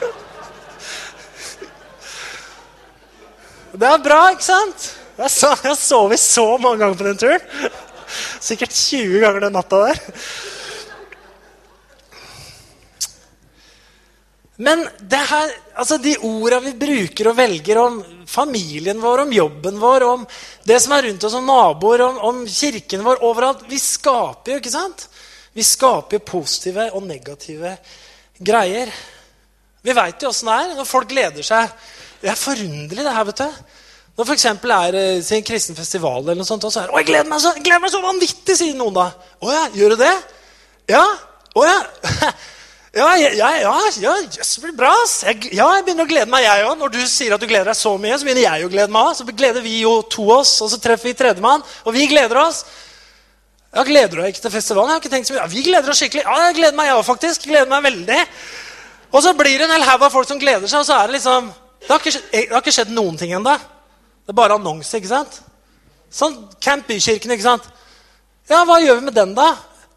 Det 3.73 3.89
er 3.89 4.01
bra, 4.05 4.19
ikke 4.29 4.45
sant? 4.45 4.83
Jeg 5.17 5.29
har 5.65 5.77
sovet 5.77 6.21
så 6.21 6.45
mange 6.61 6.83
ganger 6.83 6.97
på 6.97 7.05
den 7.07 7.21
turen. 7.21 7.71
Sikkert 8.43 8.73
20 8.77 9.21
ganger 9.23 9.47
den 9.47 9.55
natta 9.57 9.79
der. 9.87 10.01
Men 14.61 14.83
her, 15.09 15.55
altså 15.73 15.97
de 15.97 16.13
orda 16.21 16.59
vi 16.61 16.75
bruker 16.77 17.31
og 17.31 17.37
velger 17.39 17.79
om 17.81 17.97
familien 18.29 19.01
vår, 19.01 19.23
om 19.25 19.33
jobben 19.33 19.81
vår, 19.81 20.05
om 20.05 20.27
det 20.69 20.77
som 20.83 20.93
er 20.93 21.07
rundt 21.07 21.25
oss, 21.25 21.39
om 21.39 21.49
naboer, 21.49 22.05
om, 22.05 22.21
om 22.29 22.43
kirken 22.45 23.01
vår, 23.01 23.25
overalt 23.25 23.65
Vi 23.71 23.81
skaper 23.81 24.53
jo, 24.53 24.61
ikke 24.61 24.75
sant? 24.75 25.07
Vi 25.57 25.65
skaper 25.65 26.21
positive 26.21 26.91
og 26.93 27.09
negative 27.09 27.73
greier. 28.37 28.93
Vi 29.81 29.97
veit 29.97 30.21
jo 30.21 30.29
åssen 30.29 30.53
det 30.53 30.61
er 30.61 30.77
når 30.77 30.89
folk 30.93 31.09
gleder 31.09 31.49
seg 31.49 31.73
det 32.23 32.31
er 32.31 32.39
forunderlig, 32.39 33.03
det 33.03 33.15
her. 33.17 33.27
vet 33.27 33.43
du. 33.43 33.63
Når 34.13 34.29
f.eks. 34.29 34.45
er 34.45 34.95
eh, 34.95 35.29
en 35.37 35.45
kristen 35.45 35.75
festival, 35.75 36.21
eller 36.21 36.39
noe 36.39 36.47
sånt, 36.47 36.63
og 36.63 36.71
så 36.71 36.83
er 36.83 36.87
det 36.87 36.93
'Å, 36.93 36.99
jeg 37.01 37.07
gleder 37.09 37.29
meg 37.29 37.41
så, 37.41 37.53
gleder 37.59 37.81
meg 37.83 37.91
så 37.91 38.01
vanvittig', 38.03 38.57
sier 38.57 38.75
noen 38.77 38.95
da. 38.95 39.07
'Å 39.41 39.51
ja, 39.51 39.63
gjør 39.73 39.95
du 39.95 40.03
det?' 40.03 40.19
'Ja. 40.93 41.05
Å 41.55 41.65
ja.' 41.67 42.33
Ja, 42.93 43.15
ja, 43.17 43.29
ja, 43.33 43.71
ja, 43.97 44.11
det 44.21 44.61
blir 44.61 44.75
bra. 44.77 44.91
Jeg, 45.25 45.47
ja, 45.57 45.65
jeg 45.65 45.85
begynner 45.87 46.05
å 46.05 46.09
glede 46.11 46.29
meg, 46.29 46.43
jeg 46.45 46.65
òg. 46.67 46.75
Når 46.77 46.91
du 46.93 46.99
sier 47.09 47.33
at 47.33 47.41
du 47.41 47.47
gleder 47.49 47.71
deg 47.71 47.77
så 47.79 47.95
mye, 47.97 48.19
så 48.21 48.27
begynner 48.27 48.43
jeg 48.43 48.67
å 48.67 48.69
glede 48.69 48.93
meg 48.93 49.07
òg. 49.09 49.15
Så 49.17 49.25
gleder 49.33 49.65
vi 49.65 49.79
jo 49.79 49.95
to 50.13 50.27
oss, 50.29 50.51
og 50.61 50.69
så 50.69 50.77
treffer 50.77 51.09
vi 51.09 51.15
tredjemann, 51.17 51.65
og 51.89 51.95
vi 51.95 52.05
gleder 52.11 52.37
oss. 52.43 52.61
Ja, 53.73 53.81
Gleder 53.81 54.13
du 54.13 54.21
deg 54.21 54.35
ikke 54.35 54.43
til 54.45 54.53
festivalen? 54.53 54.91
Jeg 54.91 54.99
har 54.99 55.01
ikke 55.01 55.13
tenkt 55.15 55.31
så 55.31 55.33
mye. 55.33 55.41
Ja, 55.41 55.49
Vi 55.49 55.63
gleder 55.65 55.89
oss 55.89 56.03
skikkelig. 56.03 56.21
Ja, 56.27 56.35
jeg 56.51 56.59
gleder 56.59 56.77
meg, 56.77 56.91
jeg 56.91 56.99
òg, 56.99 57.07
faktisk. 57.07 57.47
Gleder 57.49 57.71
meg 57.73 57.81
veldig. 57.87 58.19
Og 59.09 59.25
så 59.25 59.33
blir 59.41 59.57
det 59.57 59.65
en 59.65 59.73
hel 59.73 59.89
haug 59.89 60.05
av 60.05 60.13
folk 60.13 60.29
som 60.29 60.37
gleder 60.37 60.69
seg, 60.69 60.83
og 60.83 60.85
så 60.85 60.99
er 60.99 61.09
det 61.09 61.17
liksom 61.17 61.49
det 61.83 61.91
har, 61.91 61.99
ikke, 61.99 62.21
det 62.31 62.43
har 62.51 62.63
ikke 62.63 62.75
skjedd 62.75 62.91
noen 62.95 63.17
ting 63.19 63.33
ennå. 63.35 63.53
Det 64.23 64.31
er 64.31 64.37
bare 64.37 64.55
annonse. 64.55 64.95
ikke 64.97 65.11
sant? 65.11 65.39
Sånn 66.13 66.37
Camp 66.63 66.87
Bykirken, 66.87 67.33
ikke 67.35 67.45
sant? 67.45 67.65
Ja, 68.49 68.63
hva 68.67 68.79
gjør 68.83 68.99
vi 68.99 69.07
med 69.09 69.17
den, 69.17 69.33
da? 69.35 69.49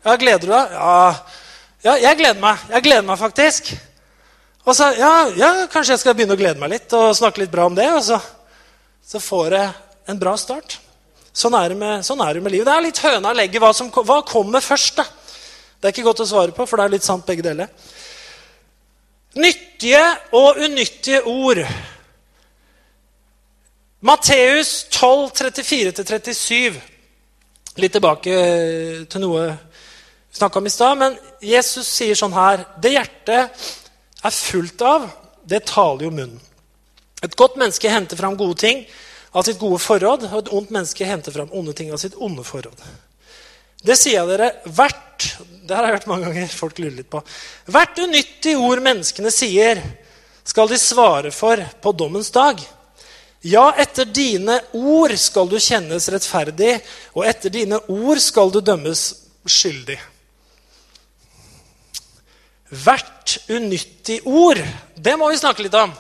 Ja, 0.06 0.16
Gleder 0.18 0.46
du 0.46 0.52
deg? 0.52 0.74
Ja, 0.74 1.42
ja, 1.86 1.94
jeg 2.02 2.18
gleder 2.18 2.40
meg. 2.42 2.62
Jeg 2.72 2.82
gleder 2.86 3.04
meg 3.06 3.18
faktisk. 3.20 3.70
Og 4.66 4.74
så, 4.74 4.88
ja, 4.98 5.10
ja, 5.38 5.50
kanskje 5.70 5.94
jeg 5.94 6.02
skal 6.02 6.16
begynne 6.18 6.34
å 6.34 6.40
glede 6.40 6.58
meg 6.58 6.72
litt 6.72 6.94
og 6.98 7.12
snakke 7.14 7.44
litt 7.44 7.52
bra 7.52 7.68
om 7.70 7.76
det. 7.76 7.86
Og 7.94 8.02
så, 8.02 8.18
så 9.06 9.22
får 9.22 9.54
jeg 9.54 9.68
en 10.10 10.18
bra 10.18 10.32
start. 10.40 10.80
Sånn 11.36 11.54
er, 11.54 11.70
det 11.70 11.78
med, 11.78 12.02
sånn 12.06 12.22
er 12.24 12.34
det 12.34 12.42
med 12.42 12.54
livet. 12.54 12.66
Det 12.66 12.74
er 12.74 12.86
litt 12.88 13.02
høna 13.04 13.30
og 13.30 13.38
legget. 13.38 13.60
Hva, 13.62 13.70
som, 13.76 13.92
hva 13.92 14.18
kommer 14.26 14.64
først? 14.64 14.98
da? 14.98 15.04
Det 15.78 15.90
er 15.90 15.94
ikke 15.94 16.06
godt 16.08 16.24
å 16.24 16.28
svare 16.32 16.54
på, 16.56 16.66
for 16.66 16.80
det 16.80 16.88
er 16.88 16.94
litt 16.96 17.06
sant 17.06 17.26
begge 17.28 17.44
deler. 17.44 17.70
Nyttige 19.36 20.02
og 20.32 20.56
unyttige 20.64 21.22
ord. 21.28 21.62
Matteus 24.00 24.86
12, 24.90 25.30
34-37. 25.36 26.76
Litt 27.76 27.92
tilbake 27.92 28.36
til 29.10 29.20
noe 29.24 29.46
vi 29.50 30.38
snakka 30.38 30.60
om 30.60 30.68
i 30.68 30.72
stad. 30.72 30.96
Men 31.00 31.18
Jesus 31.44 31.88
sier 31.88 32.16
sånn 32.16 32.36
her 32.36 32.64
Det 32.80 32.94
hjertet 32.94 33.66
er 34.26 34.34
fullt 34.34 34.82
av, 34.84 35.08
det 35.44 35.66
taler 35.68 36.06
jo 36.06 36.12
munnen. 36.14 36.40
Et 37.24 37.36
godt 37.36 37.56
menneske 37.60 37.90
henter 37.90 38.18
fram 38.18 38.36
gode 38.36 38.58
ting 38.60 38.82
av 39.36 39.44
sitt 39.46 39.58
gode 39.60 39.78
forråd, 39.82 40.26
og 40.30 40.38
et 40.40 40.52
ondt 40.54 40.72
menneske 40.74 41.06
henter 41.08 41.34
fram 41.34 41.52
onde 41.52 41.74
ting 41.76 41.92
av 41.92 42.00
sitt 42.00 42.16
onde 42.20 42.44
forråd. 42.44 42.82
Det 43.86 43.94
sier 43.98 44.18
jeg 44.18 44.30
dere 44.32 44.50
hvert 44.66 45.04
det 45.66 45.74
har 45.74 45.86
jeg 45.88 45.96
hørt 45.96 46.10
mange 46.10 46.28
ganger 46.28 46.52
folk 46.54 46.78
lurer 46.78 46.94
litt 47.00 47.10
på. 47.10 47.20
Hvert 47.74 47.98
unyttig 47.98 48.54
ord 48.60 48.82
menneskene 48.84 49.32
sier, 49.34 49.80
skal 50.46 50.70
de 50.70 50.78
svare 50.78 51.32
for 51.34 51.58
på 51.82 51.92
dommens 51.98 52.30
dag. 52.34 52.60
Ja, 53.46 53.72
etter 53.78 54.06
dine 54.06 54.60
ord 54.78 55.14
skal 55.18 55.50
du 55.50 55.58
kjennes 55.58 56.06
rettferdig, 56.12 56.76
og 57.18 57.26
etter 57.26 57.52
dine 57.52 57.80
ord 57.90 58.22
skal 58.22 58.52
du 58.54 58.60
dømmes 58.64 59.02
skyldig. 59.46 59.98
Hvert 62.70 63.36
unyttig 63.50 64.20
ord, 64.26 64.62
det 64.94 65.14
må 65.18 65.30
vi 65.30 65.42
snakke 65.42 65.66
litt 65.66 65.76
om. 65.78 65.94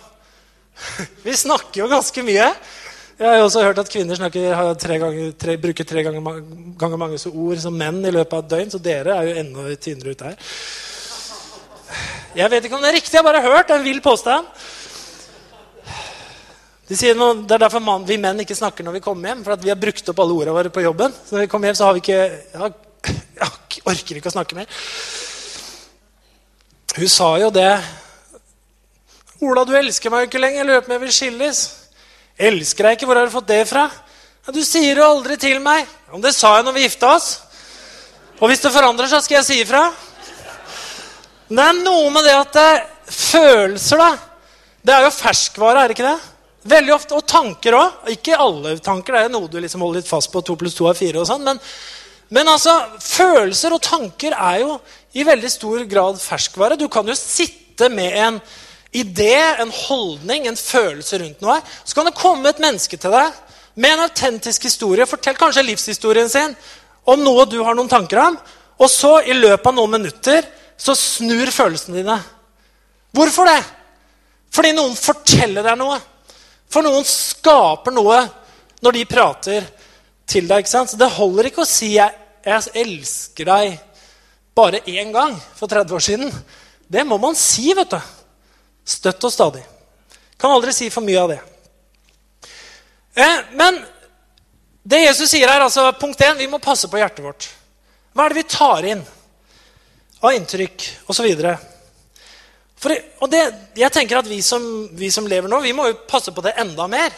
Vi 1.24 1.32
snakker 1.32 1.80
jo 1.80 1.86
ganske 1.88 2.22
mye. 2.26 2.50
Jeg 3.16 3.32
har 3.32 3.40
også 3.40 3.62
hørt 3.64 3.78
at 3.80 3.88
kvinner 3.88 4.18
snakker, 4.18 4.74
tre 4.76 4.98
ganger, 5.00 5.30
tre, 5.40 5.54
bruker 5.56 5.86
tre 5.88 6.02
ganger, 6.04 6.40
ganger 6.76 6.98
mange 7.00 7.20
ord 7.30 7.60
som 7.62 7.72
menn 7.72 8.02
i 8.04 8.10
løpet 8.12 8.34
av 8.36 8.42
et 8.42 8.50
døgn, 8.50 8.72
så 8.74 8.80
dere 8.84 9.14
er 9.14 9.28
jo 9.30 9.36
enda 9.40 9.76
tynnere 9.80 10.12
ute 10.12 10.26
her. 10.28 10.50
Jeg 12.36 12.52
vet 12.52 12.66
ikke 12.68 12.76
om 12.76 12.84
det 12.84 12.90
er 12.90 12.96
riktig, 12.98 13.14
jeg 13.14 13.22
har 13.22 13.24
bare 13.24 13.40
hørt 13.46 13.72
en 13.72 13.86
vill 13.86 14.02
påstand. 14.04 14.50
De 16.90 16.98
sier 17.00 17.16
noe, 17.16 17.38
det 17.40 17.56
er 17.56 17.62
derfor 17.64 17.80
man, 17.80 18.04
vi 18.04 18.18
menn 18.20 18.44
ikke 18.44 18.58
snakker 18.58 18.84
når 18.84 18.98
vi 18.98 19.02
kommer 19.08 19.32
hjem, 19.32 19.40
for 19.46 19.64
vi 19.64 19.72
har 19.72 19.80
brukt 19.80 20.12
opp 20.12 20.20
alle 20.26 20.36
ordene 20.36 20.58
våre 20.58 20.74
på 20.76 20.84
jobben. 20.84 21.16
Så 21.16 21.38
når 21.38 21.46
vi 21.46 21.50
kommer 21.54 21.72
hjem, 21.72 21.80
så 21.80 21.88
har 21.88 21.96
vi 21.96 22.04
ikke 22.04 22.20
ja, 22.20 22.70
ja, 23.40 23.50
orker 23.94 24.20
ikke 24.20 24.28
å 24.28 24.36
snakke 24.36 24.60
mer. 24.60 24.76
Hun 27.00 27.14
sa 27.16 27.32
jo 27.40 27.48
det. 27.48 27.72
'Ola, 29.40 29.64
du 29.68 29.74
elsker 29.76 30.12
meg 30.12 30.22
jo 30.26 30.30
ikke 30.30 30.44
lenger. 30.44 30.60
Jeg 30.60 30.68
lurer 30.68 30.84
på 30.84 30.92
om 30.92 30.96
jeg 30.98 31.04
vil 31.06 31.18
skilles.' 31.22 31.85
Elsker 32.36 32.84
deg 32.84 32.98
ikke? 32.98 33.08
Hvor 33.08 33.16
har 33.16 33.28
du 33.28 33.32
fått 33.32 33.48
det 33.48 33.62
fra? 33.68 33.86
Ja, 34.44 34.52
du 34.52 34.60
sier 34.60 34.98
jo 35.00 35.06
aldri 35.06 35.38
til 35.40 35.56
meg. 35.64 35.88
Om 36.12 36.20
det 36.20 36.34
sa 36.36 36.58
jeg 36.58 36.66
når 36.66 36.76
vi 36.76 36.84
gifta 36.84 37.14
oss. 37.16 37.28
Og 38.36 38.50
hvis 38.50 38.60
det 38.60 38.72
forandrer 38.74 39.08
seg, 39.08 39.24
skal 39.24 39.38
jeg 39.38 39.46
si 39.46 39.56
ifra. 39.62 39.86
Det 41.48 41.62
er 41.62 41.78
noe 41.80 42.10
med 42.12 42.26
det 42.26 42.34
at 42.36 42.52
det, 42.58 42.70
følelser, 43.06 44.00
da 44.02 44.16
Det 44.82 44.94
er 44.94 45.04
jo 45.04 45.12
ferskvare, 45.14 45.82
er 45.82 45.88
det 45.88 45.94
ikke 45.96 46.08
det? 46.08 46.32
Veldig 46.66 46.94
ofte, 46.94 47.14
Og 47.14 47.26
tanker 47.26 47.78
òg. 47.78 48.10
Ikke 48.12 48.36
alle 48.36 48.76
tanker. 48.84 49.16
Det 49.16 49.24
er 49.24 49.32
noe 49.32 49.48
du 49.48 49.56
liksom 49.62 49.80
holder 49.86 50.02
litt 50.02 50.10
fast 50.10 50.30
på. 50.32 50.42
To 50.44 50.58
pluss 50.60 50.76
to 50.76 50.90
er 50.90 50.98
fire 50.98 51.22
og 51.22 51.28
sånn. 51.30 51.46
Men, 51.46 51.62
men 52.36 52.52
altså, 52.52 52.74
følelser 53.00 53.72
og 53.72 53.82
tanker 53.86 54.36
er 54.36 54.60
jo 54.66 54.76
i 55.16 55.24
veldig 55.24 55.50
stor 55.50 55.88
grad 55.88 56.20
ferskvare. 56.20 56.76
Du 56.76 56.88
kan 56.92 57.08
jo 57.08 57.16
sitte 57.16 57.88
med 57.88 58.12
en 58.20 58.40
idé, 58.96 59.34
en 59.60 59.70
holdning, 59.70 60.46
en 60.46 60.58
følelse 60.58 61.20
rundt 61.20 61.44
noe. 61.44 61.58
Så 61.84 61.96
kan 61.96 62.08
det 62.08 62.16
komme 62.16 62.50
et 62.50 62.62
menneske 62.62 62.98
til 63.00 63.14
deg 63.14 63.34
med 63.76 63.92
en 63.92 64.04
autentisk 64.06 64.68
historie. 64.68 65.06
Fortell 65.08 65.36
kanskje 65.38 65.64
livshistorien 65.66 66.30
sin 66.32 66.56
om 67.06 67.22
noe 67.22 67.46
du 67.48 67.58
har 67.64 67.76
noen 67.76 67.90
tanker 67.90 68.22
om. 68.24 68.38
Og 68.80 68.90
så, 68.92 69.18
i 69.24 69.36
løpet 69.36 69.70
av 69.70 69.76
noen 69.76 69.96
minutter, 69.98 70.46
så 70.76 70.96
snur 70.96 71.48
følelsene 71.52 72.00
dine. 72.00 72.18
Hvorfor 73.16 73.48
det? 73.48 73.60
Fordi 74.52 74.72
noen 74.76 74.96
forteller 74.96 75.64
deg 75.64 75.78
noe. 75.80 75.96
For 76.72 76.84
noen 76.84 77.04
skaper 77.06 77.94
noe 77.94 78.20
når 78.84 78.98
de 78.98 79.08
prater 79.08 79.66
til 80.28 80.48
deg. 80.48 80.64
ikke 80.64 80.72
sant? 80.72 80.92
Så 80.92 81.00
det 81.00 81.12
holder 81.16 81.48
ikke 81.48 81.64
å 81.64 81.68
si 81.68 81.94
'jeg, 81.94 82.12
jeg 82.44 82.70
elsker 82.74 83.44
deg' 83.44 83.78
bare 84.56 84.80
én 84.86 85.12
gang 85.12 85.36
for 85.54 85.68
30 85.68 85.94
år 85.94 86.00
siden. 86.00 86.32
Det 86.88 87.04
må 87.06 87.18
man 87.18 87.34
si, 87.34 87.74
vet 87.74 87.90
du. 87.90 88.00
Støtt 88.86 89.24
og 89.26 89.32
stadig. 89.34 89.64
Kan 90.38 90.52
aldri 90.54 90.72
si 90.76 90.88
for 90.94 91.02
mye 91.02 91.20
av 91.20 91.32
det. 91.32 91.40
Eh, 93.16 93.38
men 93.58 93.80
det 94.86 95.02
Jesus 95.02 95.32
sier 95.32 95.50
her, 95.50 95.64
altså 95.64 95.88
punkt 95.98 96.20
1, 96.20 96.36
vi 96.38 96.46
må 96.50 96.60
passe 96.62 96.88
på 96.90 97.00
hjertet 97.00 97.24
vårt. 97.24 97.48
Hva 98.14 98.26
er 98.26 98.32
det 98.32 98.38
vi 98.38 98.50
tar 98.52 98.86
inn 98.86 99.02
av 100.22 100.36
inntrykk 100.36 100.84
osv.? 101.10 101.26
Og 102.86 103.30
det, 103.32 103.40
jeg 103.80 103.92
tenker 103.92 104.20
at 104.20 104.28
vi 104.30 104.38
som, 104.44 104.62
vi 104.94 105.10
som, 105.10 105.26
lever 105.26 105.50
nå, 105.50 105.58
vi 105.64 105.74
må 105.74 105.88
jo 105.88 105.98
passe 106.06 106.30
på 106.32 106.44
det 106.44 106.54
enda 106.60 106.86
mer. 106.92 107.14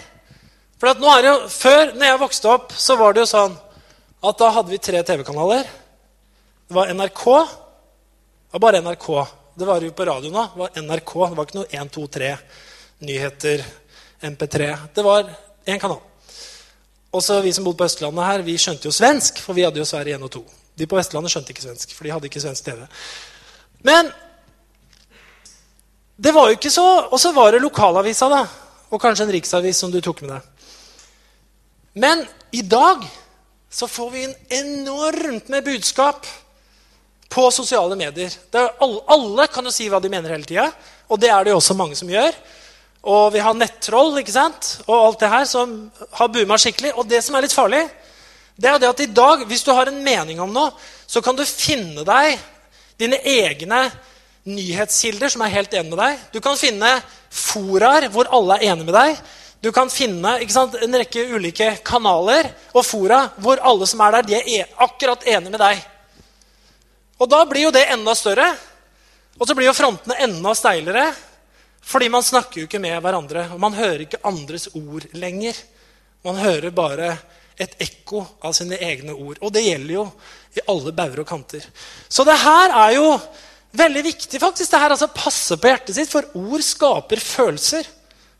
For 0.78 0.94
nå 0.96 1.10
er 1.12 1.24
det 1.26 1.32
jo, 1.32 1.38
Før, 1.52 1.92
når 1.98 2.06
jeg 2.06 2.22
vokste 2.22 2.52
opp, 2.54 2.72
så 2.78 2.96
var 2.96 3.12
det 3.12 3.26
jo 3.26 3.32
sånn 3.34 3.58
at 4.24 4.38
da 4.40 4.52
hadde 4.54 4.72
vi 4.72 4.80
tre 4.82 5.02
TV-kanaler. 5.04 5.68
Det 6.68 6.78
var 6.78 6.94
NRK. 6.94 7.26
Var 8.54 8.64
bare 8.64 8.80
NRK 8.86 9.10
Det 9.58 9.66
var 9.66 9.82
jo 9.82 9.90
på 9.90 10.04
radioen 10.06 10.36
da. 10.36 10.44
Det 10.52 10.60
var 10.60 10.76
NRK. 10.78 11.12
Det 11.28 11.36
var 11.36 11.48
ikke 11.48 11.58
noe 11.58 11.70
1, 11.80 11.88
2, 11.96 12.02
3 12.14 12.28
nyheter, 13.08 13.64
MP3. 14.28 14.68
Det 14.94 15.02
var 15.02 15.26
én 15.66 15.80
kanal. 15.82 15.98
Også 17.10 17.40
vi 17.42 17.50
som 17.56 17.66
bodde 17.66 17.80
på 17.80 17.88
Østlandet 17.88 18.28
her, 18.28 18.44
vi 18.46 18.54
skjønte 18.60 18.86
jo 18.86 18.94
svensk, 18.94 19.42
for 19.42 19.58
vi 19.58 19.64
hadde 19.66 19.80
jo 19.80 19.88
Sverige 19.88 20.14
1 20.14 20.28
og 20.28 20.32
2. 20.36 20.44
De 20.78 20.86
på 20.86 20.98
Vestlandet 20.98 21.32
skjønte 21.32 21.50
ikke 21.54 21.64
svensk, 21.64 21.96
for 21.96 22.06
de 22.06 22.14
hadde 22.14 22.30
ikke 22.30 22.44
svensk 22.44 22.68
TV. 22.68 22.86
Men 23.88 24.12
det 26.18 26.34
var 26.34 26.48
jo 26.50 26.58
ikke 26.58 26.70
så 26.74 26.86
Og 27.10 27.18
så 27.20 27.30
var 27.32 27.52
det 27.52 27.62
lokalavisa, 27.62 28.28
da. 28.30 28.44
Og 28.90 29.00
kanskje 29.02 29.26
en 29.26 29.32
riksavis 29.34 29.78
som 29.82 29.90
du 29.90 30.00
tok 30.00 30.22
med 30.22 30.36
deg. 30.36 30.42
Men 31.98 32.22
i 32.52 32.62
dag 32.62 33.02
så 33.70 33.90
får 33.90 34.10
vi 34.10 34.24
en 34.24 34.36
enormt 34.62 35.48
med 35.48 35.64
budskap 35.64 36.26
på 37.28 37.50
sosiale 37.52 37.96
medier. 37.96 38.32
Alle, 38.52 39.00
alle, 39.06 39.46
kan 39.52 39.64
jo 39.64 39.72
si 39.74 39.88
hva 39.90 40.00
de 40.00 40.10
mener 40.12 40.32
hele 40.32 40.48
tida, 40.48 40.68
og 41.08 41.20
det 41.20 41.30
er 41.32 41.44
det 41.44 41.52
jo 41.52 41.60
også 41.60 41.76
mange 41.76 41.96
som 41.98 42.10
gjør. 42.10 42.34
Og 43.08 43.32
vi 43.32 43.42
har 43.44 43.56
nettroll 43.56 44.18
ikke 44.20 44.34
sant? 44.34 44.78
og 44.86 44.96
alt 44.96 45.22
det 45.22 45.30
her 45.32 45.44
som 45.48 45.74
har 46.18 46.30
booma 46.34 46.58
skikkelig. 46.58 46.92
Og 46.98 47.06
det 47.08 47.22
som 47.24 47.36
er 47.36 47.46
litt 47.46 47.54
farlig, 47.54 47.84
det 48.58 48.70
er 48.70 48.80
det 48.82 48.90
at 48.90 49.00
i 49.04 49.12
dag, 49.14 49.44
hvis 49.46 49.62
du 49.64 49.72
har 49.72 49.88
en 49.88 50.02
mening 50.02 50.40
om 50.42 50.52
noe, 50.52 50.72
så 51.06 51.22
kan 51.24 51.36
du 51.38 51.44
finne 51.46 52.02
deg 52.04 52.40
dine 52.98 53.20
egne 53.22 53.84
nyhetskilder 54.48 55.30
som 55.30 55.44
er 55.44 55.54
helt 55.54 55.74
enige 55.74 55.94
med 55.94 56.02
deg. 56.02 56.24
Du 56.34 56.40
kan 56.42 56.58
finne 56.58 56.90
foraer 57.30 58.08
hvor 58.12 58.30
alle 58.34 58.58
er 58.58 58.72
enige 58.72 58.88
med 58.88 58.96
deg. 58.96 59.20
Du 59.62 59.70
kan 59.74 59.90
finne 59.90 60.36
sant, 60.50 60.76
en 60.78 60.98
rekke 61.00 61.24
ulike 61.34 61.70
kanaler 61.86 62.50
og 62.72 62.84
fora 62.86 63.24
hvor 63.42 63.62
alle 63.62 63.86
som 63.90 64.02
er 64.06 64.18
der, 64.18 64.26
de 64.26 64.36
er 64.38 64.50
e- 64.54 64.68
akkurat 64.84 65.24
enige 65.26 65.54
med 65.54 65.62
deg. 65.62 65.80
Og 67.18 67.30
da 67.30 67.42
blir 67.50 67.66
jo 67.66 67.74
det 67.74 67.88
enda 67.92 68.14
større. 68.14 68.52
Og 69.38 69.46
så 69.46 69.54
blir 69.54 69.68
jo 69.68 69.76
frontene 69.76 70.18
enda 70.24 70.54
steilere. 70.56 71.08
Fordi 71.88 72.08
man 72.12 72.24
snakker 72.26 72.60
jo 72.60 72.68
ikke 72.68 72.80
med 72.82 72.98
hverandre, 73.00 73.46
og 73.54 73.60
man 73.62 73.76
hører 73.76 74.04
ikke 74.04 74.20
andres 74.28 74.68
ord 74.76 75.06
lenger. 75.16 75.56
Man 76.26 76.36
hører 76.36 76.74
bare 76.74 77.14
et 77.58 77.74
ekko 77.82 78.24
av 78.44 78.52
sine 78.56 78.76
egne 78.84 79.14
ord. 79.14 79.38
Og 79.40 79.52
det 79.54 79.64
gjelder 79.64 79.94
jo 79.94 80.04
i 80.58 80.64
alle 80.68 80.92
bauger 80.94 81.22
og 81.22 81.30
kanter. 81.30 81.64
Så 82.08 82.26
det 82.28 82.36
her 82.42 82.74
er 82.84 82.96
jo 82.98 83.06
veldig 83.78 84.02
viktig, 84.04 84.40
faktisk. 84.40 84.70
det 84.70 84.80
her 84.82 84.94
altså 84.94 85.08
passer 85.12 85.60
på 85.60 85.70
hjertet 85.70 85.96
sitt, 85.96 86.12
for 86.12 86.28
ord 86.38 86.64
skaper 86.64 87.22
følelser. 87.22 87.88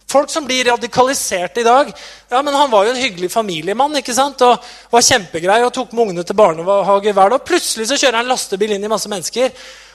Folk 0.09 0.31
som 0.33 0.47
blir 0.47 0.65
radikalisert 0.65 1.59
i 1.59 1.63
dag. 1.63 1.93
ja, 2.29 2.43
men 2.43 2.55
Han 2.55 2.71
var 2.71 2.85
jo 2.85 2.91
en 2.91 3.03
hyggelig 3.03 3.31
familiemann 3.31 3.97
ikke 3.97 4.15
sant? 4.15 4.41
og 4.43 4.65
var 4.91 5.03
kjempegrei 5.05 5.63
og 5.65 5.73
tok 5.73 5.93
med 5.93 6.03
ungene 6.03 6.25
til 6.25 6.37
barnehage 6.37 7.13
hver 7.13 7.31
dag. 7.31 7.45
Plutselig 7.45 7.89
så 7.89 7.99
kjører 8.01 8.23
han 8.23 8.31
lastebil 8.31 8.73
inn 8.73 8.85
i 8.85 8.89
masse 8.89 9.09
mennesker. 9.09 9.53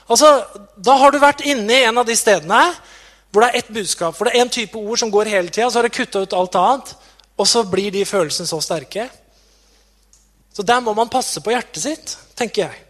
Altså, 0.09 0.45
Da 0.77 0.97
har 0.97 1.11
du 1.11 1.17
vært 1.19 1.41
inne 1.41 1.73
i 1.73 1.87
en 1.87 1.97
av 1.97 2.05
de 2.05 2.15
stedene 2.15 2.61
hvor 3.33 3.41
det 3.41 3.49
er 3.49 3.57
ett 3.57 3.73
budskap, 3.73 4.13
hvor 4.13 4.29
det 4.29 4.35
er 4.35 4.45
én 4.45 4.49
type 4.49 4.77
ord 4.77 4.99
som 4.99 5.09
går 5.09 5.25
hele 5.25 5.49
tida, 5.49 5.65
så 5.71 5.79
har 5.79 5.87
du 5.87 5.89
kutta 5.89 6.21
ut 6.21 6.33
alt 6.33 6.55
annet. 6.55 6.95
Og 7.37 7.47
så 7.47 7.63
blir 7.65 7.89
de 7.91 8.05
følelsene 8.05 8.45
så 8.45 8.59
sterke. 8.61 9.07
Så 10.53 10.61
der 10.61 10.79
må 10.79 10.93
man 10.93 11.09
passe 11.09 11.41
på 11.41 11.49
hjertet 11.49 11.81
sitt, 11.81 12.17
tenker 12.37 12.67
jeg. 12.67 12.83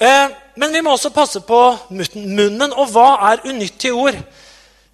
Eh, 0.00 0.28
men 0.56 0.72
vi 0.72 0.82
må 0.84 0.92
også 0.92 1.08
passe 1.10 1.40
på 1.40 1.60
munnen. 1.88 2.74
Og 2.76 2.92
hva 2.92 3.08
er 3.30 3.46
unyttige 3.48 3.96
ord? 3.96 4.20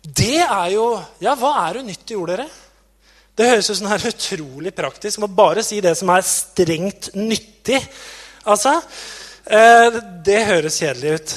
Det 0.06 0.38
er 0.38 0.70
jo 0.70 0.86
Ja, 1.20 1.34
hva 1.34 1.52
er 1.66 1.80
unyttig 1.82 2.16
ord, 2.18 2.30
dere? 2.30 2.46
Det 3.36 3.48
høres 3.50 3.68
ut 3.68 3.76
som 3.76 3.88
det 3.90 3.96
er 3.98 4.14
utrolig 4.14 4.72
praktisk. 4.72 5.18
Må 5.20 5.28
bare 5.28 5.64
si 5.66 5.80
det 5.84 5.92
som 5.98 6.08
er 6.14 6.22
strengt 6.24 7.10
nyttig. 7.14 7.82
Altså, 8.46 8.80
eh, 9.44 9.98
Det 10.24 10.46
høres 10.46 10.78
kjedelig 10.78 11.14
ut. 11.14 11.34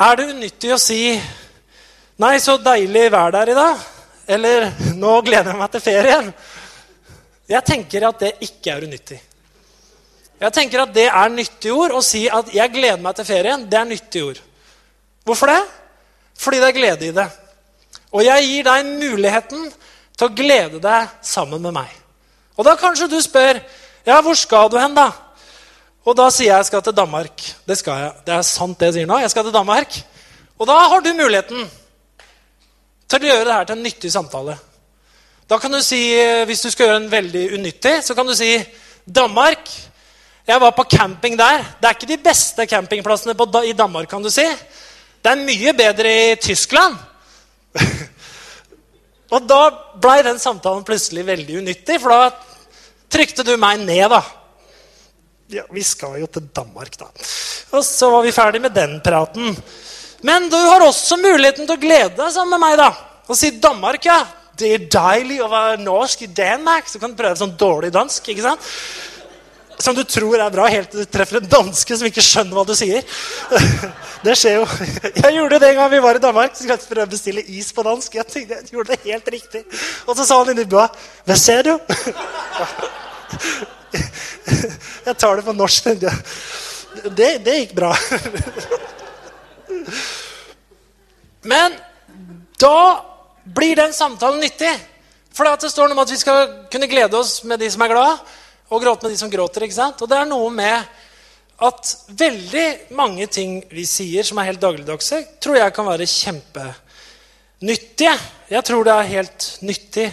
Er 0.00 0.16
det 0.16 0.28
unyttig 0.34 0.72
å 0.74 0.78
si 0.78 1.20
'Nei, 2.18 2.38
så 2.38 2.58
deilig 2.58 3.10
vær 3.10 3.30
der 3.32 3.48
i 3.48 3.54
dag'? 3.54 3.80
Eller 4.28 4.70
'Nå 4.94 5.22
gleder 5.22 5.50
jeg 5.52 5.58
meg 5.58 5.70
til 5.70 5.80
ferien'? 5.80 6.32
Jeg 7.48 7.64
tenker 7.64 8.08
at 8.08 8.18
det 8.18 8.36
ikke 8.40 8.70
er 8.70 8.82
unyttig. 8.82 9.20
Jeg 10.40 10.52
tenker 10.52 10.82
at 10.82 10.94
det 10.94 11.06
er 11.06 11.28
nyttige 11.28 11.72
ord. 11.72 11.92
Å 11.92 12.02
si 12.02 12.28
at 12.28 12.52
'jeg 12.52 12.72
gleder 12.72 13.00
meg 13.00 13.16
til 13.16 13.24
ferien', 13.24 13.68
det 13.68 13.78
er 13.78 13.84
nyttige 13.84 14.24
ord. 14.24 14.40
Hvorfor 15.24 15.46
det? 15.46 15.79
Fordi 16.40 16.60
det 16.60 16.68
er 16.70 16.76
glede 16.76 17.08
i 17.08 17.14
det. 17.14 17.26
Og 18.10 18.24
jeg 18.24 18.46
gir 18.48 18.66
deg 18.66 18.92
muligheten 19.00 19.66
til 20.16 20.26
å 20.26 20.34
glede 20.36 20.80
deg 20.82 21.16
sammen 21.24 21.62
med 21.62 21.74
meg. 21.76 21.90
Og 22.56 22.66
da 22.66 22.76
kanskje 22.80 23.10
du 23.10 23.18
spør 23.22 23.60
ja, 24.06 24.16
hvor 24.24 24.34
skal 24.34 24.70
du 24.72 24.78
hen, 24.80 24.96
da? 24.96 25.10
Og 26.08 26.16
da 26.16 26.30
sier 26.32 26.48
jeg 26.48 26.62
jeg 26.62 26.68
skal 26.70 26.82
til 26.84 26.96
Danmark. 26.96 27.44
Det 27.68 27.76
skal 27.78 28.00
jeg. 28.00 28.12
Det 28.26 28.34
er 28.34 28.46
sant, 28.48 28.78
det 28.80 28.88
jeg 28.88 28.96
sier 28.98 29.10
nå. 29.10 29.18
Jeg 29.20 29.32
skal 29.32 29.44
til 29.46 29.54
Danmark. 29.54 29.98
Og 30.56 30.68
da 30.68 30.78
har 30.88 31.04
du 31.04 31.12
muligheten 31.12 31.68
til 33.10 33.24
å 33.24 33.30
gjøre 33.30 33.46
det 33.46 33.54
her 33.54 33.68
til 33.68 33.76
en 33.76 33.84
nyttig 33.84 34.12
samtale. 34.12 34.56
Da 35.50 35.58
kan 35.58 35.72
du 35.72 35.80
si, 35.82 36.00
Hvis 36.46 36.64
du 36.64 36.70
skal 36.70 36.86
gjøre 36.86 37.02
en 37.02 37.10
veldig 37.12 37.44
unyttig, 37.58 37.94
så 38.04 38.14
kan 38.14 38.26
du 38.26 38.34
si 38.34 38.54
Danmark. 39.04 39.68
Jeg 40.46 40.60
var 40.60 40.70
på 40.70 40.88
camping 40.90 41.38
der. 41.38 41.64
Det 41.80 41.88
er 41.88 41.96
ikke 41.96 42.14
de 42.16 42.22
beste 42.24 42.66
campingplassene 42.66 43.36
i 43.66 43.72
Danmark, 43.72 44.08
kan 44.08 44.22
du 44.22 44.30
si. 44.30 44.46
Det 45.20 45.32
er 45.32 45.44
mye 45.44 45.72
bedre 45.76 46.12
i 46.32 46.36
Tyskland. 46.40 46.96
og 49.34 49.46
da 49.48 49.62
blei 50.00 50.20
den 50.26 50.40
samtalen 50.42 50.84
plutselig 50.86 51.26
veldig 51.28 51.60
unyttig, 51.60 52.00
for 52.02 52.14
da 52.14 52.30
trykte 53.12 53.44
du 53.46 53.56
meg 53.60 53.82
ned, 53.84 54.06
da 54.10 54.22
ja, 55.50 55.64
vi 55.74 55.82
skal 55.84 56.20
jo 56.20 56.28
til 56.30 56.46
Danmark, 56.54 56.94
da. 56.98 57.08
Og 57.74 57.82
så 57.86 58.10
var 58.12 58.22
vi 58.22 58.34
ferdig 58.34 58.60
med 58.62 58.74
den 58.74 58.98
praten. 59.02 59.56
Men 60.26 60.46
du 60.52 60.56
har 60.56 60.84
også 60.84 61.18
muligheten 61.18 61.66
til 61.66 61.74
å 61.74 61.80
glede 61.80 62.14
deg 62.18 62.30
sammen 62.34 62.54
med 62.54 62.62
meg. 62.62 62.76
da. 62.78 62.90
Og 63.26 63.38
si 63.38 63.50
Danmark, 63.58 64.04
ja. 64.06 64.20
Det 64.60 64.74
er 64.76 64.88
deilig 64.92 65.38
å 65.40 65.48
være 65.48 65.80
norsk 65.80 66.26
i 66.26 66.30
Danmark. 66.36 66.88
Så 66.88 67.00
kan 67.00 67.10
du 67.10 67.18
prøve 67.18 67.38
sånn 67.38 67.56
dårlig 67.58 67.90
dansk. 67.94 68.28
ikke 68.28 68.44
sant? 68.44 68.70
Som 69.80 69.96
du 69.96 70.02
tror 70.04 70.36
er 70.36 70.52
bra, 70.52 70.66
helt 70.68 70.90
til 70.92 71.04
du 71.04 71.08
treffer 71.08 71.40
en 71.40 71.48
danske 71.48 71.96
som 71.96 72.08
ikke 72.08 72.24
skjønner 72.24 72.58
hva 72.58 72.64
du 72.68 72.74
sier. 72.76 73.04
Det 74.24 74.34
skjer 74.36 74.58
jo. 74.58 74.64
Jeg 75.16 75.32
gjorde 75.32 75.58
det 75.62 75.70
en 75.70 75.78
gang 75.78 75.90
vi 75.94 76.02
var 76.04 76.18
i 76.18 76.20
Danmark. 76.20 76.52
Så 76.52 76.62
skulle 76.62 76.76
jeg 76.76 76.90
prøve 76.90 77.06
å 77.08 77.14
bestille 77.14 77.44
is 77.56 77.70
på 77.72 77.84
dansk. 77.86 78.18
Jeg 78.18 78.28
tenkte 78.28 78.58
jeg 78.58 78.74
gjorde 78.74 78.92
det 78.92 79.06
helt 79.06 79.30
riktig. 79.32 79.62
Og 80.04 80.12
så 80.18 80.26
sa 80.28 80.34
han 80.42 80.50
inni 80.52 80.66
bua 80.68 80.86
Hva 81.24 81.36
ser 81.40 81.70
du? 81.70 81.74
Jeg 83.90 85.16
tar 85.18 85.40
det 85.40 85.46
på 85.46 85.54
norsk. 85.56 85.88
Det, 87.16 87.30
det 87.40 87.54
gikk 87.62 87.72
bra. 87.78 87.94
Men 91.50 91.78
da 92.60 92.76
blir 93.44 93.76
den 93.80 93.92
samtalen 93.96 94.40
nyttig. 94.44 94.74
For 95.34 95.48
det 95.48 95.72
står 95.72 95.88
noe 95.88 95.96
om 95.96 96.04
at 96.04 96.12
vi 96.12 96.20
skal 96.20 96.38
kunne 96.72 96.90
glede 96.90 97.16
oss 97.16 97.40
med 97.48 97.60
de 97.62 97.68
som 97.72 97.82
er 97.86 97.92
glad, 97.92 98.12
og 98.70 98.82
gråte 98.82 99.06
med 99.06 99.14
de 99.14 99.20
som 99.20 99.30
gråter. 99.30 99.62
ikke 99.66 99.74
sant? 99.74 100.02
Og 100.02 100.10
det 100.10 100.18
er 100.18 100.30
noe 100.30 100.50
med 100.54 100.84
at 101.60 101.96
veldig 102.16 102.94
mange 102.96 103.26
ting 103.28 103.58
vi 103.68 103.84
sier 103.88 104.24
som 104.24 104.38
er 104.40 104.48
helt 104.48 104.62
dagligdagse, 104.62 105.24
tror 105.42 105.56
jeg 105.58 105.74
kan 105.76 105.88
være 105.90 106.06
kjempenyttige. 106.08 108.14
Jeg 108.50 108.62
tror 108.64 108.84
det 108.86 108.94
er 108.94 109.14
helt 109.14 109.48
nyttig 109.66 110.06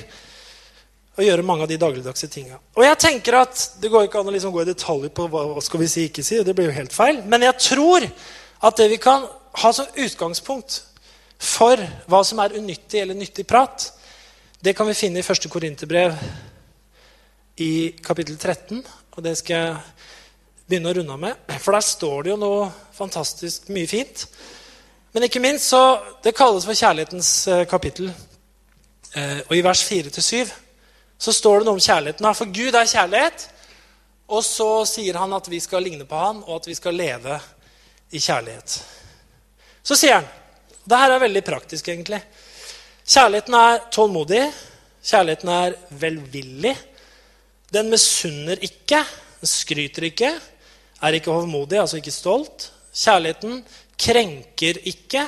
å 1.17 1.25
gjøre 1.25 1.45
mange 1.45 1.65
av 1.65 1.71
de 1.71 1.79
dagligdagse 1.81 2.27
tinga. 2.29 2.59
Og 2.77 2.83
jeg 2.85 2.97
tenker 3.01 3.39
at 3.39 3.55
Det 3.81 3.89
går 3.89 4.05
ikke 4.05 4.19
an 4.19 4.29
å 4.29 4.35
liksom 4.35 4.53
gå 4.53 4.61
i 4.61 4.69
detalj 4.69 5.09
på 5.09 5.23
hva, 5.31 5.45
hva 5.53 5.61
skal 5.63 5.81
vi 5.81 5.87
si 5.89 6.03
ikke 6.09 6.25
si. 6.25 6.43
det 6.43 6.55
blir 6.55 6.69
jo 6.69 6.77
helt 6.77 6.93
feil. 6.93 7.23
Men 7.25 7.47
jeg 7.47 7.55
tror 7.71 8.05
at 8.67 8.77
det 8.77 8.89
vi 8.91 8.99
kan 9.01 9.25
ha 9.57 9.73
som 9.73 9.87
utgangspunkt 9.95 10.81
for 11.37 11.81
hva 12.09 12.21
som 12.25 12.41
er 12.41 12.57
unyttig 12.57 13.01
eller 13.01 13.17
nyttig 13.17 13.45
prat, 13.47 13.91
det 14.61 14.73
kan 14.77 14.89
vi 14.89 14.97
finne 14.97 15.21
i 15.21 15.25
1. 15.25 15.49
Korinterbrev 15.53 16.17
i 17.57 17.95
kapittel 18.03 18.37
13. 18.37 18.83
Og 19.15 19.23
det 19.25 19.33
skal 19.39 19.57
jeg 19.57 19.77
begynne 20.67 20.91
å 20.91 20.95
runde 20.99 21.15
av 21.15 21.21
med. 21.21 21.57
For 21.63 21.73
der 21.73 21.85
står 21.85 22.23
det 22.23 22.33
jo 22.33 22.39
noe 22.41 22.69
fantastisk 22.95 23.69
mye 23.73 23.89
fint. 23.89 24.27
Men 25.15 25.25
ikke 25.25 25.41
minst 25.41 25.71
så 25.71 25.81
Det 26.23 26.35
kalles 26.35 26.65
for 26.67 26.77
kjærlighetens 26.77 27.31
eh, 27.47 27.65
kapittel. 27.69 28.11
Eh, 29.13 29.39
og 29.47 29.53
i 29.55 29.63
vers 29.65 29.81
4-7 29.87 30.51
så 31.17 31.33
står 31.33 31.59
det 31.59 31.65
noe 31.65 31.79
om 31.79 31.81
kjærligheten. 31.81 32.27
For 32.37 32.51
Gud 32.53 32.75
er 32.75 32.89
kjærlighet. 32.89 33.47
Og 34.27 34.43
så 34.45 34.69
sier 34.85 35.17
han 35.17 35.33
at 35.33 35.47
vi 35.49 35.59
skal 35.63 35.85
ligne 35.87 36.05
på 36.05 36.19
han, 36.19 36.43
og 36.45 36.59
at 36.59 36.67
vi 36.67 36.75
skal 36.75 36.97
leve 36.99 37.39
i 38.11 38.19
kjærlighet. 38.19 38.75
Så 39.83 39.95
sier 39.95 40.19
han 40.19 40.27
Det 40.87 40.97
her 40.97 41.11
er 41.11 41.19
veldig 41.19 41.43
praktisk, 41.43 41.87
egentlig. 41.89 42.21
Kjærligheten 43.07 43.53
er 43.53 43.81
tålmodig. 43.91 44.43
Kjærligheten 45.03 45.49
er 45.49 45.73
velvillig. 45.89 46.75
Den 47.77 47.91
misunner 47.93 48.57
ikke, 48.65 49.03
den 49.37 49.49
skryter 49.49 50.07
ikke, 50.07 50.31
er 51.05 51.17
ikke 51.17 51.33
hovmodig, 51.33 51.77
altså 51.77 51.99
ikke 51.99 52.13
stolt. 52.15 52.71
Kjærligheten 52.97 53.59
krenker 54.01 54.79
ikke, 54.89 55.27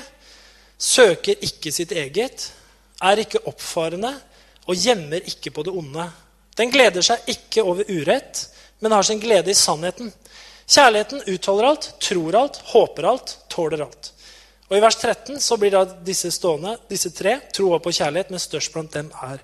søker 0.80 1.46
ikke 1.46 1.72
sitt 1.76 1.94
eget, 1.94 2.48
er 3.06 3.22
ikke 3.22 3.44
oppfarende, 3.46 4.16
og 4.66 4.82
gjemmer 4.82 5.22
ikke 5.30 5.54
på 5.54 5.66
det 5.68 5.76
onde. 5.78 6.08
Den 6.58 6.74
gleder 6.74 7.06
seg 7.06 7.30
ikke 7.30 7.64
over 7.64 7.86
urett, 7.86 8.48
men 8.82 8.98
har 8.98 9.06
sin 9.06 9.22
glede 9.22 9.54
i 9.54 9.58
sannheten. 9.58 10.10
Kjærligheten 10.66 11.26
utholder 11.30 11.70
alt, 11.70 11.90
tror 12.02 12.38
alt, 12.42 12.62
håper 12.74 13.12
alt, 13.14 13.38
tåler 13.50 13.86
alt. 13.86 14.14
Og 14.70 14.78
I 14.78 14.82
vers 14.82 14.98
13 14.98 15.38
så 15.42 15.58
blir 15.58 15.74
da 15.74 15.86
disse 16.06 16.32
stående, 16.34 16.80
disse 16.90 17.14
tre, 17.14 17.40
tro, 17.54 17.76
og 17.78 17.90
kjærlighet, 17.90 18.34
men 18.34 18.42
størst 18.42 18.74
blant 18.74 18.94
dem 18.94 19.14
er 19.22 19.42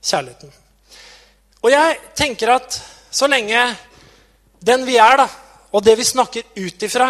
kjærligheten. 0.00 0.62
Og 1.66 1.72
jeg 1.72 1.96
tenker 2.14 2.52
at 2.54 2.76
så 3.10 3.26
lenge 3.26 3.58
den 4.62 4.84
vi 4.86 5.00
er, 5.02 5.18
da, 5.18 5.24
og 5.74 5.82
det 5.82 5.96
vi 5.98 6.04
snakker 6.06 6.46
ut 6.54 6.84
ifra, 6.86 7.08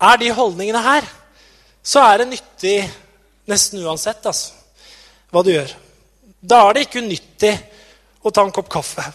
er 0.00 0.20
de 0.20 0.28
holdningene 0.36 0.82
her, 0.84 1.06
så 1.80 2.02
er 2.04 2.20
det 2.20 2.26
nyttig 2.34 2.74
nesten 3.48 3.80
uansett 3.80 4.26
altså, 4.28 4.52
hva 5.32 5.40
du 5.44 5.48
gjør. 5.54 5.72
Da 6.44 6.60
er 6.66 6.76
det 6.76 6.84
ikke 6.86 7.00
unyttig 7.06 7.54
å 8.20 8.32
ta 8.32 8.44
en 8.44 8.52
kopp 8.52 8.68
kaffe 8.72 9.06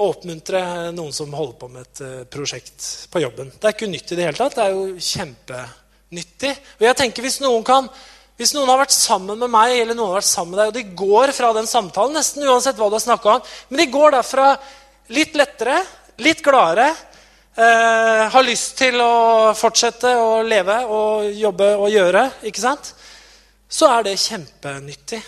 og 0.00 0.16
oppmuntre 0.16 0.90
noen 0.96 1.12
som 1.14 1.30
holder 1.36 1.56
på 1.60 1.68
med 1.70 1.86
et 1.86 2.02
uh, 2.02 2.20
prosjekt 2.32 2.86
på 3.12 3.22
jobben. 3.22 3.52
Det 3.54 3.68
er 3.68 3.74
ikke 3.76 3.86
unyttig 3.90 4.16
i 4.16 4.18
det 4.18 4.26
hele 4.30 4.38
tatt. 4.38 4.56
Det 4.56 4.64
er 4.64 4.74
jo 4.74 5.06
kjempenyttig. 5.06 6.52
Og 6.80 6.86
jeg 6.88 6.98
tenker 7.04 7.26
hvis 7.26 7.38
noen, 7.44 7.62
kan, 7.66 7.90
hvis 8.40 8.54
noen 8.56 8.70
har 8.72 8.80
vært 8.80 8.94
sammen 8.96 9.36
med 9.36 9.52
meg, 9.52 9.74
eller 9.82 9.92
noen 9.92 10.14
har 10.14 10.22
vært 10.22 10.30
sammen 10.30 10.54
med 10.54 10.62
deg, 10.62 10.70
og 10.70 10.78
de 10.78 10.96
går 10.96 11.32
fra 11.36 11.50
den 11.52 11.66
samtalen, 11.68 12.16
nesten 12.16 12.46
uansett 12.48 12.78
hva 12.80 12.86
du 12.88 12.96
har 12.96 13.02
snakka 13.04 13.34
om, 13.34 13.50
men 13.68 13.82
de 13.82 13.86
går 13.92 14.14
derfra 14.16 14.46
litt 15.12 15.34
lettere, 15.36 15.74
litt 16.24 16.40
gladere, 16.46 16.86
eh, 17.52 18.22
har 18.32 18.46
lyst 18.46 18.78
til 18.78 18.96
å 19.04 19.52
fortsette 19.58 20.14
å 20.16 20.40
leve 20.40 20.78
og 20.88 21.28
jobbe 21.36 21.68
og 21.76 21.92
gjøre, 21.92 22.24
ikke 22.48 22.64
sant? 22.64 22.94
så 23.70 23.86
er 23.94 24.08
det 24.08 24.16
kjempenyttig. 24.18 25.20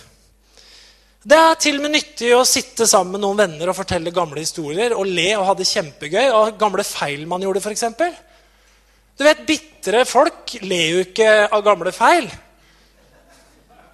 Det 1.23 1.39
er 1.39 1.59
til 1.63 1.77
og 1.79 1.85
med 1.85 1.93
nyttig 1.95 2.33
å 2.35 2.41
sitte 2.49 2.89
sammen 2.91 3.15
med 3.15 3.23
noen 3.23 3.39
venner 3.45 3.71
og 3.71 3.77
fortelle 3.79 4.11
gamle 4.15 4.43
historier 4.43 4.97
og 4.97 5.07
le 5.07 5.29
og 5.37 5.45
ha 5.47 5.55
det 5.55 5.69
kjempegøy 5.69 6.25
av 6.33 6.57
gamle 6.59 6.83
feil 6.83 7.23
man 7.31 7.45
gjorde, 7.45 7.63
f.eks. 7.63 7.85
Du 9.15 9.23
vet, 9.23 9.45
Bitre 9.47 10.03
folk 10.09 10.57
ler 10.65 10.89
jo 10.97 11.05
ikke 11.05 11.29
av 11.45 11.63
gamle 11.63 11.93
feil. 11.95 12.27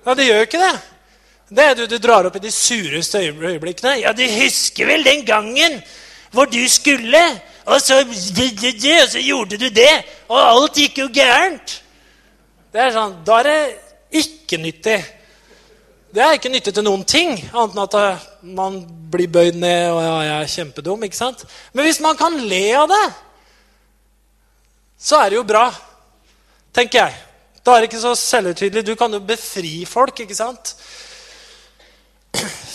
Ja, 0.09 0.14
De 0.16 0.24
gjør 0.24 0.38
jo 0.40 0.44
ikke 0.46 0.61
det. 0.62 0.76
Det 1.52 1.64
er 1.64 1.74
du, 1.76 1.82
du 1.84 1.98
drar 2.00 2.24
opp 2.24 2.36
i 2.38 2.40
de 2.40 2.52
sureste 2.52 3.20
øyeblikkene. 3.28 3.98
Ja, 4.00 4.14
du 4.16 4.22
husker 4.24 4.88
vel 4.88 5.04
den 5.04 5.20
gangen 5.28 5.82
hvor 6.32 6.48
du 6.48 6.61
skulle, 6.68 7.20
og 7.68 7.80
så, 7.80 7.98
og 8.04 9.12
så 9.12 9.20
gjorde 9.20 9.61
du 9.61 9.68
det, 9.68 9.92
og 10.28 10.40
alt 10.40 10.80
gikk 10.80 11.02
jo 11.02 11.11
gærent. 11.12 11.76
Det 12.72 12.82
er 12.86 12.96
sånn, 12.96 13.18
Da 13.24 13.38
er 13.40 13.48
det 13.50 13.61
ikke 14.24 14.61
nyttig. 14.64 14.96
Det 16.12 16.24
er 16.24 16.40
ikke 16.40 16.52
nyttig 16.52 16.72
til 16.72 16.88
noen 16.88 17.04
ting, 17.04 17.36
annet 17.52 17.76
enn 17.76 17.84
at 17.84 18.00
eh, 18.00 18.26
man 18.56 18.80
blir 19.12 19.28
bøyd 19.28 19.61
ned 19.61 19.90
og 19.92 20.02
ja, 20.06 20.18
jeg 20.24 20.36
er 20.40 20.52
kjempedum. 20.56 21.04
ikke 21.04 21.20
sant? 21.20 21.44
Men 21.76 21.84
hvis 21.84 22.00
man 22.00 22.16
kan 22.16 22.40
le 22.48 22.64
av 22.80 22.88
det, 22.88 23.06
så 24.96 25.20
er 25.20 25.28
det 25.28 25.42
jo 25.42 25.48
bra, 25.48 25.68
tenker 26.72 27.04
jeg. 27.04 27.28
Da 27.69 27.75
er 27.77 27.83
det 27.85 27.91
ikke 27.91 28.01
så 28.01 28.14
selvhøytidelig. 28.16 28.81
Du 28.87 28.95
kan 28.97 29.12
jo 29.12 29.19
befri 29.21 29.83
folk 29.85 30.25
ikke 30.25 30.37
sant? 30.39 30.73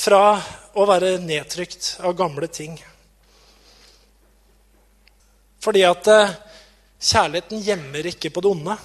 fra 0.04 0.36
å 0.76 0.84
være 0.86 1.16
nedtrykt 1.24 2.04
av 2.04 2.14
gamle 2.20 2.46
ting. 2.52 2.76
Fordi 5.64 5.82
at 5.88 6.10
eh, 6.12 6.34
kjærligheten 7.00 7.62
gjemmer 7.64 8.10
ikke 8.12 8.34
på 8.36 8.44
det 8.44 8.52
onde 8.52 8.76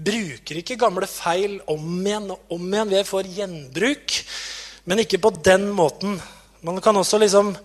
bruker 0.00 0.60
ikke 0.60 0.78
gamle 0.80 1.08
feil 1.10 1.58
om 1.70 1.84
igjen 2.06 2.30
og 2.30 2.54
om 2.54 2.66
igjen. 2.70 2.94
Vi 2.94 3.04
får 3.10 3.34
gjenbruk, 3.40 4.18
men 4.86 5.02
ikke 5.02 5.22
på 5.26 5.34
den 5.42 5.66
måten. 5.74 6.18
Man 6.62 6.78
kan 6.84 6.96
også 7.00 7.18
liksom 7.18 7.56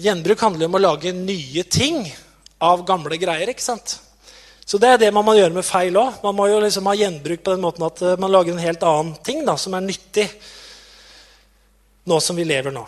Gjenbruk 0.00 0.38
handler 0.38 0.68
om 0.68 0.76
å 0.78 0.80
lage 0.80 1.10
nye 1.12 1.64
ting 1.66 2.04
av 2.62 2.84
gamle 2.86 3.16
greier. 3.18 3.50
ikke 3.50 3.64
sant? 3.64 3.98
Så 4.70 4.78
det 4.78 4.92
er 4.92 5.00
det 5.02 5.10
man 5.14 5.26
må 5.26 5.34
gjøre 5.34 5.56
med 5.56 5.66
feil 5.66 5.98
òg. 5.98 6.20
Man 6.22 6.36
må 6.38 6.46
jo 6.46 6.60
liksom 6.62 6.86
ha 6.86 6.94
gjenbruk 6.94 7.42
på 7.42 7.54
den 7.56 7.64
måten 7.64 7.86
at 7.88 8.02
eh, 8.06 8.18
man 8.22 8.30
lager 8.30 8.54
en 8.54 8.62
helt 8.62 8.84
annen 8.86 9.16
ting 9.26 9.42
da, 9.46 9.56
som 9.58 9.74
er 9.74 9.82
nyttig 9.82 10.28
nå 12.10 12.20
som 12.22 12.38
vi 12.38 12.46
lever 12.46 12.74
nå. 12.74 12.84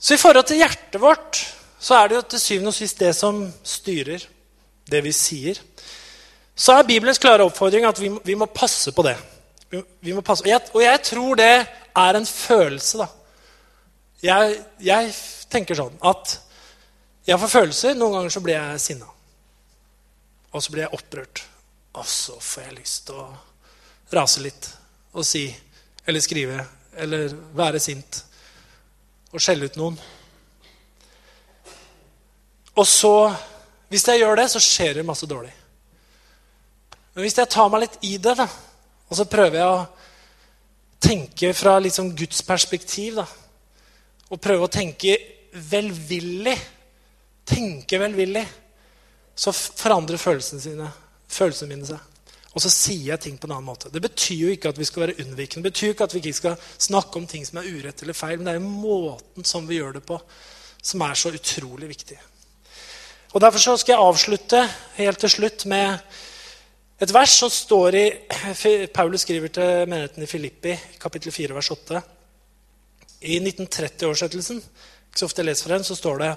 Så 0.00 0.16
i 0.16 0.20
forhold 0.20 0.48
til 0.48 0.62
hjertet 0.62 1.00
vårt 1.02 1.42
så 1.82 1.98
er 1.98 2.08
det 2.08 2.16
jo 2.16 2.24
til 2.32 2.40
syvende 2.40 2.72
og 2.72 2.78
sist 2.78 3.04
det 3.04 3.12
som 3.16 3.44
styrer 3.66 4.24
det 4.88 5.02
vi 5.04 5.12
sier 5.14 5.60
så 6.56 6.78
er 6.78 6.86
Bibelens 6.88 7.20
klare 7.20 7.44
oppfordring 7.44 7.84
at 7.84 7.98
vi, 8.00 8.08
vi 8.24 8.34
må 8.38 8.48
passe 8.48 8.92
på 8.96 9.04
det. 9.04 9.16
Vi, 9.68 9.82
vi 10.00 10.14
passe. 10.24 10.40
Og, 10.40 10.48
jeg, 10.48 10.60
og, 10.72 10.80
jeg, 10.82 11.02
tror 11.04 11.36
det 11.36 11.52
er 11.52 12.16
en 12.16 12.26
følelse, 12.26 13.02
da. 13.02 13.08
Jeg, 14.24 14.54
jeg, 14.80 15.10
tenker 15.52 15.76
sånn 15.76 16.00
at 16.00 16.38
jeg 17.28 17.38
får 17.42 17.52
følelser. 17.52 17.98
Noen 17.98 18.16
ganger 18.16 18.32
så 18.32 18.42
blir 18.42 18.56
jeg 18.56 18.80
sinna. 18.86 19.10
Og 20.56 20.64
så 20.64 20.72
blir 20.72 20.86
jeg 20.86 20.96
opprørt. 20.96 21.42
Og 21.96 22.06
så 22.08 22.36
får 22.40 22.64
jeg 22.64 22.78
lyst 22.78 23.06
til 23.08 23.20
å 23.20 23.28
rase 24.16 24.40
litt 24.40 24.68
og 25.16 25.24
si 25.26 25.48
eller 26.06 26.22
skrive 26.22 26.60
eller 26.96 27.32
være 27.56 27.80
sint 27.82 28.22
og 29.32 29.42
skjelle 29.42 29.68
ut 29.68 29.76
noen. 29.76 29.96
Og 32.76 32.86
så, 32.88 33.12
hvis 33.88 34.04
jeg 34.08 34.20
gjør 34.20 34.38
det, 34.40 34.46
så 34.52 34.62
skjer 34.62 34.98
det 34.98 35.06
masse 35.08 35.28
dårlig. 35.28 35.52
Men 37.14 37.24
hvis 37.24 37.36
jeg 37.40 37.50
tar 37.52 37.70
meg 37.72 37.86
litt 37.86 37.96
i 38.04 38.14
det, 38.20 38.36
da, 38.36 38.46
og 39.08 39.18
så 39.18 39.24
prøver 39.28 39.58
jeg 39.60 39.72
å 39.72 39.86
tenke 41.00 41.52
fra 41.56 41.76
liksom 41.80 42.12
Guds 42.16 42.42
perspektiv 42.46 43.20
da, 43.20 43.26
Og 44.26 44.40
prøve 44.42 44.66
å 44.66 44.72
tenke 44.72 45.12
velvillig, 45.70 46.56
tenke 47.46 48.00
velvillig, 48.02 48.42
så 49.36 49.52
forandrer 49.52 50.20
følelsene, 50.20 50.60
sine, 50.60 50.90
følelsene 51.28 51.74
mine 51.74 51.88
seg. 51.88 52.12
Og 52.56 52.62
så 52.64 52.70
sier 52.72 53.10
jeg 53.10 53.20
ting 53.20 53.34
på 53.36 53.48
en 53.50 53.58
annen 53.58 53.68
måte. 53.68 53.90
Det 53.92 54.00
betyr 54.00 54.46
jo 54.46 54.52
ikke 54.54 54.70
at 54.72 54.78
vi 54.80 54.86
skal 54.88 55.02
være 55.02 55.18
unnvikende. 55.20 55.66
Det 55.66 55.74
betyr 55.74 55.92
ikke 55.92 56.06
at 56.08 56.14
vi 56.14 56.22
ikke 56.22 56.38
skal 56.38 56.54
snakke 56.86 57.20
om 57.20 57.26
ting 57.28 57.44
som 57.44 57.60
er 57.60 57.68
urett 57.68 58.00
eller 58.00 58.16
feil. 58.16 58.38
Men 58.38 58.48
det 58.48 58.54
er 58.54 58.62
jo 58.62 58.70
måten 58.86 59.44
som 59.44 59.68
vi 59.68 59.76
gjør 59.76 59.98
det 59.98 60.02
på, 60.08 60.16
som 60.80 61.04
er 61.04 61.20
så 61.20 61.34
utrolig 61.36 61.90
viktig. 61.92 62.16
Og 63.36 63.42
Derfor 63.44 63.60
så 63.60 63.76
skal 63.76 63.92
jeg 63.92 64.08
avslutte 64.08 64.62
helt 64.96 65.20
til 65.20 65.34
slutt 65.34 65.66
med 65.68 65.98
et 67.04 67.12
vers 67.12 67.34
som 67.42 67.52
står 67.52 67.96
i 68.00 68.06
Paulus 68.94 69.26
skriver 69.26 69.52
til 69.52 69.90
menigheten 69.90 70.24
i 70.24 70.30
Filippi, 70.30 70.72
kapittel 70.96 71.34
4, 71.34 71.52
vers 71.58 71.68
8. 71.74 72.00
I 73.20 73.36
1930-oversettelsen 73.42 74.62
ikke 74.62 75.20
så 75.20 75.28
ofte 75.28 75.42
jeg 75.42 75.50
leser 75.50 75.68
fra 75.68 75.76
den, 75.76 75.84
så 75.84 75.96
står 75.96 76.22
det 76.22 76.30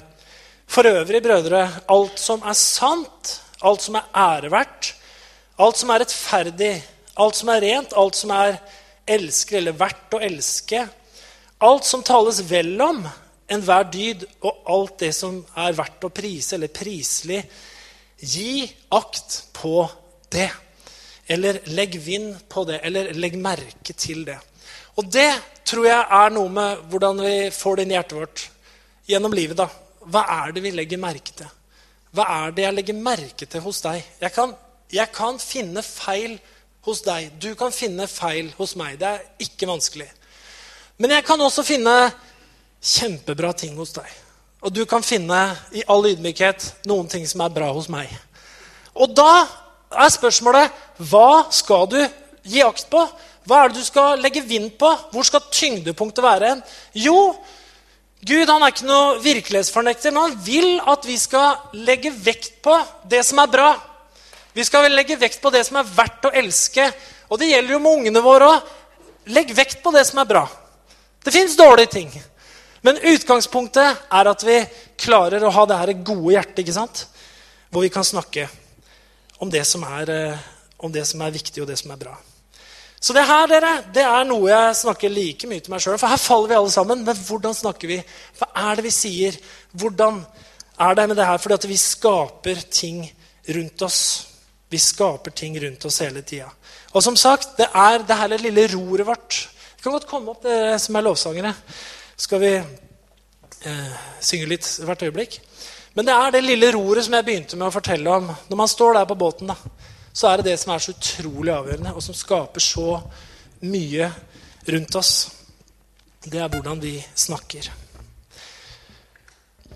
For 0.69 0.85
øvrig, 0.85 1.23
brødre, 1.25 1.63
alt 1.89 2.19
som 2.21 2.43
er 2.45 2.53
sant, 2.53 3.39
alt 3.65 3.81
som 3.81 3.95
er 3.97 4.09
æreverdt, 4.15 4.91
alt 5.59 5.79
som 5.79 5.89
er 5.89 6.03
rettferdig, 6.03 6.75
alt 7.17 7.39
som 7.39 7.49
er 7.49 7.63
rent, 7.63 7.95
alt 7.97 8.19
som 8.19 8.33
er 8.35 8.59
elsker 9.09 9.57
eller 9.57 9.79
verdt 9.79 10.13
å 10.13 10.21
elske, 10.21 10.83
alt 11.65 11.89
som 11.89 12.05
tales 12.05 12.43
vel 12.51 12.75
om, 12.85 13.01
enhver 13.49 13.89
dyd, 13.89 14.27
og 14.45 14.69
alt 14.69 14.99
det 15.01 15.11
som 15.17 15.41
er 15.57 15.73
verdt 15.73 16.05
å 16.05 16.13
prise 16.13 16.53
eller 16.55 16.69
priselig, 16.69 17.41
gi 18.21 18.69
akt 18.93 19.41
på 19.57 19.73
det. 20.29 20.51
Eller 21.25 21.63
legg 21.73 21.97
vind 21.97 22.35
på 22.49 22.67
det, 22.69 22.77
eller 22.85 23.13
legg 23.17 23.41
merke 23.41 23.97
til 23.97 24.21
det. 24.29 24.37
Og 25.01 25.09
det 25.09 25.31
tror 25.65 25.89
jeg 25.89 26.07
er 26.21 26.33
noe 26.37 26.53
med 26.53 26.87
hvordan 26.93 27.25
vi 27.25 27.35
får 27.57 27.77
det 27.77 27.85
inn 27.85 27.93
i 27.93 27.97
hjertet 27.97 28.19
vårt 28.21 28.49
gjennom 29.09 29.33
livet. 29.33 29.57
da. 29.57 29.88
Hva 30.09 30.23
er 30.43 30.53
det 30.55 30.63
vi 30.65 30.73
legger 30.73 31.01
merke 31.01 31.33
til? 31.35 31.49
Hva 32.15 32.25
er 32.39 32.55
det 32.55 32.65
jeg 32.65 32.77
legger 32.77 32.97
merke 32.97 33.45
til 33.45 33.61
hos 33.61 33.81
deg? 33.85 34.01
Jeg 34.21 34.33
kan, 34.33 34.55
jeg 34.89 35.11
kan 35.13 35.37
finne 35.41 35.83
feil 35.85 36.39
hos 36.87 37.03
deg. 37.05 37.29
Du 37.41 37.51
kan 37.57 37.73
finne 37.75 38.07
feil 38.09 38.49
hos 38.57 38.73
meg. 38.79 38.97
Det 39.01 39.09
er 39.09 39.45
ikke 39.45 39.69
vanskelig. 39.69 40.07
Men 40.99 41.13
jeg 41.15 41.25
kan 41.27 41.41
også 41.41 41.63
finne 41.63 41.93
kjempebra 42.81 43.53
ting 43.53 43.77
hos 43.77 43.93
deg. 43.95 44.09
Og 44.65 44.73
du 44.75 44.81
kan 44.89 45.05
finne 45.05 45.37
i 45.71 45.85
all 45.87 46.09
ydmykhet 46.09 46.65
noen 46.89 47.07
ting 47.11 47.27
som 47.29 47.45
er 47.45 47.53
bra 47.53 47.69
hos 47.75 47.87
meg. 47.91 48.09
Og 48.97 49.13
da 49.15 49.45
er 49.89 50.11
spørsmålet 50.11 50.73
hva 51.09 51.45
skal 51.53 51.87
du 51.91 51.99
gi 52.49 52.63
akt 52.65 52.89
på? 52.91 53.05
Hva 53.47 53.63
er 53.63 53.71
det 53.71 53.79
du 53.79 53.87
skal 53.87 54.19
legge 54.21 54.43
vind 54.45 54.73
på? 54.79 54.89
Hvor 55.13 55.25
skal 55.25 55.47
tyngdepunktet 55.53 56.25
være? 56.25 56.57
Jo, 56.97 57.31
Gud 58.19 58.49
han 58.51 58.63
er 58.65 58.73
ikke 58.73 58.87
noe 58.87 59.19
virkelighetsfornekter, 59.23 60.11
men 60.11 60.25
han 60.25 60.39
vil 60.43 60.73
at 60.91 61.05
vi 61.07 61.15
skal 61.19 61.77
legge 61.87 62.11
vekt 62.11 62.57
på 62.65 62.75
det 63.07 63.21
som 63.27 63.39
er 63.39 63.51
bra. 63.51 63.69
Vi 64.53 64.65
skal 64.67 64.89
legge 64.91 65.15
vekt 65.19 65.39
på 65.41 65.51
det 65.53 65.63
som 65.67 65.79
er 65.79 65.87
verdt 65.87 66.27
å 66.27 66.33
elske. 66.35 66.89
Og 67.29 67.39
det 67.39 67.51
gjelder 67.51 67.77
jo 67.77 67.83
med 67.83 68.01
ungene 68.01 68.23
våre 68.25 68.49
òg. 68.55 68.73
Legg 69.29 69.53
vekt 69.55 69.83
på 69.83 69.93
det 69.93 70.03
som 70.09 70.19
er 70.19 70.27
bra. 70.27 70.43
Det 71.23 71.31
fins 71.31 71.55
dårlige 71.59 71.93
ting. 71.93 72.11
Men 72.81 72.99
utgangspunktet 73.11 74.09
er 74.09 74.29
at 74.31 74.43
vi 74.47 74.57
klarer 74.99 75.43
å 75.43 75.53
ha 75.53 75.65
det 75.69 75.79
her 75.79 75.93
gode 76.01 76.33
hjertet, 76.33 76.63
ikke 76.63 76.75
sant? 76.75 77.05
hvor 77.69 77.85
vi 77.85 77.91
kan 77.93 78.03
snakke 78.03 78.47
om 79.37 79.49
det 79.53 79.61
som 79.67 79.83
er, 79.85 80.09
eh, 80.09 80.37
om 80.77 80.91
det 80.91 81.05
som 81.05 81.21
er 81.21 81.31
viktig, 81.31 81.61
og 81.61 81.67
det 81.69 81.77
som 81.77 81.91
er 81.91 82.01
bra. 82.01 82.15
Så 82.99 83.15
det 83.15 83.23
her 83.23 83.47
dere, 83.47 83.73
det 83.95 84.03
er 84.03 84.25
noe 84.27 84.49
jeg 84.49 84.75
snakker 84.81 85.11
like 85.13 85.47
mye 85.47 85.63
til 85.63 85.71
meg 85.71 85.83
sjøl. 85.83 85.95
For 85.99 86.11
her 86.11 86.19
faller 86.19 86.51
vi 86.51 86.57
alle 86.57 86.73
sammen. 86.73 87.05
Men 87.07 87.21
hvordan 87.27 87.55
snakker 87.55 87.91
vi? 87.91 87.99
Hva 88.39 88.49
er 88.69 88.79
det 88.79 88.85
vi 88.89 88.91
sier? 88.91 89.37
Hvordan 89.71 90.19
er 90.79 90.97
det 90.99 91.05
med 91.07 91.19
det 91.19 91.27
her? 91.29 91.39
Fordi 91.39 91.55
at 91.55 91.67
vi 91.69 91.77
skaper 91.79 92.65
ting 92.67 93.05
rundt 93.55 93.85
oss. 93.87 94.01
Vi 94.69 94.81
skaper 94.83 95.31
ting 95.31 95.55
rundt 95.63 95.87
oss 95.87 96.01
hele 96.03 96.25
tida. 96.27 96.49
Og 96.91 97.05
som 97.05 97.15
sagt, 97.15 97.55
det 97.57 97.69
er 97.71 98.03
det 98.03 98.17
her 98.19 98.35
lille 98.35 98.67
roret 98.75 99.07
vårt. 99.07 99.39
Det 99.75 99.83
kan 99.83 99.95
godt 99.95 100.09
komme 100.09 100.33
opp, 100.33 100.43
dere 100.43 100.75
som 100.81 100.97
er 100.99 101.05
lovsangere. 101.05 101.53
Skal 102.19 102.41
vi 102.43 102.51
eh, 102.59 103.99
synge 104.19 104.49
litt 104.51 104.67
hvert 104.83 105.05
øyeblikk? 105.07 105.39
Men 105.95 106.09
det 106.09 106.15
er 106.15 106.33
det 106.35 106.41
lille 106.43 106.73
roret 106.75 107.05
som 107.05 107.15
jeg 107.15 107.25
begynte 107.25 107.57
med 107.57 107.69
å 107.69 107.73
fortelle 107.73 108.17
om. 108.19 108.27
Når 108.49 108.59
man 108.59 108.71
står 108.71 108.99
der 108.99 109.07
på 109.07 109.17
båten, 109.23 109.53
da, 109.53 109.55
så 110.13 110.29
er 110.29 110.39
det 110.39 110.51
det 110.51 110.57
som 110.61 110.73
er 110.73 110.83
så 110.83 110.93
utrolig 110.95 111.53
avgjørende, 111.53 111.93
og 111.95 112.03
som 112.03 112.17
skaper 112.17 112.63
så 112.63 112.87
mye 113.65 114.09
rundt 114.69 114.97
oss. 114.99 115.13
Det 116.23 116.39
er 116.41 116.49
hvordan 116.51 116.81
vi 116.81 116.97
snakker. 117.15 117.69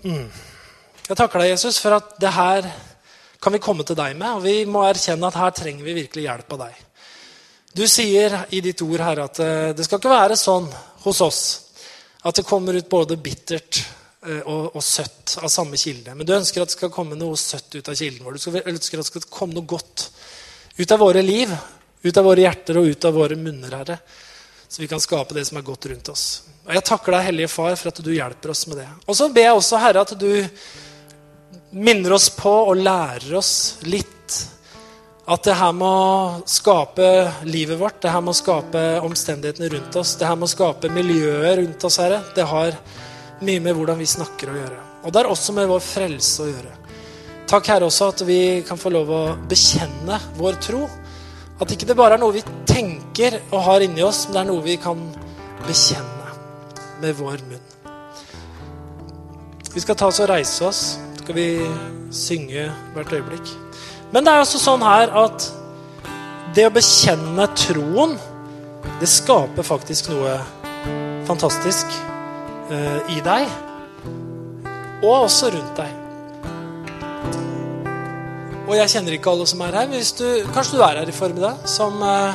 Mm. 0.04 0.28
Jeg 1.08 1.16
takker 1.16 1.40
deg, 1.40 1.52
Jesus, 1.54 1.78
for 1.80 1.96
at 1.96 2.16
det 2.20 2.32
her 2.32 2.68
kan 3.40 3.52
vi 3.52 3.60
komme 3.60 3.84
til 3.84 3.96
deg 3.96 4.16
med. 4.16 4.38
Og 4.38 4.44
vi 4.44 4.56
må 4.68 4.84
erkjenne 4.86 5.28
at 5.28 5.38
her 5.40 5.52
trenger 5.56 5.84
vi 5.84 5.98
virkelig 6.00 6.26
hjelp 6.26 6.56
av 6.56 6.64
deg. 6.66 6.80
Du 7.74 7.84
sier 7.90 8.36
i 8.54 8.60
ditt 8.64 8.80
ord 8.86 9.02
her 9.02 9.24
at 9.24 9.40
eh, 9.42 9.70
det 9.74 9.84
skal 9.84 9.98
ikke 9.98 10.12
være 10.12 10.38
sånn 10.38 10.68
hos 11.04 11.20
oss 11.24 11.42
at 12.24 12.38
det 12.38 12.46
kommer 12.48 12.76
ut 12.78 12.88
både 12.88 13.18
bittert 13.20 13.82
og, 14.24 14.74
og, 14.74 14.82
søtt 14.84 15.36
av 15.42 15.50
samme 15.52 15.78
kilde. 15.80 16.14
Men 16.16 16.26
du 16.26 16.34
ønsker 16.36 16.62
at 16.62 16.72
det 16.72 16.78
skal 16.78 16.92
komme 16.94 17.18
noe 17.18 17.36
søtt 17.40 17.74
ut 17.76 17.90
av 17.90 17.98
kilden 17.98 18.24
vår. 18.24 18.38
Du 18.38 18.58
ønsker 18.60 19.00
at 19.00 19.04
det 19.04 19.10
skal 19.10 19.26
komme 19.28 19.56
noe 19.56 19.68
godt 19.68 20.08
ut 20.78 20.94
av 20.94 21.02
våre 21.02 21.22
liv, 21.22 21.52
ut 22.02 22.16
av 22.20 22.26
våre 22.26 22.46
hjerter 22.46 22.80
og 22.80 22.88
ut 22.88 23.08
av 23.08 23.18
våre 23.18 23.36
munner, 23.38 23.76
Herre. 23.78 23.98
Så 24.68 24.82
vi 24.82 24.88
kan 24.90 25.02
skape 25.02 25.36
det 25.36 25.44
som 25.46 25.60
er 25.60 25.66
godt 25.66 25.86
rundt 25.92 26.08
oss. 26.10 26.24
Og 26.64 26.72
Jeg 26.74 26.86
takker 26.88 27.14
deg, 27.14 27.28
Hellige 27.28 27.52
Far, 27.52 27.76
for 27.76 27.92
at 27.92 28.00
du 28.02 28.10
hjelper 28.14 28.54
oss 28.54 28.64
med 28.70 28.80
det. 28.80 28.88
Og 29.04 29.16
så 29.18 29.28
ber 29.30 29.48
jeg 29.48 29.60
også, 29.60 29.80
Herre, 29.82 30.02
at 30.02 30.16
du 30.18 30.30
minner 31.74 32.16
oss 32.16 32.30
på 32.32 32.50
og 32.50 32.80
lærer 32.80 33.36
oss 33.38 33.54
litt 33.84 34.10
at 35.24 35.46
det 35.46 35.54
her 35.56 35.72
med 35.72 35.88
å 35.88 36.48
skape 36.48 37.06
livet 37.48 37.78
vårt, 37.80 38.02
det 38.02 38.12
her 38.12 38.20
med 38.20 38.34
å 38.34 38.36
skape 38.36 38.82
omstendighetene 39.06 39.70
rundt 39.72 39.96
oss, 39.96 40.18
det 40.20 40.28
her 40.28 40.36
med 40.36 40.48
å 40.48 40.52
skape 40.52 40.90
miljøet 40.92 41.56
rundt 41.62 41.86
oss, 41.88 41.96
Herre, 42.02 42.20
det 42.36 42.44
har 42.50 42.76
mye 43.42 43.60
med 43.60 43.74
hvordan 43.76 43.98
vi 43.98 44.06
snakker 44.08 44.50
å 44.50 44.56
gjøre. 44.58 44.80
Og 45.04 45.12
det 45.12 45.20
har 45.20 45.30
også 45.30 45.54
med 45.56 45.68
vår 45.68 45.82
frelse 45.84 46.44
å 46.44 46.48
gjøre. 46.48 46.74
Takk, 47.50 47.68
Herre, 47.68 47.88
også 47.88 48.08
at 48.12 48.22
vi 48.24 48.38
kan 48.66 48.80
få 48.80 48.92
lov 48.94 49.10
å 49.12 49.22
bekjenne 49.50 50.18
vår 50.38 50.60
tro. 50.64 50.86
At 51.60 51.70
ikke 51.70 51.88
det 51.90 51.96
bare 51.98 52.16
er 52.16 52.22
noe 52.22 52.34
vi 52.34 52.44
tenker 52.66 53.36
og 53.50 53.60
har 53.66 53.84
inni 53.84 54.02
oss, 54.02 54.24
men 54.26 54.36
det 54.36 54.42
er 54.42 54.48
noe 54.48 54.64
vi 54.64 54.76
kan 54.80 55.02
bekjenne 55.66 56.32
med 57.02 57.18
vår 57.18 57.44
munn. 57.50 57.70
Vi 59.74 59.82
skal 59.82 59.98
ta 59.98 60.08
oss 60.08 60.22
og 60.22 60.30
reise 60.30 60.64
oss. 60.68 60.82
Så 61.14 61.26
skal 61.26 61.36
vi 61.38 61.48
synge 62.12 62.68
hvert 62.94 63.12
øyeblikk. 63.16 63.52
Men 64.12 64.26
det 64.26 64.32
er 64.32 64.42
også 64.44 64.60
sånn 64.60 64.84
her 64.84 65.12
at 65.24 65.46
det 66.54 66.68
å 66.68 66.72
bekjenne 66.74 67.46
troen, 67.58 68.14
det 69.00 69.08
skaper 69.10 69.66
faktisk 69.66 70.12
noe 70.12 70.36
fantastisk 71.26 71.96
i 72.70 73.20
deg. 73.24 73.50
Og 75.02 75.26
også 75.26 75.50
rundt 75.52 75.76
deg. 75.76 76.00
Og 78.64 78.76
jeg 78.78 78.94
kjenner 78.94 79.16
ikke 79.16 79.32
alle 79.34 79.46
som 79.48 79.60
er 79.66 79.76
her. 79.76 79.88
Hvis 79.92 80.12
du, 80.16 80.24
kanskje 80.54 80.78
du 80.78 80.84
er 80.86 81.00
her 81.02 81.08
i 81.08 81.12
formiddag. 81.12 81.66
Som, 81.68 82.00
eh, 82.02 82.34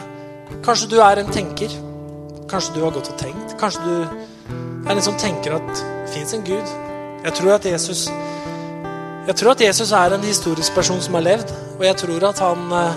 kanskje 0.65 0.89
du 0.89 0.99
er 1.01 1.19
en 1.19 1.31
tenker. 1.33 1.73
Kanskje 2.49 2.75
du 2.75 2.83
har 2.83 2.91
gått 2.91 3.09
og 3.09 3.17
tenkt. 3.17 3.57
Kanskje 3.57 3.81
du 3.83 4.89
er 4.89 4.95
en 4.95 5.01
som 5.01 5.17
tenker 5.17 5.57
at 5.57 5.67
det 5.73 6.13
fins 6.13 6.33
en 6.33 6.45
Gud. 6.45 6.75
Jeg 7.23 7.33
tror 7.33 7.53
at 7.53 7.65
Jesus 7.65 8.09
jeg 9.27 9.35
tror 9.35 9.51
at 9.51 9.61
Jesus 9.61 9.91
er 9.91 10.13
en 10.13 10.23
historisk 10.23 10.73
person 10.73 11.01
som 11.01 11.13
har 11.13 11.21
levd. 11.21 11.51
Og 11.79 11.85
jeg 11.85 11.97
tror 11.97 12.29
at 12.29 12.39
han 12.39 12.71
eh, 12.71 12.93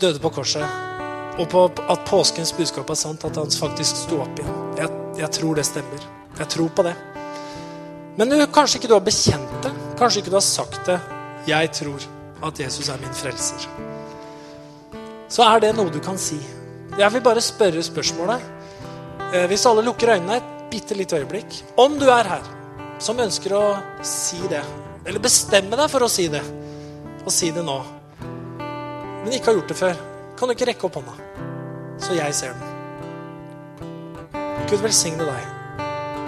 døde 0.00 0.20
på 0.20 0.28
korset. 0.28 0.64
Og 1.38 1.48
på 1.48 1.64
at 1.64 2.00
påskens 2.06 2.52
budskap 2.52 2.90
er 2.90 2.94
sant. 2.94 3.24
At 3.24 3.36
han 3.36 3.50
faktisk 3.50 3.96
sto 3.96 4.20
opp 4.20 4.38
igjen. 4.38 4.56
Jeg, 4.76 4.88
jeg 5.18 5.30
tror 5.30 5.54
det 5.54 5.66
stemmer. 5.66 6.19
Jeg 6.38 6.48
tror 6.54 6.68
på 6.76 6.84
det. 6.86 6.94
Men 8.18 8.30
du, 8.30 8.36
kanskje 8.52 8.78
ikke 8.80 8.90
du 8.90 8.96
har 8.96 9.04
bekjent 9.04 9.58
det. 9.64 9.72
Kanskje 9.98 10.22
ikke 10.22 10.32
du 10.32 10.38
har 10.38 10.46
sagt 10.46 10.80
det. 10.88 10.98
Jeg 11.48 11.72
tror 11.76 12.06
at 12.46 12.60
Jesus 12.60 12.88
er 12.88 13.00
min 13.00 13.14
frelser. 13.16 13.66
Så 15.30 15.44
er 15.46 15.62
det 15.62 15.74
noe 15.76 15.92
du 15.92 16.00
kan 16.02 16.18
si. 16.18 16.38
Jeg 16.98 17.12
vil 17.14 17.22
bare 17.24 17.42
spørre 17.44 17.82
spørsmålet. 17.82 18.48
Eh, 19.32 19.46
hvis 19.50 19.66
alle 19.66 19.84
lukker 19.86 20.16
øynene 20.16 20.40
et 20.40 20.56
bitte 20.70 20.94
lite 20.94 21.16
øyeblikk 21.20 21.62
Om 21.78 21.98
du 21.98 22.08
er 22.10 22.26
her 22.26 22.42
som 23.00 23.20
ønsker 23.22 23.54
å 23.56 23.62
si 24.04 24.40
det, 24.50 24.60
eller 25.08 25.22
bestemme 25.24 25.76
deg 25.78 25.88
for 25.88 26.04
å 26.04 26.08
si 26.10 26.26
det, 26.28 26.42
og 27.24 27.32
si 27.32 27.48
det 27.54 27.62
nå, 27.64 27.78
men 29.22 29.32
ikke 29.32 29.48
har 29.48 29.56
gjort 29.56 29.72
det 29.72 29.78
før, 29.78 30.02
kan 30.36 30.50
du 30.50 30.52
ikke 30.52 30.68
rekke 30.68 30.84
opp 30.88 30.98
hånda, 30.98 31.14
så 32.04 32.18
jeg 32.18 32.36
ser 32.36 32.52
den. 32.52 32.66
Gud 34.68 34.84
velsigne 34.84 35.24
deg. 35.24 35.59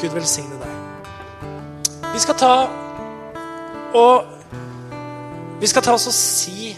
Gud 0.03 0.15
velsigne 0.17 0.59
deg. 0.59 1.49
Vi 2.13 2.21
skal 2.21 2.37
ta 2.37 2.55
og 3.95 4.25
vi 5.63 5.69
skal 5.71 5.85
ta 5.85 5.93
oss 5.95 6.09
og 6.11 6.15
si 6.17 6.73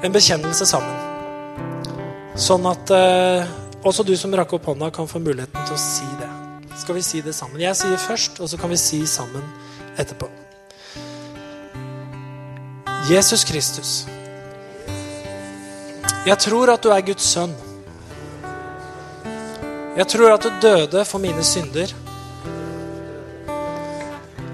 en 0.00 0.12
bekjennelse 0.14 0.66
sammen. 0.68 0.94
Sånn 2.38 2.68
at 2.70 2.92
eh, 2.94 3.48
også 3.82 4.04
du 4.06 4.12
som 4.16 4.34
rakk 4.36 4.54
opp 4.56 4.68
hånda, 4.70 4.92
kan 4.94 5.08
få 5.10 5.18
muligheten 5.18 5.66
til 5.66 5.74
å 5.74 5.80
si 5.80 6.06
det. 6.20 6.28
Skal 6.78 6.96
vi 6.96 7.02
si 7.04 7.22
det 7.24 7.34
sammen? 7.36 7.60
Jeg 7.60 7.76
sier 7.76 7.98
først, 8.00 8.38
og 8.40 8.48
så 8.48 8.60
kan 8.60 8.70
vi 8.70 8.78
si 8.80 9.02
sammen 9.10 9.42
etterpå. 9.98 10.30
Jesus 13.10 13.42
Kristus. 13.48 14.04
Jeg 16.28 16.38
tror 16.46 16.70
at 16.76 16.84
du 16.84 16.92
er 16.94 17.02
Guds 17.04 17.26
sønn. 17.26 17.56
Jeg 19.96 20.06
tror 20.08 20.34
at 20.34 20.42
du 20.46 20.50
døde 20.62 21.04
for 21.04 21.18
mine 21.18 21.44
synder. 21.44 21.92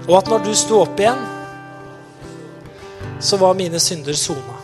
Og 0.07 0.13
at 0.17 0.29
når 0.31 0.45
du 0.45 0.53
sto 0.55 0.81
opp 0.81 0.99
igjen 0.99 1.25
så 3.19 3.37
var 3.37 3.53
mine 3.53 3.79
synder 3.79 4.13
sona. 4.13 4.55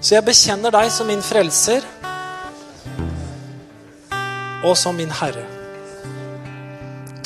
Så 0.00 0.14
jeg 0.14 0.24
bekjenner 0.24 0.72
deg 0.72 0.90
som 0.92 1.08
min 1.10 1.22
frelser 1.24 1.84
og 4.64 4.76
som 4.78 4.96
min 4.96 5.12
Herre. 5.12 5.44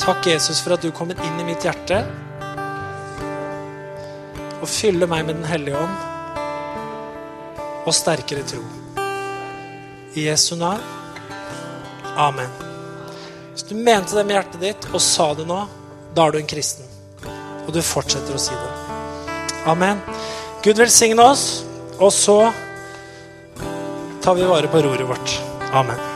Takk, 0.01 0.25
Jesus, 0.27 0.61
for 0.63 0.75
at 0.75 0.83
du 0.83 0.91
kommer 0.91 1.19
inn 1.21 1.39
i 1.39 1.45
mitt 1.45 1.63
hjerte 1.65 2.01
og 4.61 4.69
fyller 4.69 5.09
meg 5.09 5.25
med 5.25 5.39
Den 5.39 5.49
hellige 5.49 5.77
ånd 5.77 5.95
og 7.85 7.93
sterkere 7.97 8.45
tro. 8.45 8.63
I 10.13 10.27
Jesu 10.27 10.55
navn. 10.59 11.00
Amen. 12.17 12.49
Hvis 13.51 13.63
du 13.63 13.75
mente 13.75 14.15
det 14.15 14.25
med 14.25 14.37
hjertet 14.37 14.61
ditt 14.63 14.87
og 14.91 15.01
sa 15.03 15.31
det 15.37 15.47
nå, 15.47 15.59
da 16.15 16.27
er 16.27 16.35
du 16.35 16.41
en 16.41 16.49
kristen. 16.49 16.87
Og 17.67 17.73
du 17.75 17.81
fortsetter 17.85 18.35
å 18.35 18.41
si 18.41 18.55
det. 18.55 18.71
Amen. 19.71 20.01
Gud 20.65 20.81
velsigne 20.81 21.23
oss, 21.23 21.63
og 21.99 22.11
så 22.13 22.39
tar 24.21 24.37
vi 24.37 24.47
vare 24.49 24.71
på 24.71 24.83
roret 24.83 25.07
vårt. 25.07 25.37
Amen. 25.73 26.10